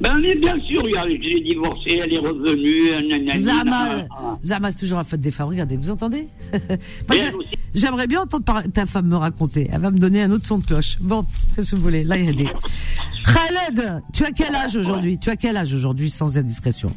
Ben, 0.00 0.20
bien 0.20 0.60
sûr, 0.60 0.82
il 0.86 1.18
l'ai 1.20 1.40
divorcée, 1.40 1.98
elle 2.04 2.12
est 2.12 2.18
revenue, 2.18 3.38
Zama, 3.38 3.64
nanana. 3.64 4.38
Zama, 4.44 4.70
c'est 4.70 4.78
toujours 4.78 4.98
la 4.98 5.04
faute 5.04 5.20
des 5.20 5.30
femmes. 5.30 5.48
Regardez, 5.48 5.78
vous 5.78 5.90
entendez 5.90 6.28
Et 6.52 6.68
j'ai-. 7.10 7.32
J'aimerais 7.74 8.06
bien 8.06 8.22
entendre 8.22 8.62
ta 8.72 8.84
femme 8.84 9.06
me 9.06 9.16
raconter. 9.16 9.68
Elle 9.72 9.80
va 9.80 9.90
me 9.90 9.98
donner 9.98 10.22
un 10.22 10.30
autre 10.30 10.46
son 10.46 10.58
de 10.58 10.66
cloche. 10.66 10.98
Bon, 11.00 11.24
qu'est-ce 11.56 11.70
que 11.70 11.76
vous 11.76 11.82
voulez 11.82 12.02
Là, 12.02 12.18
il 12.18 12.26
y 12.26 12.28
a 12.28 12.32
des. 12.32 12.44
Khaled, 13.24 14.02
tu 14.12 14.24
as 14.24 14.32
quel 14.32 14.54
âge 14.54 14.76
aujourd'hui? 14.76 15.18
Tu 15.18 15.30
as 15.30 15.36
quel 15.36 15.56
âge 15.56 15.72
aujourd'hui, 15.72 16.10
sans 16.10 16.36
indiscrétion? 16.36 16.90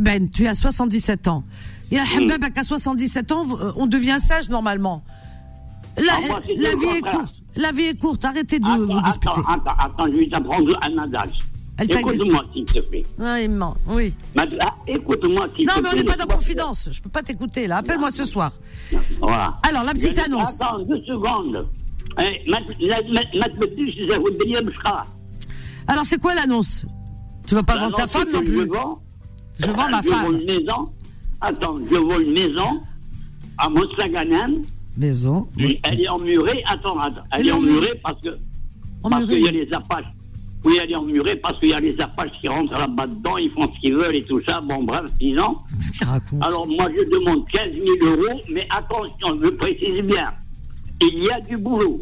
Ben, 0.00 0.30
tu 0.30 0.46
as 0.46 0.54
77 0.54 1.28
ans. 1.28 1.44
Et 1.90 1.98
hmm. 1.98 2.30
Hababak, 2.30 2.58
à 2.58 2.62
77 2.62 3.32
ans, 3.32 3.46
euh, 3.60 3.72
on 3.76 3.86
devient 3.86 4.18
sage 4.18 4.48
normalement. 4.48 5.02
La, 5.98 6.14
ah, 6.14 6.40
la 6.56 6.70
vie 6.70 6.96
est 6.96 7.00
courte. 7.02 7.42
La 7.56 7.72
vie 7.72 7.82
est 7.82 7.98
courte. 7.98 8.24
Arrêtez 8.24 8.58
de 8.58 8.66
vous 8.66 9.00
disputer. 9.02 9.28
Attends, 9.30 9.52
attends, 9.52 9.84
attends, 9.84 10.06
je 10.06 10.16
vais 10.16 10.28
t'apprendre 10.28 10.78
un 10.82 10.98
adage. 10.98 11.38
Écoute-moi, 11.80 12.44
s'il 12.52 12.64
te 12.64 12.80
plaît. 12.80 13.02
Ah, 13.20 13.46
non, 13.46 13.74
oui. 13.88 14.14
Ah, 14.36 14.44
écoute-moi, 14.86 15.48
s'il 15.54 15.66
te 15.66 15.72
plaît. 15.72 15.82
Non, 15.82 15.82
mais 15.82 15.88
on 15.92 15.96
n'est 15.96 16.04
pas 16.04 16.16
dans 16.16 16.34
confidence. 16.34 16.88
Je 16.90 16.98
ne 16.98 17.02
peux 17.02 17.10
pas 17.10 17.22
t'écouter, 17.22 17.66
là. 17.66 17.78
Appelle-moi 17.78 18.10
ce 18.10 18.24
soir. 18.24 18.52
Voilà. 19.20 19.58
Alors, 19.68 19.84
la 19.84 19.92
petite 19.92 20.18
annonce. 20.18 20.54
Attends 20.60 20.78
deux 20.80 21.02
secondes. 21.04 21.66
Alors, 25.88 26.04
c'est 26.04 26.20
quoi 26.20 26.34
l'annonce? 26.34 26.84
Tu 27.46 27.54
vas 27.54 27.62
pas 27.62 27.76
vendre 27.78 27.94
ta 27.96 28.06
femme 28.06 28.30
non 28.32 28.42
plus 28.42 28.60
Je 28.60 28.66
vends, 28.66 29.02
vends 29.74 29.88
ma 29.90 30.02
je 30.02 30.08
vends 30.08 30.16
femme. 30.16 30.32
une 30.40 30.46
maison. 30.46 30.88
Attends, 31.40 31.76
je 31.90 31.96
vends 31.96 32.20
une 32.20 32.32
maison 32.32 32.80
à 33.58 33.68
Mostaganem. 33.68 34.62
Maison. 34.96 35.48
Elle 35.84 36.00
est 36.00 36.08
emmurée. 36.08 36.62
Attends, 36.68 36.98
attends. 36.98 37.22
Elle, 37.32 37.48
est 37.48 37.52
emmurée. 37.52 37.92
parce 38.02 38.20
que 38.20 38.30
parce 39.02 39.26
qu'il 39.26 39.40
y 39.40 39.48
a 39.48 39.52
les 39.52 39.72
Apaches. 39.72 40.06
Oui, 40.64 40.78
elle 40.80 40.92
est 40.92 40.94
emmurée 40.96 41.36
parce 41.36 41.58
qu'il 41.58 41.70
y 41.70 41.74
a 41.74 41.80
les 41.80 41.98
Apaches 42.00 42.30
qui 42.40 42.46
rentrent 42.46 42.72
là-bas 42.78 43.06
dedans, 43.08 43.36
ils 43.36 43.50
font 43.50 43.68
ce 43.74 43.80
qu'ils 43.80 43.94
veulent 43.94 44.14
et 44.14 44.22
tout 44.22 44.40
ça. 44.48 44.60
Bon, 44.60 44.84
bref, 44.84 45.10
disons. 45.18 45.56
Qu'est-ce 45.76 45.92
qu'il 45.92 46.06
raconte 46.06 46.42
Alors, 46.42 46.66
moi, 46.68 46.88
je 46.94 47.02
demande 47.10 47.44
15 47.48 47.72
000 47.72 47.86
euros, 48.14 48.40
mais 48.52 48.68
attention, 48.70 49.34
je 49.44 49.50
précise 49.50 50.02
bien, 50.04 50.30
il 51.00 51.24
y 51.24 51.30
a 51.32 51.40
du 51.40 51.56
boulot. 51.56 52.00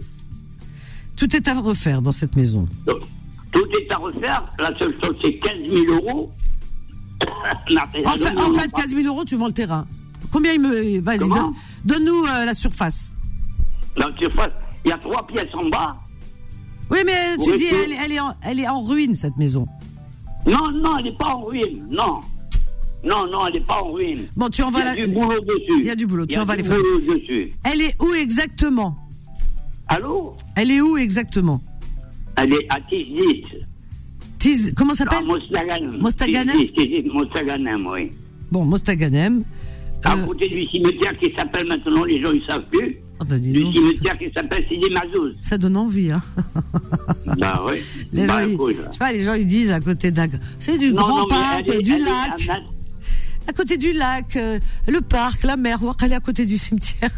Tout 1.17 1.35
est 1.35 1.49
à 1.49 1.59
refaire 1.59 2.03
dans 2.03 2.13
cette 2.13 2.37
maison. 2.37 2.69
Donc, 2.87 3.01
tout 3.53 3.67
est 3.81 3.93
à 3.93 3.97
refaire. 3.99 4.43
La 4.59 4.77
seule 4.79 4.95
chose, 5.01 5.17
c'est 5.23 5.35
15 5.39 5.53
000 5.71 5.85
euros. 5.95 6.31
En 8.05 8.17
fait, 8.17 8.37
en 8.39 8.53
fait, 8.53 8.71
15 8.73 8.95
000 8.95 9.07
euros, 9.07 9.25
tu 9.25 9.37
vends 9.37 9.47
le 9.49 9.53
terrain. 9.53 9.87
Combien 10.33 10.53
il 10.55 10.61
me. 10.61 11.01
Vas-y, 11.01 11.19
Comment 11.19 11.35
donne- 11.35 11.55
donne-nous 11.85 12.25
euh, 12.25 12.45
la 12.47 12.55
surface. 12.55 13.13
La 13.97 14.11
surface, 14.17 14.53
il 14.85 14.91
y 14.91 14.93
a 14.93 14.99
trois 14.99 15.27
pièces 15.27 15.55
en 15.55 15.69
bas. 15.69 15.93
Oui, 16.91 16.99
mais 17.05 17.37
tu 17.43 17.55
dis, 17.57 17.67
elle, 17.67 17.93
elle 18.05 18.13
est 18.13 18.21
en, 18.21 18.35
elle 18.43 18.59
est 18.61 18.69
en 18.69 18.81
ruine, 18.81 19.15
cette 19.17 19.37
maison. 19.37 19.67
Non, 20.47 20.71
non, 20.73 20.97
elle 20.99 21.05
n'est 21.05 21.17
pas 21.17 21.27
en 21.27 21.43
ruine. 21.45 21.87
Non. 21.91 22.21
Non, 23.05 23.27
non, 23.31 23.47
elle 23.47 23.55
n'est 23.55 23.61
pas 23.67 23.83
en 23.83 23.91
ruine. 23.91 24.27
Bon, 24.37 24.49
tu 24.49 24.63
Il 24.63 24.73
y 24.73 24.81
a 24.81 24.85
la. 24.85 24.95
du 24.95 25.07
boulot 25.09 25.41
dessus. 25.41 25.79
Il 25.81 25.85
y 25.87 25.91
a 25.91 25.97
du 25.97 26.07
boulot, 26.07 26.25
Il 26.25 26.29
tu 26.29 26.35
y 26.35 26.39
a 26.39 26.43
envoies 26.43 26.57
du 26.57 26.63
les 26.63 26.69
photos. 26.69 26.83
boulot 26.83 27.19
dessus. 27.19 27.53
Elle 27.65 27.83
est 27.83 28.03
où 28.03 28.15
exactement? 28.15 28.97
Allô? 29.89 30.33
Elle 30.57 30.71
est 30.71 30.81
où 30.81 30.97
exactement? 30.97 31.61
Elle 32.37 32.53
est 32.55 32.67
à 32.71 32.81
Tisdit. 32.81 33.45
Tiz- 34.39 34.73
Comment 34.75 34.95
ça 34.95 35.05
À 35.05 35.11
s'appelle 35.11 35.27
Mostaganem. 35.29 35.99
Mostaganem 36.01 36.57
Mostaganem, 37.13 37.87
oui. 37.87 38.11
Bon, 38.51 38.65
Mostaganem. 38.65 39.45
À 40.03 40.17
Euh, 40.17 40.25
côté 40.25 40.49
du 40.49 40.65
cimetière 40.67 41.17
qui 41.19 41.31
s'appelle 41.35 41.67
maintenant, 41.67 42.05
les 42.05 42.23
gens 42.23 42.33
ne 42.33 42.41
savent 42.41 42.65
plus, 42.71 42.97
ah 43.21 43.25
bah, 43.29 43.39
dis 43.39 43.53
du 43.53 43.63
donc, 43.63 43.75
cimetière 43.77 44.17
qui 44.19 44.31
s'appelle 44.33 44.65
Sidi 44.67 44.87
Mazouz. 44.91 45.37
ça 45.41 45.59
donne 45.59 45.77
envie, 45.77 46.11
hein. 46.11 46.23
bah 47.39 47.63
oui. 47.69 47.77
Les, 48.11 48.27
bah, 48.27 48.43
gens, 48.43 48.49
ils, 48.69 48.77
sais 48.93 48.99
pas, 48.99 49.13
les 49.13 49.25
gens 49.25 49.35
ils 49.35 49.47
disent 49.47 49.71
à 49.71 49.81
côté 49.81 50.11
d'un. 50.11 50.27
C'est 50.59 50.79
du 50.79 50.89
Non, 50.95 51.03
grand 51.03 51.19
non, 51.21 51.27
parc, 51.29 51.65
du 51.83 51.99
lac 51.99 52.63
à 53.51 53.53
côté 53.53 53.77
du 53.77 53.93
lac, 53.93 54.37
euh, 54.37 54.61
le 54.87 55.01
parc, 55.01 55.43
la 55.43 55.57
mer, 55.57 55.81
est 56.05 56.13
à 56.13 56.21
côté 56.21 56.47
du 56.47 56.57
cimetière. 56.57 57.11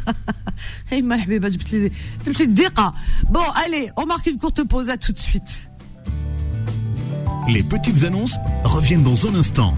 Bon, 3.29 3.43
allez, 3.67 3.91
on 3.99 4.07
marque 4.07 4.27
une 4.29 4.39
courte 4.39 4.65
pause, 4.65 4.89
à 4.89 4.97
tout 4.97 5.13
de 5.13 5.19
suite. 5.19 5.71
Les 7.51 7.63
petites 7.63 8.05
annonces 8.05 8.37
reviennent 8.65 9.03
dans 9.03 9.27
un 9.27 9.35
instant. 9.35 9.77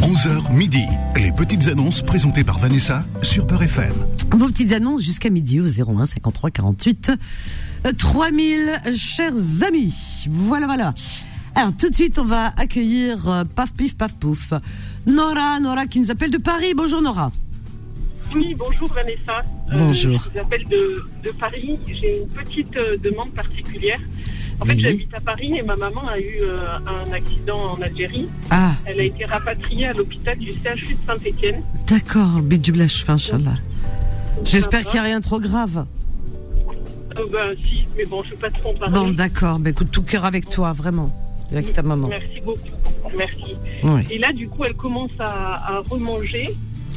11h 0.00 0.52
midi. 0.52 0.84
Les 1.16 1.32
petites 1.32 1.68
annonces 1.68 2.02
présentées 2.02 2.44
par 2.44 2.58
Vanessa 2.58 3.02
sur 3.22 3.46
Peur 3.46 3.62
FM. 3.62 3.94
Vos 4.32 4.48
petites 4.48 4.72
annonces 4.72 5.00
jusqu'à 5.02 5.30
midi 5.30 5.58
au 5.58 5.68
01 5.68 6.04
53 6.04 6.50
48 6.50 7.12
3000, 7.96 8.82
chers 8.94 9.32
amis. 9.66 10.26
Voilà, 10.28 10.66
voilà. 10.66 10.92
Alors, 11.54 11.72
tout 11.78 11.90
de 11.90 11.94
suite, 11.94 12.18
on 12.18 12.24
va 12.24 12.52
accueillir 12.56 13.28
euh, 13.28 13.44
Paf 13.44 13.74
Pif 13.74 13.96
Paf 13.96 14.14
Pouf. 14.14 14.52
Nora, 15.06 15.58
Nora 15.60 15.86
qui 15.86 16.00
nous 16.00 16.10
appelle 16.10 16.30
de 16.30 16.38
Paris. 16.38 16.72
Bonjour 16.76 17.02
Nora. 17.02 17.32
Oui, 18.36 18.54
bonjour 18.56 18.86
Vanessa. 18.92 19.40
Euh, 19.72 19.76
Bonjour. 19.78 20.18
je 20.20 20.30
vous 20.30 20.38
appelle 20.38 20.64
de, 20.68 21.02
de 21.24 21.30
Paris. 21.32 21.78
J'ai 21.88 22.20
une 22.20 22.28
petite 22.28 22.76
euh, 22.76 22.96
demande 23.02 23.30
particulière. 23.32 23.98
En 24.60 24.64
fait, 24.66 24.74
Oui. 24.74 24.82
j'habite 24.82 25.14
à 25.14 25.20
Paris 25.20 25.54
et 25.56 25.62
ma 25.62 25.74
maman 25.74 26.04
a 26.06 26.18
eu 26.20 26.36
euh, 26.42 26.64
un 26.86 27.12
accident 27.12 27.72
en 27.76 27.82
Algérie. 27.82 28.28
Ah, 28.50 28.74
Elle 28.84 29.00
a 29.00 29.02
été 29.02 29.24
rapatriée 29.24 29.88
à 29.88 29.92
l'hôpital 29.94 30.38
du 30.38 30.52
CHU 30.52 30.94
de 30.94 30.98
Saint-Étienne. 31.06 31.62
d'accord. 31.88 32.40
Bidjoublash, 32.42 33.04
fin, 33.04 33.14
Inch'Allah. 33.14 33.54
J'espère 34.44 34.82
qu'il 34.84 34.92
n'y 34.92 34.98
a 35.00 35.02
rien 35.02 35.20
trop 35.20 35.40
grave. 35.40 35.86
Euh, 37.18 37.24
ben, 37.32 37.56
si, 37.64 37.88
mais 37.96 38.04
bon, 38.04 38.22
je 38.22 38.30
ne 38.30 38.34
vais 38.36 38.40
pas 38.42 38.50
trop 38.50 38.70
en 38.70 38.74
parler. 38.74 38.94
Bon, 38.94 39.08
d'accord. 39.10 39.58
Ben, 39.58 39.70
écoute, 39.70 39.90
tout 39.90 40.02
cœur 40.02 40.24
avec 40.24 40.48
toi, 40.48 40.72
vraiment. 40.72 41.10
Avec 41.52 41.72
ta 41.72 41.82
maman. 41.82 42.08
Merci 42.08 42.40
beaucoup. 42.44 42.58
Merci. 43.16 43.56
Oui. 43.82 44.00
Et 44.10 44.18
là, 44.18 44.28
du 44.32 44.48
coup, 44.48 44.64
elle 44.64 44.74
commence 44.74 45.10
à, 45.18 45.76
à 45.76 45.80
remanger. 45.88 46.48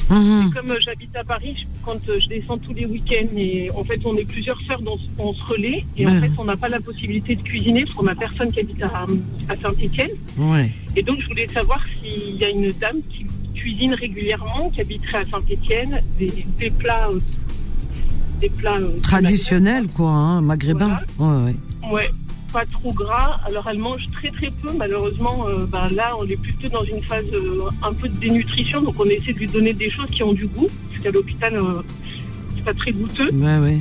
Mhm. 0.10 0.52
Comme 0.54 0.72
euh, 0.72 0.78
j'habite 0.84 1.16
à 1.16 1.24
Paris, 1.24 1.56
je- 1.58 1.66
quand 1.82 1.98
euh, 2.10 2.20
je 2.20 2.28
descends 2.28 2.58
tous 2.58 2.74
les 2.74 2.86
week-ends, 2.86 3.36
et 3.38 3.72
en 3.72 3.84
fait, 3.86 4.00
on 4.06 4.16
est 4.18 4.26
plusieurs 4.26 4.60
sœurs, 4.62 4.82
donc 4.82 5.00
on 5.18 5.32
se 5.34 5.42
relaie, 5.46 5.82
et 5.98 6.06
en 6.06 6.20
fait, 6.20 6.30
on 6.38 6.44
n'a 6.44 6.58
pas 6.58 6.68
la 6.68 6.82
possibilité 6.82 7.36
de 7.38 7.42
cuisiner 7.42 7.86
parce 7.86 7.94
qu'on 7.96 8.04
n'a 8.04 8.14
personne 8.14 8.52
qui 8.52 8.60
habite 8.60 8.84
à, 8.84 9.06
à 9.50 9.56
Saint-Étienne. 9.62 10.12
Ouais. 10.38 10.70
Et 10.98 11.04
donc, 11.04 11.20
je 11.20 11.28
voulais 11.28 11.48
savoir 11.48 11.80
s'il 12.02 12.36
y 12.36 12.44
a 12.44 12.50
une 12.50 12.70
dame 12.82 12.98
qui 13.10 13.26
cuisine 13.56 13.94
régulièrement, 13.94 14.70
qui 14.72 14.82
habiterait 14.82 15.20
à 15.20 15.26
Saint-Étienne, 15.26 15.98
des, 16.20 16.32
des 16.60 16.70
plats, 16.70 17.08
euh, 17.10 17.20
des 18.42 18.50
plats 18.50 18.78
euh, 18.78 19.00
Traditionnel, 19.02 19.88
quoi, 19.88 20.10
hein, 20.10 20.42
maghrébin. 20.42 21.00
Ouais, 21.18 21.28
ouais. 21.28 21.56
Ouais, 21.92 22.10
pas 22.54 22.66
trop 22.66 22.94
gras. 22.94 23.40
Alors 23.48 23.68
elle 23.70 23.80
mange 23.80 24.06
très 24.18 24.32
très 24.32 24.52
peu. 24.62 24.72
Malheureusement, 24.78 25.48
euh, 25.48 25.66
ben 25.66 25.88
là, 25.90 26.14
on 26.20 26.26
est 26.28 26.42
plutôt 26.48 26.70
dans 26.70 26.84
une 26.84 27.02
phase 27.04 27.26
euh, 27.34 27.70
un 27.82 27.94
peu 27.94 28.08
de 28.08 28.18
dénutrition, 28.18 28.82
donc 28.82 28.96
on 29.00 29.06
essaie 29.06 29.34
de 29.34 29.40
lui 29.40 29.48
donner 29.48 29.74
des 29.74 29.90
choses 29.90 30.10
qui 30.12 30.24
ont 30.24 30.34
du 30.34 30.48
goût, 30.48 30.70
parce 30.90 31.02
qu'à 31.04 31.12
l'hôpital, 31.12 31.56
euh, 31.56 31.82
c'est 32.56 32.64
pas 32.64 32.74
très 32.74 32.92
goûteux. 32.92 33.32
Ouais, 33.34 33.58
ouais. 33.58 33.80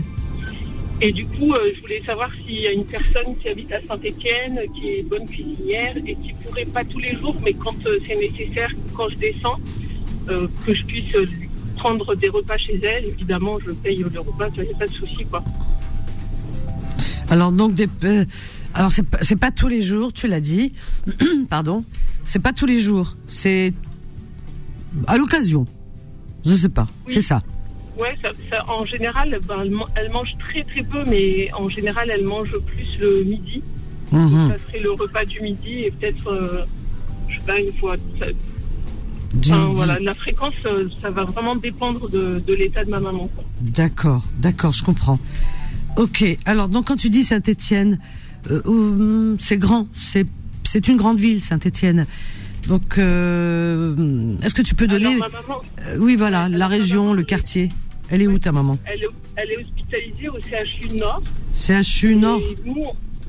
Et 1.04 1.12
du 1.12 1.26
coup, 1.26 1.52
je 1.74 1.80
voulais 1.80 2.00
savoir 2.06 2.30
s'il 2.32 2.60
y 2.60 2.66
a 2.68 2.72
une 2.72 2.84
personne 2.84 3.36
qui 3.40 3.48
habite 3.48 3.72
à 3.72 3.80
Saint-Étienne, 3.80 4.60
qui 4.74 4.90
est 4.90 5.02
bonne 5.02 5.26
cuisinière 5.26 5.96
et 5.96 6.14
qui 6.14 6.30
pourrait 6.44 6.64
pas 6.64 6.84
tous 6.84 7.00
les 7.00 7.16
jours, 7.16 7.36
mais 7.44 7.52
quand 7.54 7.74
c'est 8.06 8.14
nécessaire, 8.14 8.70
quand 8.96 9.08
je 9.08 9.16
descends, 9.16 9.58
que 10.28 10.72
je 10.72 10.84
puisse 10.84 11.12
lui 11.12 11.48
prendre 11.76 12.14
des 12.14 12.28
repas 12.28 12.56
chez 12.56 12.76
elle. 12.76 13.06
Évidemment, 13.06 13.58
je 13.66 13.72
paye 13.72 13.96
le 13.96 14.20
repas, 14.20 14.48
il 14.56 14.62
n'y 14.62 14.70
a 14.70 14.78
pas 14.78 14.86
de 14.86 14.92
souci, 14.92 15.24
quoi. 15.28 15.42
Alors 17.32 17.50
donc 17.50 17.74
des 17.74 17.88
euh, 18.04 18.26
alors 18.74 18.90
c'est 18.92 19.04
c'est 19.22 19.36
pas 19.36 19.50
tous 19.50 19.68
les 19.68 19.82
jours, 19.82 20.12
tu 20.12 20.26
l'as 20.28 20.40
dit. 20.40 20.72
Pardon. 21.50 21.84
C'est 22.24 22.38
pas 22.42 22.52
tous 22.52 22.66
les 22.66 22.80
jours, 22.80 23.16
c'est 23.26 23.72
à 25.06 25.16
l'occasion. 25.16 25.66
Je 26.44 26.54
sais 26.54 26.68
pas, 26.68 26.86
Oui. 27.06 27.14
c'est 27.14 27.22
ça. 27.22 27.42
Ouais, 27.98 28.16
ça, 28.22 28.30
ça- 28.50 28.64
en 28.70 28.86
général, 28.86 29.38
ben, 29.46 29.56
elle, 29.62 29.70
man- 29.70 29.86
elle 29.96 30.10
mange 30.10 30.32
très 30.38 30.62
très 30.64 30.82
peu, 30.82 31.04
mais 31.08 31.52
en 31.52 31.68
général, 31.68 32.10
elle 32.10 32.24
mange 32.24 32.56
plus 32.66 32.98
le 33.00 33.24
midi. 33.24 33.62
Mhm. 34.12 34.50
Ça 34.52 34.66
serait 34.66 34.80
le 34.80 34.92
repas 34.92 35.24
du 35.24 35.40
midi 35.40 35.72
et 35.84 35.90
peut-être, 35.90 36.26
euh, 36.28 36.64
je 37.28 37.38
sais 37.38 37.44
pas, 37.44 37.58
une 37.60 37.72
fois. 37.74 37.96
ça- 38.18 38.26
enfin, 39.38 39.70
voilà, 39.74 39.98
la 40.00 40.14
fréquence, 40.14 40.54
euh, 40.66 40.88
ça 41.00 41.10
va 41.10 41.24
vraiment 41.24 41.56
dépendre 41.56 42.08
de, 42.10 42.42
de 42.46 42.54
l'état 42.54 42.84
de 42.84 42.90
ma 42.90 43.00
maman. 43.00 43.28
D'accord, 43.60 44.24
d'accord, 44.38 44.72
je 44.72 44.84
comprends. 44.84 45.18
Ok, 45.96 46.24
alors 46.46 46.68
donc 46.68 46.86
quand 46.86 46.96
tu 46.96 47.10
dis 47.10 47.22
Saint-Étienne, 47.24 47.98
c'est 49.40 49.56
grand, 49.58 49.86
c'est 49.94 50.88
une 50.88 50.96
grande 50.96 51.18
ville 51.18 51.40
Saint-Étienne. 51.42 52.06
Donc 52.68 52.96
euh, 52.98 54.36
est-ce 54.42 54.54
que 54.54 54.62
tu 54.62 54.74
peux 54.74 54.86
donner 54.86 55.14
Alors, 55.14 55.18
ma 55.18 55.28
maman, 55.40 55.62
Euh, 55.86 55.96
Oui, 55.98 56.16
voilà, 56.16 56.48
la 56.48 56.68
région, 56.68 57.02
maman, 57.04 57.14
le 57.14 57.22
quartier. 57.24 57.70
Elle 58.10 58.22
est 58.22 58.26
où 58.26 58.38
ta 58.38 58.52
maman? 58.52 58.78
Elle, 58.84 59.02
est- 59.02 59.06
elle 59.36 59.50
est 59.52 59.56
hospitalisée 59.64 60.28
au 60.28 60.36
CHU 60.38 60.94
Nord. 60.96 61.22
CHU 61.54 62.14
Nord. 62.14 62.40
Et 62.40 62.56
nous, 62.68 62.84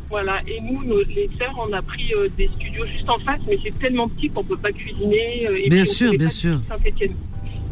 voilà, 0.10 0.42
et 0.46 0.60
nous, 0.62 0.84
nos- 0.84 1.02
les 1.04 1.30
sœurs, 1.38 1.56
on 1.58 1.72
a 1.74 1.82
pris 1.82 2.14
euh, 2.16 2.28
des 2.38 2.50
studios 2.56 2.86
juste 2.86 3.10
en 3.10 3.18
face, 3.20 3.40
mais 3.48 3.58
c'est 3.64 3.78
tellement 3.80 4.08
petit 4.10 4.30
qu'on 4.30 4.44
peut 4.44 4.58
pas 4.58 4.72
cuisiner. 4.72 5.48
euh, 5.48 5.56
et 5.64 5.70
Bien 5.70 5.84
puis 5.84 5.92
sûr, 5.94 6.12
bien 6.18 6.28
sûr. 6.30 6.62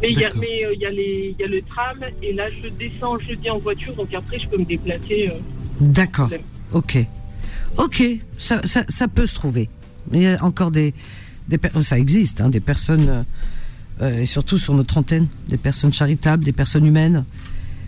Mais 0.01 0.10
il 0.10 0.17
y 0.19 0.23
a, 0.25 0.30
D'accord. 0.30 0.41
mais 0.41 0.65
euh, 0.65 0.73
y 0.80 0.86
a 0.86 0.89
les, 0.89 1.36
il 1.38 1.41
y 1.41 1.47
a 1.47 1.47
le 1.47 1.62
tram, 1.62 1.99
et 2.23 2.34
là, 2.34 2.45
je 2.63 2.69
descends 2.69 3.19
jeudi 3.19 3.49
en 3.51 3.60
voiture, 3.60 3.93
donc 3.93 4.12
après, 4.15 4.39
je 4.39 4.47
peux 4.47 4.58
me 4.58 4.65
déplacer. 4.65 5.30
euh. 5.32 5.38
D'accord. 5.80 6.30
Ok. 6.73 6.97
Ok, 7.77 8.03
ça, 8.38 8.62
ça, 8.65 8.84
ça 8.89 9.07
peut 9.07 9.25
se 9.25 9.36
trouver. 9.36 9.69
Il 10.13 10.21
y 10.21 10.27
a 10.27 10.43
encore 10.43 10.71
des, 10.71 10.93
des 11.47 11.60
ça 11.84 11.97
existe, 11.97 12.41
hein, 12.41 12.49
des 12.49 12.60
personnes, 12.60 13.25
euh, 14.01 14.21
et 14.21 14.25
surtout 14.25 14.57
sur 14.57 14.73
notre 14.73 14.97
antenne, 14.97 15.27
des 15.47 15.57
personnes 15.57 15.93
charitables, 15.93 16.43
des 16.43 16.51
personnes 16.51 16.86
humaines. 16.86 17.25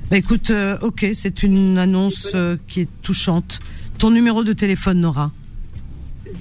Bah 0.09 0.17
écoute, 0.17 0.51
euh, 0.51 0.77
ok, 0.81 1.07
c'est 1.13 1.43
une 1.43 1.77
annonce 1.77 2.27
euh, 2.35 2.57
qui 2.67 2.81
est 2.81 2.89
touchante. 3.01 3.59
Ton 3.97 4.11
numéro 4.11 4.43
de 4.43 4.53
téléphone, 4.53 4.99
Nora 5.01 5.31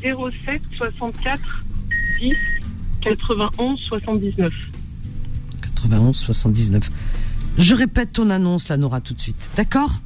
07 0.03 0.63
64 0.77 1.41
10 2.21 2.35
91 3.03 3.79
79. 3.81 4.53
91 5.61 6.17
79. 6.17 6.91
Je 7.59 7.75
répète 7.75 8.13
ton 8.13 8.31
annonce, 8.31 8.69
là, 8.69 8.77
Nora, 8.77 9.01
tout 9.01 9.15
de 9.15 9.21
suite. 9.21 9.51
D'accord? 9.57 10.01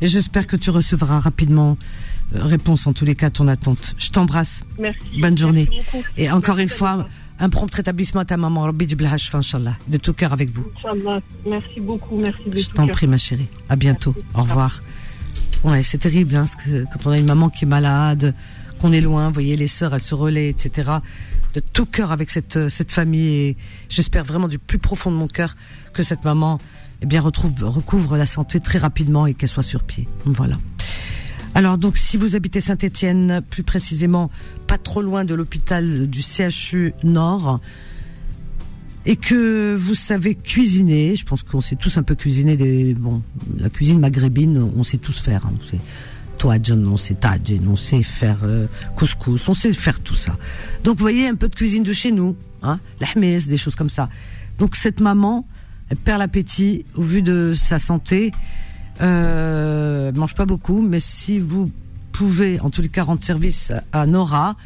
Et 0.00 0.06
j'espère 0.06 0.46
que 0.46 0.56
tu 0.56 0.70
recevras 0.70 1.20
rapidement 1.20 1.76
réponse 2.34 2.86
en 2.86 2.92
tous 2.92 3.04
les 3.04 3.14
cas 3.14 3.26
à 3.26 3.30
ton 3.30 3.48
attente. 3.48 3.94
Je 3.98 4.10
t'embrasse. 4.10 4.64
Merci. 4.78 5.20
Bonne 5.20 5.36
journée. 5.36 5.68
Merci 5.70 5.86
beaucoup. 5.92 6.04
Et 6.16 6.30
encore 6.30 6.56
Merci, 6.56 6.72
une 6.72 6.78
fois, 6.78 7.08
un 7.38 7.48
prompt 7.48 7.72
rétablissement 7.74 8.20
à 8.20 8.24
ta 8.24 8.36
maman. 8.36 8.62
Rabbi 8.62 8.86
Inch'Allah. 9.32 9.76
De 9.88 9.98
tout 9.98 10.12
cœur 10.12 10.32
avec 10.32 10.50
vous. 10.50 10.66
Inch'Allah. 10.78 11.20
Merci 11.46 11.80
beaucoup. 11.80 12.18
Merci 12.18 12.42
de 12.46 12.56
Je 12.56 12.68
t'en 12.70 12.86
prie, 12.86 13.06
ma 13.06 13.18
chérie. 13.18 13.48
À 13.68 13.76
bientôt. 13.76 14.14
Merci. 14.16 14.38
Au 14.38 14.42
revoir. 14.42 14.80
Ouais, 15.64 15.82
c'est 15.82 15.98
terrible, 15.98 16.36
hein, 16.36 16.46
que 16.64 16.84
quand 16.84 17.06
on 17.06 17.10
a 17.10 17.18
une 17.18 17.26
maman 17.26 17.48
qui 17.48 17.64
est 17.64 17.68
malade, 17.68 18.34
qu'on 18.80 18.92
est 18.92 19.00
loin, 19.00 19.28
vous 19.28 19.34
voyez, 19.34 19.56
les 19.56 19.66
sœurs, 19.66 19.92
elles 19.94 20.00
se 20.00 20.14
relaient, 20.14 20.50
etc. 20.50 20.90
De 21.54 21.60
tout 21.60 21.86
cœur 21.86 22.12
avec 22.12 22.30
cette, 22.30 22.56
euh, 22.56 22.68
cette 22.68 22.92
famille 22.92 23.28
et 23.28 23.56
j'espère 23.88 24.22
vraiment 24.24 24.46
du 24.46 24.58
plus 24.58 24.78
profond 24.78 25.10
de 25.10 25.16
mon 25.16 25.26
cœur 25.26 25.56
que 25.92 26.04
cette 26.04 26.24
maman, 26.24 26.58
eh 27.02 27.06
bien, 27.06 27.20
retrouve, 27.20 27.64
recouvre 27.64 28.16
la 28.16 28.26
santé 28.26 28.60
très 28.60 28.78
rapidement 28.78 29.26
et 29.26 29.34
qu'elle 29.34 29.48
soit 29.48 29.64
sur 29.64 29.82
pied. 29.82 30.06
Voilà. 30.24 30.56
Alors 31.58 31.76
donc 31.76 31.96
si 31.96 32.16
vous 32.16 32.36
habitez 32.36 32.60
Saint-Étienne, 32.60 33.42
plus 33.50 33.64
précisément 33.64 34.30
pas 34.68 34.78
trop 34.78 35.02
loin 35.02 35.24
de 35.24 35.34
l'hôpital 35.34 36.06
du 36.08 36.22
CHU 36.22 36.94
Nord, 37.02 37.58
et 39.04 39.16
que 39.16 39.74
vous 39.74 39.96
savez 39.96 40.36
cuisiner, 40.36 41.16
je 41.16 41.24
pense 41.24 41.42
qu'on 41.42 41.60
sait 41.60 41.74
tous 41.74 41.98
un 41.98 42.04
peu 42.04 42.14
cuisiner 42.14 42.56
des 42.56 42.94
bon 42.94 43.22
la 43.58 43.70
cuisine 43.70 43.98
maghrébine, 43.98 44.70
on 44.76 44.84
sait 44.84 44.98
tous 44.98 45.18
faire. 45.18 45.46
Hein, 45.46 45.52
on 45.60 45.66
sait 45.66 45.80
toadjan, 46.38 46.78
on 46.86 46.96
sait 46.96 47.14
tadjin, 47.14 47.62
on 47.68 47.74
sait 47.74 48.04
faire 48.04 48.38
euh, 48.44 48.68
couscous, 48.94 49.48
on 49.48 49.54
sait 49.54 49.72
faire 49.72 49.98
tout 49.98 50.14
ça. 50.14 50.36
Donc 50.84 50.98
vous 50.98 51.02
voyez 51.02 51.26
un 51.26 51.34
peu 51.34 51.48
de 51.48 51.56
cuisine 51.56 51.82
de 51.82 51.92
chez 51.92 52.12
nous, 52.12 52.36
hein, 52.62 52.78
l'ahmes, 53.00 53.40
des 53.40 53.56
choses 53.56 53.74
comme 53.74 53.90
ça. 53.90 54.08
Donc 54.60 54.76
cette 54.76 55.00
maman, 55.00 55.44
elle 55.90 55.96
perd 55.96 56.20
l'appétit 56.20 56.84
au 56.94 57.02
vu 57.02 57.20
de 57.20 57.52
sa 57.52 57.80
santé. 57.80 58.30
Euh, 59.00 60.12
mange 60.12 60.34
pas 60.34 60.46
beaucoup, 60.46 60.80
mais 60.80 61.00
si 61.00 61.38
vous 61.38 61.70
pouvez, 62.12 62.60
en 62.60 62.70
tous 62.70 62.82
les 62.82 62.88
cas, 62.88 63.04
rendre 63.04 63.22
service 63.22 63.72
à 63.92 64.06
Nora, 64.06 64.56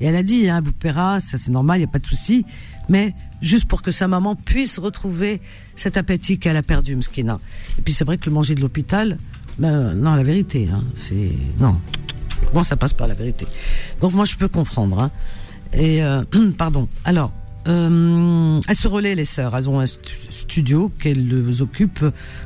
et 0.00 0.06
elle 0.06 0.16
a 0.16 0.22
dit, 0.22 0.48
hein, 0.48 0.60
vous 0.62 0.72
paiera, 0.72 1.20
ça 1.20 1.36
c'est 1.38 1.50
normal, 1.50 1.78
il 1.78 1.80
y 1.82 1.84
a 1.84 1.88
pas 1.88 1.98
de 1.98 2.06
souci, 2.06 2.46
mais 2.88 3.14
juste 3.42 3.66
pour 3.66 3.82
que 3.82 3.90
sa 3.90 4.08
maman 4.08 4.34
puisse 4.34 4.78
retrouver 4.78 5.40
cet 5.76 5.96
appétit 5.96 6.38
qu'elle 6.38 6.56
a 6.56 6.62
perdu, 6.62 6.96
Mskina. 6.96 7.38
Et 7.78 7.82
puis 7.82 7.92
c'est 7.92 8.04
vrai 8.04 8.16
que 8.16 8.26
le 8.26 8.32
manger 8.32 8.54
de 8.54 8.60
l'hôpital, 8.60 9.18
ben, 9.58 9.94
non, 9.94 10.14
la 10.14 10.22
vérité, 10.22 10.68
hein, 10.72 10.82
c'est 10.96 11.32
non. 11.58 11.76
Bon, 12.54 12.62
ça 12.62 12.76
passe 12.76 12.92
par 12.92 13.06
la 13.06 13.14
vérité. 13.14 13.46
Donc 14.00 14.12
moi 14.12 14.24
je 14.24 14.36
peux 14.36 14.48
comprendre. 14.48 15.00
Hein. 15.00 15.10
Et 15.72 16.02
euh, 16.02 16.24
pardon. 16.58 16.88
Alors 17.04 17.32
euh, 17.68 18.60
elles 18.68 18.76
se 18.76 18.88
relaient 18.88 19.14
les 19.14 19.24
sœurs. 19.24 19.56
Elles 19.56 19.68
ont 19.68 19.80
un 19.80 19.86
stu- 19.86 20.14
studio 20.30 20.90
qu'elles 20.98 21.62
occupent 21.62 22.04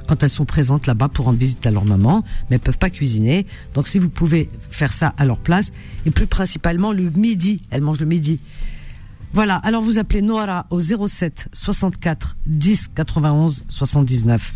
quand 0.08 0.22
elles 0.22 0.30
sont 0.30 0.44
présentes 0.44 0.86
là-bas 0.86 1.08
pour 1.08 1.26
rendre 1.26 1.38
visite 1.38 1.64
à 1.66 1.70
leur 1.70 1.84
maman, 1.84 2.24
mais 2.50 2.56
elles 2.56 2.60
peuvent 2.60 2.78
pas 2.78 2.90
cuisiner. 2.90 3.46
Donc 3.74 3.88
si 3.88 3.98
vous 3.98 4.08
pouvez 4.08 4.48
faire 4.70 4.92
ça 4.92 5.14
à 5.16 5.24
leur 5.24 5.38
place, 5.38 5.72
et 6.06 6.10
plus 6.10 6.26
principalement 6.26 6.92
le 6.92 7.10
midi, 7.10 7.62
elles 7.70 7.80
mangent 7.82 8.00
le 8.00 8.06
midi. 8.06 8.40
Voilà. 9.32 9.56
Alors 9.56 9.82
vous 9.82 9.98
appelez 9.98 10.22
Noara 10.22 10.66
au 10.70 10.80
07 10.80 11.48
64 11.52 12.36
10 12.46 12.90
91 12.94 13.64
79. 13.68 14.52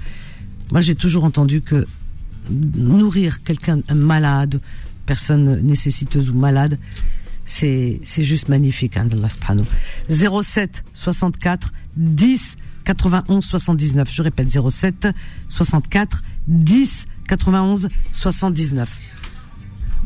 Moi 0.72 0.80
j'ai 0.80 0.94
toujours 0.94 1.24
entendu 1.24 1.62
que 1.62 1.86
nourrir 2.50 3.42
quelqu'un 3.42 3.80
un 3.88 3.94
malade, 3.94 4.60
personne 5.06 5.60
nécessiteuse 5.62 6.30
ou 6.30 6.34
malade, 6.34 6.78
c'est 7.48 8.00
c'est 8.04 8.22
juste 8.22 8.48
magnifique, 8.48 8.96
hein, 8.96 9.06
d'Allah 9.06 9.28
subhanahu. 9.28 9.64
07 10.08 10.84
64 10.92 11.72
10 11.96 12.56
91 12.84 13.44
79. 13.44 14.08
Je 14.12 14.22
répète 14.22 14.50
07 14.50 15.08
64 15.48 16.22
10 16.46 17.06
91 17.26 17.88
79. 18.12 18.98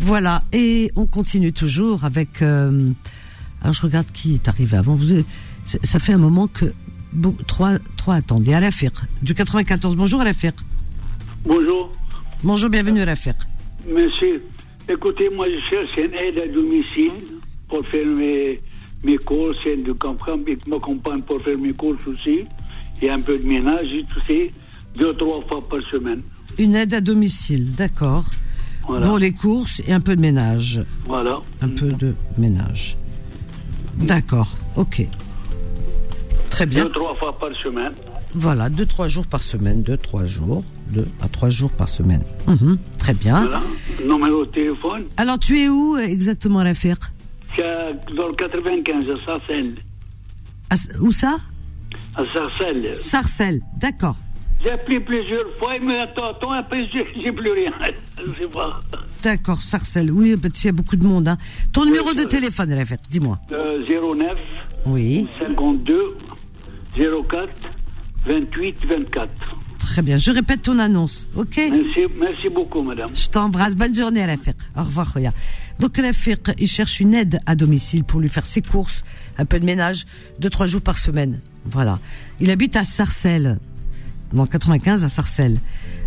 Voilà, 0.00 0.42
et 0.52 0.90
on 0.96 1.06
continue 1.06 1.52
toujours 1.52 2.04
avec. 2.04 2.40
euh, 2.42 2.88
alors 3.60 3.72
je 3.74 3.82
regarde 3.82 4.06
qui 4.12 4.34
est 4.34 4.48
arrivé 4.48 4.76
avant. 4.76 4.94
Vous, 4.94 5.22
ça 5.84 5.98
fait 5.98 6.12
un 6.12 6.18
moment 6.18 6.48
que 6.48 6.72
bon, 7.12 7.36
trois 7.46 7.78
trois 7.96 8.16
attendent. 8.16 8.44
Il 8.44 8.50
y 8.50 8.54
a 8.54 8.56
Alafir 8.56 8.90
du 9.22 9.34
94. 9.34 9.94
Bonjour 9.96 10.20
Alafir. 10.20 10.52
Bonjour, 11.44 11.92
Bonjour, 12.44 12.70
bienvenue 12.70 13.00
Alafir. 13.02 13.34
monsieur. 13.88 14.42
Écoutez, 14.88 15.28
moi 15.30 15.46
je 15.48 15.60
cherche 15.70 15.96
une 15.96 16.14
aide 16.14 16.38
à 16.38 16.48
domicile 16.48 17.12
pour 17.68 17.86
faire 17.86 18.06
mes, 18.06 18.60
mes 19.04 19.16
courses, 19.18 19.64
une 19.64 19.84
de 19.84 19.92
comprendre, 19.92 20.42
et 20.48 20.58
ma 20.66 20.78
compagne 20.78 21.22
pour 21.22 21.40
faire 21.42 21.56
mes 21.56 21.72
courses 21.72 22.06
aussi, 22.06 22.44
et 23.00 23.10
un 23.10 23.20
peu 23.20 23.38
de 23.38 23.46
ménage, 23.46 23.92
et 23.92 24.04
tout 24.12 24.20
ça, 24.26 24.34
deux, 24.96 25.14
trois 25.14 25.40
fois 25.42 25.60
par 25.68 25.80
semaine. 25.90 26.22
Une 26.58 26.74
aide 26.74 26.94
à 26.94 27.00
domicile, 27.00 27.74
d'accord. 27.74 28.24
Voilà. 28.86 29.06
Pour 29.06 29.18
les 29.18 29.32
courses 29.32 29.80
et 29.86 29.92
un 29.92 30.00
peu 30.00 30.16
de 30.16 30.20
ménage. 30.20 30.84
Voilà. 31.06 31.40
Un 31.60 31.68
peu 31.68 31.92
de 31.92 32.14
ménage. 32.36 32.96
D'accord, 33.98 34.56
ok. 34.76 35.06
Très 36.50 36.66
bien. 36.66 36.84
Deux, 36.84 36.90
trois 36.90 37.14
fois 37.14 37.38
par 37.38 37.54
semaine. 37.60 37.94
Voilà, 38.34 38.70
deux, 38.70 38.86
trois 38.86 39.08
jours 39.08 39.26
par 39.26 39.42
semaine, 39.42 39.82
deux, 39.82 39.96
trois 39.98 40.24
jours, 40.24 40.64
deux 40.90 41.06
à 41.20 41.28
trois 41.28 41.50
jours 41.50 41.70
par 41.70 41.88
semaine. 41.88 42.22
Mhm, 42.46 42.78
très 42.98 43.12
bien. 43.14 43.40
Voilà. 43.42 43.60
Numéro 44.02 44.44
de 44.46 44.50
téléphone, 44.50 45.04
Alors, 45.18 45.38
tu 45.38 45.58
es 45.60 45.68
où 45.68 45.96
euh, 45.96 46.00
exactement, 46.00 46.60
à- 47.62 47.92
dans 48.16 48.28
le 48.28 48.34
95, 48.34 49.10
à 49.10 49.16
Sarcelles. 49.26 49.74
À 50.70 50.74
Où 51.00 51.12
ça? 51.12 51.36
À 52.14 52.24
Sarcelles. 52.24 52.96
Sarcelles, 52.96 53.60
d'accord. 53.78 54.16
J'ai 54.64 54.70
appelé 54.70 55.00
plusieurs 55.00 55.54
fois, 55.58 55.72
mais 55.82 55.98
attends, 55.98 56.30
attends, 56.30 56.52
après 56.52 56.88
j'ai 56.92 57.32
plus 57.32 57.52
rien. 57.52 57.72
Je 58.18 58.30
sais 58.40 58.48
pas. 58.50 58.80
D'accord, 59.22 59.60
Sarcelles. 59.60 60.10
Oui, 60.10 60.36
parce 60.40 60.54
qu'il 60.54 60.66
y 60.66 60.68
a 60.68 60.72
beaucoup 60.72 60.96
de 60.96 61.04
monde. 61.04 61.28
Hein. 61.28 61.36
Ton 61.72 61.84
numéro 61.84 62.14
de 62.14 62.22
téléphone, 62.22 62.72
Alafir, 62.72 62.96
dis-moi. 63.10 63.38
Euh, 63.50 63.82
09 63.86 64.38
Oui, 64.86 65.28
52 65.40 66.16
04 66.96 67.48
28 68.26 68.86
24. 68.86 69.28
très 69.78 70.02
bien. 70.02 70.16
Je 70.16 70.30
répète 70.30 70.62
ton 70.62 70.78
annonce, 70.78 71.28
ok? 71.36 71.56
Merci, 71.56 72.12
merci 72.18 72.48
beaucoup, 72.48 72.82
madame. 72.82 73.10
Je 73.14 73.28
t'embrasse. 73.28 73.76
Bonne 73.76 73.94
journée, 73.94 74.22
Alafir. 74.22 74.54
Au 74.76 74.82
revoir, 74.82 75.12
Khoya. 75.12 75.32
Donc, 75.78 75.98
Alafir, 75.98 76.36
il 76.58 76.68
cherche 76.68 77.00
une 77.00 77.14
aide 77.14 77.40
à 77.46 77.54
domicile 77.56 78.04
pour 78.04 78.20
lui 78.20 78.28
faire 78.28 78.46
ses 78.46 78.62
courses, 78.62 79.04
un 79.38 79.44
peu 79.44 79.58
de 79.58 79.64
ménage, 79.64 80.06
deux, 80.38 80.50
trois 80.50 80.66
jours 80.66 80.82
par 80.82 80.98
semaine. 80.98 81.40
Voilà. 81.64 81.98
Il 82.40 82.50
habite 82.50 82.76
à 82.76 82.84
Sarcelles, 82.84 83.58
dans 84.32 84.42
le 84.42 84.48
95 84.48 85.04
à 85.04 85.08
Sarcelles. 85.08 85.58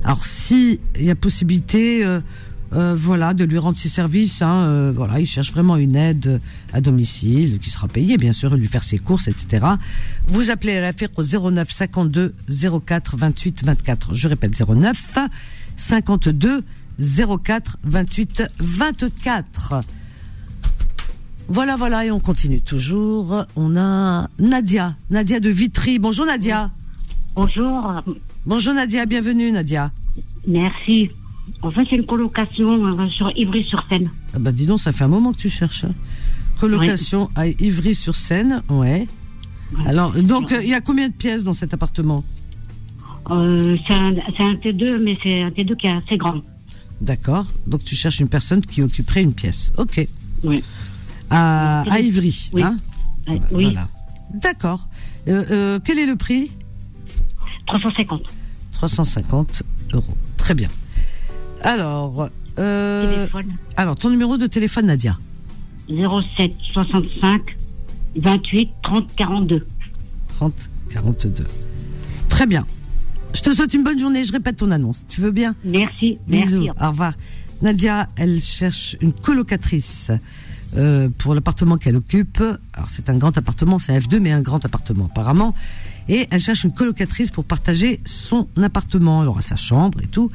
Alors, 0.03 0.23
si 0.23 0.79
il 0.95 1.03
y 1.05 1.11
a 1.11 1.15
possibilité, 1.15 2.05
euh, 2.05 2.21
euh, 2.75 2.93
voilà, 2.97 3.33
de 3.33 3.45
lui 3.45 3.57
rendre 3.57 3.77
ses 3.77 3.87
services, 3.89 4.41
hein, 4.41 4.65
euh, 4.67 4.93
voilà, 4.93 5.19
il 5.19 5.25
cherche 5.25 5.51
vraiment 5.51 5.77
une 5.77 5.95
aide 5.95 6.41
à 6.73 6.81
domicile, 6.81 7.59
qui 7.59 7.69
sera 7.69 7.87
payée, 7.87 8.17
bien 8.17 8.33
sûr, 8.33 8.55
lui 8.55 8.67
faire 8.67 8.83
ses 8.83 8.97
courses, 8.97 9.27
etc. 9.29 9.65
Vous 10.27 10.51
appelez 10.51 10.75
Alafir 10.75 11.09
au 11.15 11.23
09 11.23 11.71
52 11.71 12.35
04 12.85 13.15
28 13.17 13.63
24. 13.63 14.13
Je 14.13 14.27
répète, 14.27 14.61
09 14.67 15.19
52 15.77 16.63
04 16.99 17.77
28 17.83 18.43
24. 18.59 19.81
Voilà, 21.47 21.75
voilà, 21.75 22.05
et 22.05 22.11
on 22.11 22.19
continue 22.19 22.61
toujours. 22.61 23.45
On 23.55 23.77
a 23.77 24.27
Nadia, 24.39 24.95
Nadia 25.11 25.39
de 25.39 25.49
Vitry. 25.49 25.99
Bonjour 25.99 26.25
Nadia. 26.25 26.71
Bonjour. 27.35 28.01
Bonjour 28.45 28.73
Nadia, 28.73 29.05
bienvenue 29.05 29.51
Nadia. 29.51 29.91
Merci. 30.47 31.11
En 31.61 31.71
fait, 31.71 31.85
c'est 31.89 31.95
une 31.95 32.05
colocation 32.05 32.99
euh, 32.99 33.07
sur 33.07 33.31
Ivry-sur-Seine. 33.35 34.09
Ah 34.33 34.39
bah 34.39 34.51
dis 34.51 34.65
donc, 34.65 34.79
ça 34.79 34.91
fait 34.91 35.03
un 35.03 35.07
moment 35.09 35.31
que 35.31 35.37
tu 35.37 35.49
cherches. 35.49 35.83
hein. 35.85 35.93
Colocation 36.59 37.29
à 37.35 37.47
Ivry-sur-Seine, 37.47 38.63
ouais. 38.69 39.07
Alors, 39.85 40.13
donc, 40.13 40.51
euh, 40.51 40.63
il 40.63 40.69
y 40.69 40.73
a 40.73 40.81
combien 40.81 41.07
de 41.09 41.13
pièces 41.13 41.43
dans 41.43 41.53
cet 41.53 41.73
appartement? 41.73 42.23
Euh, 43.31 43.77
c'est 43.87 43.93
un, 43.93 44.13
c'est 44.37 44.43
un 44.43 44.53
T2, 44.53 44.97
mais 45.03 45.17
c'est 45.23 45.41
un 45.41 45.49
T2 45.49 45.75
qui 45.75 45.87
est 45.87 45.91
assez 45.91 46.17
grand. 46.17 46.41
D'accord. 47.01 47.45
Donc, 47.67 47.83
tu 47.83 47.95
cherches 47.95 48.19
une 48.19 48.29
personne 48.29 48.61
qui 48.61 48.81
occuperait 48.81 49.21
une 49.23 49.33
pièce. 49.33 49.71
Ok. 49.77 50.07
Oui. 50.43 50.63
À, 51.29 51.81
à 51.91 51.99
Ivry, 51.99 52.49
Oui. 52.53 52.61
hein? 52.63 52.77
Oui. 53.27 53.39
Voilà. 53.65 53.89
D'accord. 54.33 54.87
Euh, 55.27 55.43
euh, 55.49 55.79
quel 55.83 55.97
est 55.99 56.05
le 56.05 56.15
prix? 56.15 56.51
350. 57.67 58.21
350 58.73 59.63
euros. 59.93 60.17
Très 60.37 60.53
bien. 60.53 60.69
Alors, 61.65 62.29
euh, 62.59 63.27
alors 63.75 63.95
ton 63.95 64.11
numéro 64.11 64.37
de 64.37 64.45
téléphone, 64.45 64.85
Nadia 64.85 65.17
07 65.89 66.51
65 66.71 67.41
28 68.17 68.69
30 68.83 69.15
42. 69.15 69.65
30 70.35 70.69
42. 70.91 71.43
Très 72.29 72.45
bien. 72.45 72.65
Je 73.33 73.41
te 73.41 73.51
souhaite 73.51 73.73
une 73.73 73.83
bonne 73.83 73.99
journée. 73.99 74.23
Je 74.23 74.31
répète 74.31 74.57
ton 74.57 74.69
annonce. 74.69 75.07
Tu 75.07 75.21
veux 75.21 75.31
bien 75.31 75.55
Merci. 75.65 76.19
Bisous. 76.27 76.65
Merci. 76.65 76.83
Au 76.83 76.89
revoir. 76.89 77.13
Nadia, 77.63 78.09
elle 78.15 78.39
cherche 78.39 78.95
une 79.01 79.11
colocatrice 79.11 80.11
euh, 80.77 81.09
pour 81.17 81.33
l'appartement 81.33 81.77
qu'elle 81.77 81.95
occupe. 81.95 82.43
Alors 82.73 82.91
c'est 82.91 83.09
un 83.09 83.17
grand 83.17 83.35
appartement, 83.39 83.79
c'est 83.79 83.91
un 83.91 83.97
F2, 83.97 84.19
mais 84.19 84.31
un 84.31 84.41
grand 84.41 84.63
appartement 84.63 85.05
apparemment. 85.05 85.55
Et 86.09 86.27
elle 86.29 86.41
cherche 86.41 86.63
une 86.63 86.73
colocatrice 86.73 87.31
pour 87.31 87.43
partager 87.43 88.01
son 88.05 88.47
appartement. 88.61 89.23
Elle 89.23 89.29
aura 89.29 89.41
sa 89.41 89.55
chambre 89.55 89.99
et 90.03 90.07
tout. 90.07 90.29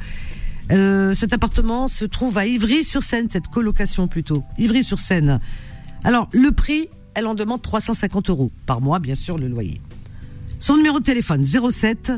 Euh, 0.71 1.13
cet 1.13 1.33
appartement 1.33 1.87
se 1.87 2.05
trouve 2.05 2.37
à 2.37 2.45
Ivry-sur-Seine, 2.45 3.27
cette 3.29 3.47
colocation 3.47 4.07
plutôt. 4.07 4.43
Ivry-sur-Seine. 4.57 5.39
Alors 6.03 6.29
le 6.31 6.51
prix, 6.51 6.87
elle 7.13 7.27
en 7.27 7.35
demande 7.35 7.61
350 7.61 8.29
euros 8.29 8.51
par 8.65 8.81
mois, 8.81 8.99
bien 8.99 9.15
sûr, 9.15 9.37
le 9.37 9.47
loyer. 9.47 9.81
Son 10.59 10.77
numéro 10.77 10.99
de 10.99 11.03
téléphone 11.03 11.43
07 11.43 12.13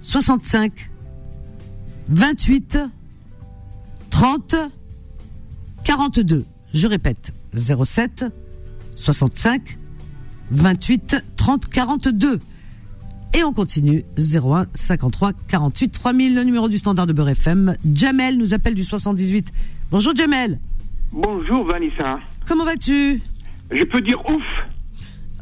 65 0.00 0.90
28 2.08 2.78
30 4.10 4.54
42. 5.84 6.44
Je 6.72 6.86
répète, 6.86 7.32
07 7.54 8.24
65 8.96 9.78
28 10.50 11.16
30 11.36 11.68
42. 11.68 12.40
Et 13.32 13.44
on 13.44 13.52
continue, 13.52 14.04
01 14.18 14.66
53 14.74 15.32
48 15.48 15.90
3000, 15.92 16.34
le 16.34 16.42
numéro 16.42 16.68
du 16.68 16.78
standard 16.78 17.06
de 17.06 17.12
Beurre 17.12 17.28
FM. 17.30 17.76
Jamel 17.94 18.36
nous 18.36 18.54
appelle 18.54 18.74
du 18.74 18.82
78. 18.82 19.52
Bonjour 19.90 20.14
Jamel. 20.16 20.58
Bonjour 21.12 21.64
Vanessa. 21.64 22.18
Comment 22.46 22.64
vas-tu? 22.64 23.22
Je 23.70 23.84
peux 23.84 24.00
dire 24.00 24.18
ouf 24.28 24.42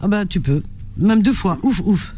Ah 0.00 0.08
bah 0.08 0.26
tu 0.26 0.40
peux, 0.40 0.62
même 0.98 1.22
deux 1.22 1.32
fois. 1.32 1.58
Ouf, 1.62 1.80
ouf. 1.84 2.14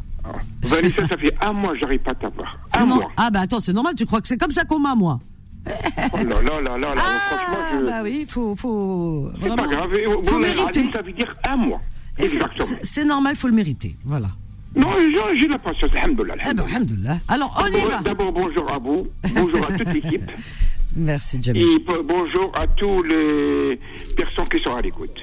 Vanessa, 0.63 1.07
ça 1.09 1.17
fait 1.17 1.35
un 1.41 1.53
mois 1.53 1.75
j'arrive 1.77 2.01
pas 2.01 2.11
à 2.13 2.15
t'avoir. 2.17 2.59
Un 2.75 2.87
non- 2.87 2.97
mois. 2.97 3.09
Ah 3.17 3.31
bah 3.31 3.41
attends, 3.41 3.61
c'est 3.61 3.73
normal, 3.73 3.95
tu 3.97 4.07
crois 4.07 4.21
que 4.21 4.27
c'est 4.29 4.39
comme 4.39 4.51
ça 4.51 4.65
qu'on 4.65 4.81
m'a 4.81 4.95
moi? 4.97 5.19
Oh 5.67 5.71
là 6.17 6.23
là 6.25 6.61
là 6.63 6.79
là 6.79 6.95
là, 6.95 7.03
franchement, 7.03 7.81
je... 7.81 7.87
Bah 7.87 8.01
oui, 8.03 8.25
faut... 8.27 8.57
faut 8.57 9.31
C'est 9.41 9.49
pas 9.55 9.67
grave. 9.69 9.91
Vous 10.23 10.41
ça 10.93 11.03
veut 11.03 11.13
dire 11.13 11.33
un 11.45 11.57
mois. 11.57 11.81
C'est- 12.83 13.05
normal, 13.05 13.37
faut 13.37 13.47
le 13.49 13.55
mériter. 13.55 13.97
Voilà. 14.05 14.31
Non, 14.77 14.89
j'ai 15.01 15.49
la 15.49 15.59
patience, 15.59 15.91
alhamdoulilah. 15.93 16.37
Ben, 16.55 16.61
alhamdoulilah. 16.65 17.17
Alors, 17.29 17.61
on 17.63 17.67
y 17.67 17.73
D'abord- 17.73 17.91
va. 17.91 17.99
D'abord, 18.03 18.33
bonjour 18.33 18.71
à 18.71 18.79
vous. 18.79 19.07
Bonjour 19.35 19.65
à 19.69 19.77
toute 19.79 19.93
l'équipe. 19.93 20.23
Merci 20.97 21.41
Jamel. 21.43 21.63
Et 21.63 21.79
bo- 21.79 22.03
bonjour 22.05 22.51
à 22.57 22.67
tous 22.67 23.03
les 23.05 23.79
personnes 24.17 24.49
qui 24.49 24.59
sont 24.61 24.75
à 24.75 24.81
l'écoute. 24.81 25.17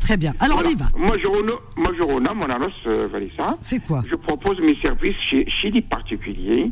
Très 0.00 0.16
bien. 0.18 0.34
Alors 0.40 0.60
on 0.64 0.68
y 0.68 0.74
va. 0.74 0.86
Moi, 0.96 1.16
je 1.18 1.26
reno- 1.26 1.60
moi, 1.76 1.92
je 1.96 2.02
renomme 2.02 2.38
mon 2.38 2.50
annonce, 2.50 2.72
euh, 2.86 3.08
Vanessa. 3.10 3.54
C'est 3.62 3.82
quoi? 3.84 4.02
Je 4.10 4.16
propose 4.16 4.58
mes 4.60 4.74
services 4.74 5.16
chez, 5.30 5.46
chez 5.48 5.70
les 5.70 5.80
particuliers. 5.80 6.70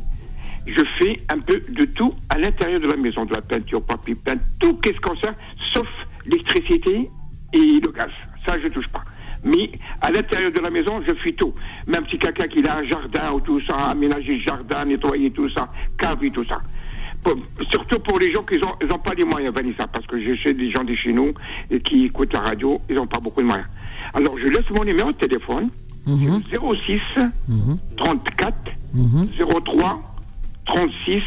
Je 0.67 0.83
fais 0.99 1.19
un 1.29 1.39
peu 1.39 1.59
de 1.69 1.85
tout 1.85 2.13
à 2.29 2.37
l'intérieur 2.37 2.79
de 2.79 2.87
la 2.87 2.95
maison, 2.95 3.25
de 3.25 3.33
la 3.33 3.41
peinture, 3.41 3.81
papier 3.83 4.15
peint, 4.15 4.37
tout 4.59 4.75
qu'est-ce 4.77 4.99
qu'on 5.01 5.15
sert, 5.17 5.33
sauf 5.73 5.87
l'électricité 6.25 7.09
et 7.53 7.79
le 7.81 7.91
gaz. 7.91 8.11
Ça, 8.45 8.57
je 8.59 8.67
touche 8.67 8.87
pas. 8.87 9.03
Mais 9.43 9.71
à 10.01 10.09
l'intérieur 10.11 10.51
de 10.51 10.59
la 10.59 10.69
maison, 10.69 11.01
je 11.07 11.13
fais 11.15 11.33
tout. 11.33 11.53
Même 11.87 12.05
si 12.09 12.17
quelqu'un 12.17 12.47
qui 12.47 12.65
a 12.65 12.77
un 12.77 12.83
jardin 12.85 13.31
ou 13.33 13.41
tout 13.41 13.59
ça, 13.61 13.75
aménager 13.89 14.35
le 14.35 14.41
jardin, 14.41 14.85
nettoyer 14.85 15.31
tout 15.31 15.49
ça, 15.49 15.69
cave 15.97 16.23
et 16.23 16.31
tout 16.31 16.45
ça. 16.45 16.59
Pour- 17.23 17.37
surtout 17.71 17.99
pour 17.99 18.19
les 18.19 18.31
gens 18.31 18.43
qui 18.43 18.57
n'ont 18.57 18.99
pas 18.99 19.13
les 19.13 19.23
moyens, 19.23 19.53
Vanessa, 19.53 19.87
parce 19.87 20.05
que 20.05 20.19
je 20.21 20.35
sais 20.43 20.53
des 20.53 20.69
gens 20.71 20.83
de 20.83 20.93
chez 20.95 21.13
nous 21.13 21.33
et 21.71 21.79
qui 21.79 22.05
écoutent 22.05 22.33
la 22.33 22.41
radio, 22.41 22.81
ils 22.89 22.95
n'ont 22.95 23.07
pas 23.07 23.19
beaucoup 23.19 23.41
de 23.41 23.47
moyens. 23.47 23.67
Alors 24.13 24.37
je 24.37 24.47
laisse 24.47 24.69
mon 24.71 24.83
numéro 24.83 25.11
de 25.11 25.17
téléphone, 25.17 25.69
06 26.05 26.99
34 27.97 28.55
03 29.65 30.01
36 30.65 31.21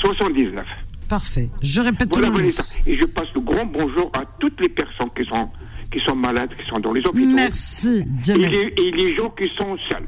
79. 0.00 0.66
Parfait. 1.08 1.48
Je 1.60 1.80
répète 1.80 2.08
Voilà, 2.10 2.28
tout 2.28 2.38
le. 2.38 2.48
Et 2.86 2.96
je 2.96 3.04
passe 3.04 3.28
le 3.34 3.40
grand 3.40 3.66
bonjour 3.66 4.10
à 4.14 4.22
toutes 4.40 4.60
les 4.60 4.68
personnes 4.68 5.10
qui 5.16 5.24
sont, 5.24 5.46
qui 5.92 6.00
sont 6.00 6.16
malades, 6.16 6.50
qui 6.58 6.66
sont 6.68 6.80
dans 6.80 6.92
les 6.92 7.04
hôpitaux. 7.06 7.34
Merci, 7.34 8.04
Et 8.28 8.34
les, 8.34 8.72
et 8.76 8.90
les 8.90 9.14
gens 9.14 9.30
qui 9.30 9.48
sont 9.56 9.76
seuls. 9.90 10.06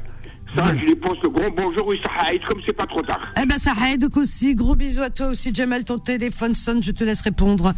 Ça, 0.53 0.73
je 0.75 0.85
les 0.85 0.95
pense 0.95 1.17
le 1.21 1.29
grand 1.29 1.49
bonjour, 1.49 1.87
oui, 1.87 1.99
ça 2.01 2.31
aide, 2.31 2.41
comme 2.47 2.59
c'est 2.65 2.75
pas 2.75 2.87
trop 2.87 3.01
tard. 3.01 3.19
Eh 3.41 3.45
ben 3.45 3.57
ça 3.57 3.73
aide 3.91 4.07
aussi. 4.15 4.55
Gros 4.55 4.75
bisous 4.75 5.01
à 5.01 5.09
toi 5.09 5.27
aussi, 5.27 5.53
Jamel. 5.53 5.83
Ton 5.83 5.97
téléphone 5.97 6.55
sonne, 6.55 6.81
je 6.81 6.91
te 6.91 7.03
laisse 7.03 7.21
répondre. 7.21 7.73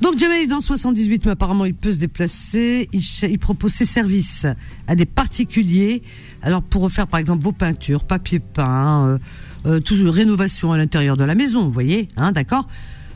Donc 0.00 0.18
Jamel 0.18 0.42
est 0.42 0.46
dans 0.48 0.60
78, 0.60 1.26
mais 1.26 1.32
apparemment 1.32 1.64
il 1.64 1.74
peut 1.74 1.92
se 1.92 2.00
déplacer. 2.00 2.88
Il 2.92 3.38
propose 3.38 3.72
ses 3.72 3.84
services 3.84 4.46
à 4.88 4.96
des 4.96 5.06
particuliers. 5.06 6.02
Alors 6.42 6.62
pour 6.62 6.82
refaire 6.82 7.06
par 7.06 7.20
exemple 7.20 7.44
vos 7.44 7.52
peintures, 7.52 8.04
papier 8.04 8.40
peint, 8.40 9.06
euh, 9.06 9.18
euh, 9.66 9.80
toujours 9.80 10.12
rénovation 10.12 10.72
à 10.72 10.76
l'intérieur 10.76 11.16
de 11.16 11.24
la 11.24 11.36
maison, 11.36 11.62
vous 11.62 11.70
voyez, 11.70 12.08
hein, 12.16 12.32
d'accord? 12.32 12.66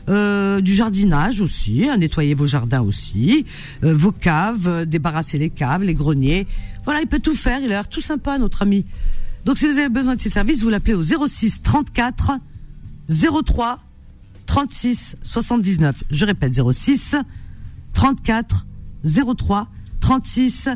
Euh, 0.09 0.59
du 0.59 0.73
jardinage 0.73 1.39
aussi, 1.39 1.87
hein, 1.87 1.97
nettoyer 1.97 2.33
vos 2.33 2.47
jardins 2.47 2.81
aussi, 2.81 3.45
euh, 3.83 3.93
vos 3.93 4.11
caves, 4.11 4.67
euh, 4.67 4.85
débarrasser 4.85 5.37
les 5.37 5.51
caves, 5.51 5.83
les 5.83 5.93
greniers. 5.93 6.47
Voilà, 6.83 7.01
il 7.01 7.07
peut 7.07 7.19
tout 7.19 7.35
faire. 7.35 7.59
Il 7.59 7.65
a 7.65 7.67
l'air 7.67 7.87
tout 7.87 8.01
sympa, 8.01 8.39
notre 8.39 8.63
ami. 8.63 8.85
Donc 9.45 9.59
si 9.59 9.67
vous 9.67 9.77
avez 9.77 9.89
besoin 9.89 10.15
de 10.15 10.21
ces 10.21 10.29
services, 10.29 10.63
vous 10.63 10.69
l'appelez 10.69 10.95
au 10.95 11.03
06 11.03 11.61
34 11.61 12.31
03 13.07 13.79
36 14.47 15.15
79. 15.21 16.03
Je 16.09 16.25
répète 16.25 16.59
06 16.59 17.15
34 17.93 18.65
03 19.03 19.67
36 19.99 20.69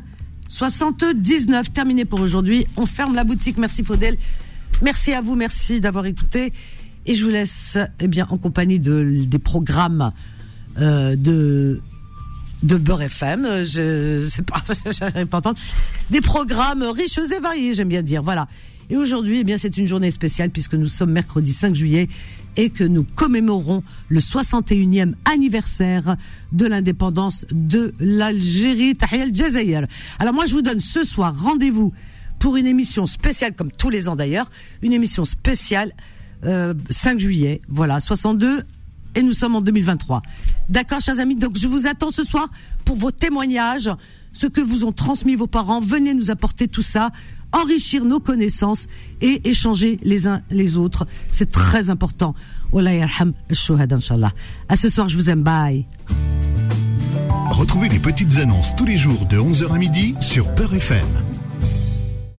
79. 0.48 1.74
Terminé 1.74 2.06
pour 2.06 2.20
aujourd'hui. 2.20 2.68
On 2.78 2.86
ferme 2.86 3.16
la 3.16 3.24
boutique. 3.24 3.58
Merci 3.58 3.84
Faudel. 3.84 4.18
Merci 4.84 5.12
à 5.14 5.22
vous. 5.22 5.36
Merci 5.36 5.82
d'avoir 5.82 6.06
écouté. 6.06 6.54
Et 7.06 7.16
je 7.16 7.24
vous 7.24 7.32
laisse, 7.32 7.78
eh 8.00 8.08
bien, 8.08 8.28
en 8.30 8.38
compagnie 8.38 8.80
de, 8.80 9.24
des 9.26 9.40
programmes 9.40 10.12
euh, 10.80 11.16
de 11.16 11.82
de 12.64 12.78
Beurre 12.78 13.02
FM, 13.02 13.66
je 13.66 14.26
sais 14.30 14.42
pas, 14.42 14.64
j'arrive 14.92 15.28
pas 15.28 15.40
entendre, 15.40 15.60
des 16.10 16.22
programmes 16.22 16.84
riches 16.84 17.18
et 17.18 17.40
variés, 17.40 17.74
j'aime 17.74 17.90
bien 17.90 18.02
dire, 18.02 18.24
voilà. 18.24 18.48
Et 18.90 18.96
aujourd'hui, 18.96 19.40
eh 19.40 19.44
bien, 19.44 19.58
c'est 19.58 19.78
une 19.78 19.88
journée 19.88 20.12
spéciale 20.12 20.50
puisque 20.50 20.76
nous 20.76 20.88
sommes 20.88 21.12
mercredi 21.12 21.52
5 21.52 21.76
juillet 21.76 22.08
et 22.56 22.70
que 22.70 22.84
nous 22.84 23.04
commémorons 23.04 23.84
le 24.10 24.20
61e 24.20 25.14
anniversaire 25.26 26.16
de 26.52 26.66
l'indépendance 26.66 27.46
de 27.52 27.94
l'Algérie, 28.00 28.96
Tahia 28.96 29.24
al-Jazair. 29.24 29.88
Alors 30.20 30.34
moi, 30.34 30.46
je 30.46 30.54
vous 30.54 30.62
donne 30.62 30.80
ce 30.80 31.04
soir 31.04 31.36
rendez-vous 31.38 31.94
pour 32.40 32.58
une 32.58 32.68
émission 32.68 33.06
spéciale, 33.06 33.56
comme 33.56 33.72
tous 33.72 33.90
les 33.90 34.08
ans 34.10 34.16
d'ailleurs, 34.16 34.50
une 34.82 34.94
émission 34.94 35.26
spéciale 35.26 35.94
euh, 36.46 36.74
5 36.90 37.20
juillet, 37.20 37.62
voilà, 37.68 38.00
62 38.00 38.64
et 39.16 39.22
nous 39.22 39.34
sommes 39.34 39.56
en 39.56 39.62
2023. 39.62 40.22
D'accord, 40.70 41.02
chers 41.02 41.20
amis. 41.20 41.36
Donc, 41.36 41.58
je 41.58 41.68
vous 41.68 41.88
attends 41.88 42.10
ce 42.10 42.24
soir 42.24 42.50
pour 42.86 42.96
vos 42.96 43.12
témoignages, 43.12 43.90
ce 44.34 44.48
que 44.48 44.62
vous 44.62 44.86
ont 44.86 44.92
transmis 44.92 45.36
vos 45.36 45.48
parents. 45.48 45.80
Venez 45.80 46.14
nous 46.14 46.32
apporter 46.32 46.68
tout 46.68 46.82
ça, 46.82 47.12
enrichir 47.52 48.06
nos 48.06 48.20
connaissances 48.20 48.88
et 49.22 49.48
échanger 49.48 50.00
les 50.04 50.28
uns 50.28 50.42
les 50.50 50.78
autres. 50.78 51.06
C'est 51.32 51.52
très 51.52 51.90
important. 51.90 52.34
À 52.76 54.76
ce 54.76 54.90
soir, 54.90 55.10
je 55.10 55.16
vous 55.16 55.30
aime. 55.30 55.44
Bye. 55.44 55.86
Retrouvez 57.52 57.90
les 57.90 58.00
petites 58.00 58.38
annonces 58.38 58.76
tous 58.76 58.86
les 58.86 58.98
jours 58.98 59.28
de 59.28 59.38
11h 59.38 59.72
à 59.72 59.78
midi 59.78 60.16
sur 60.22 60.54
Peur 60.56 60.74
FM. 60.74 61.06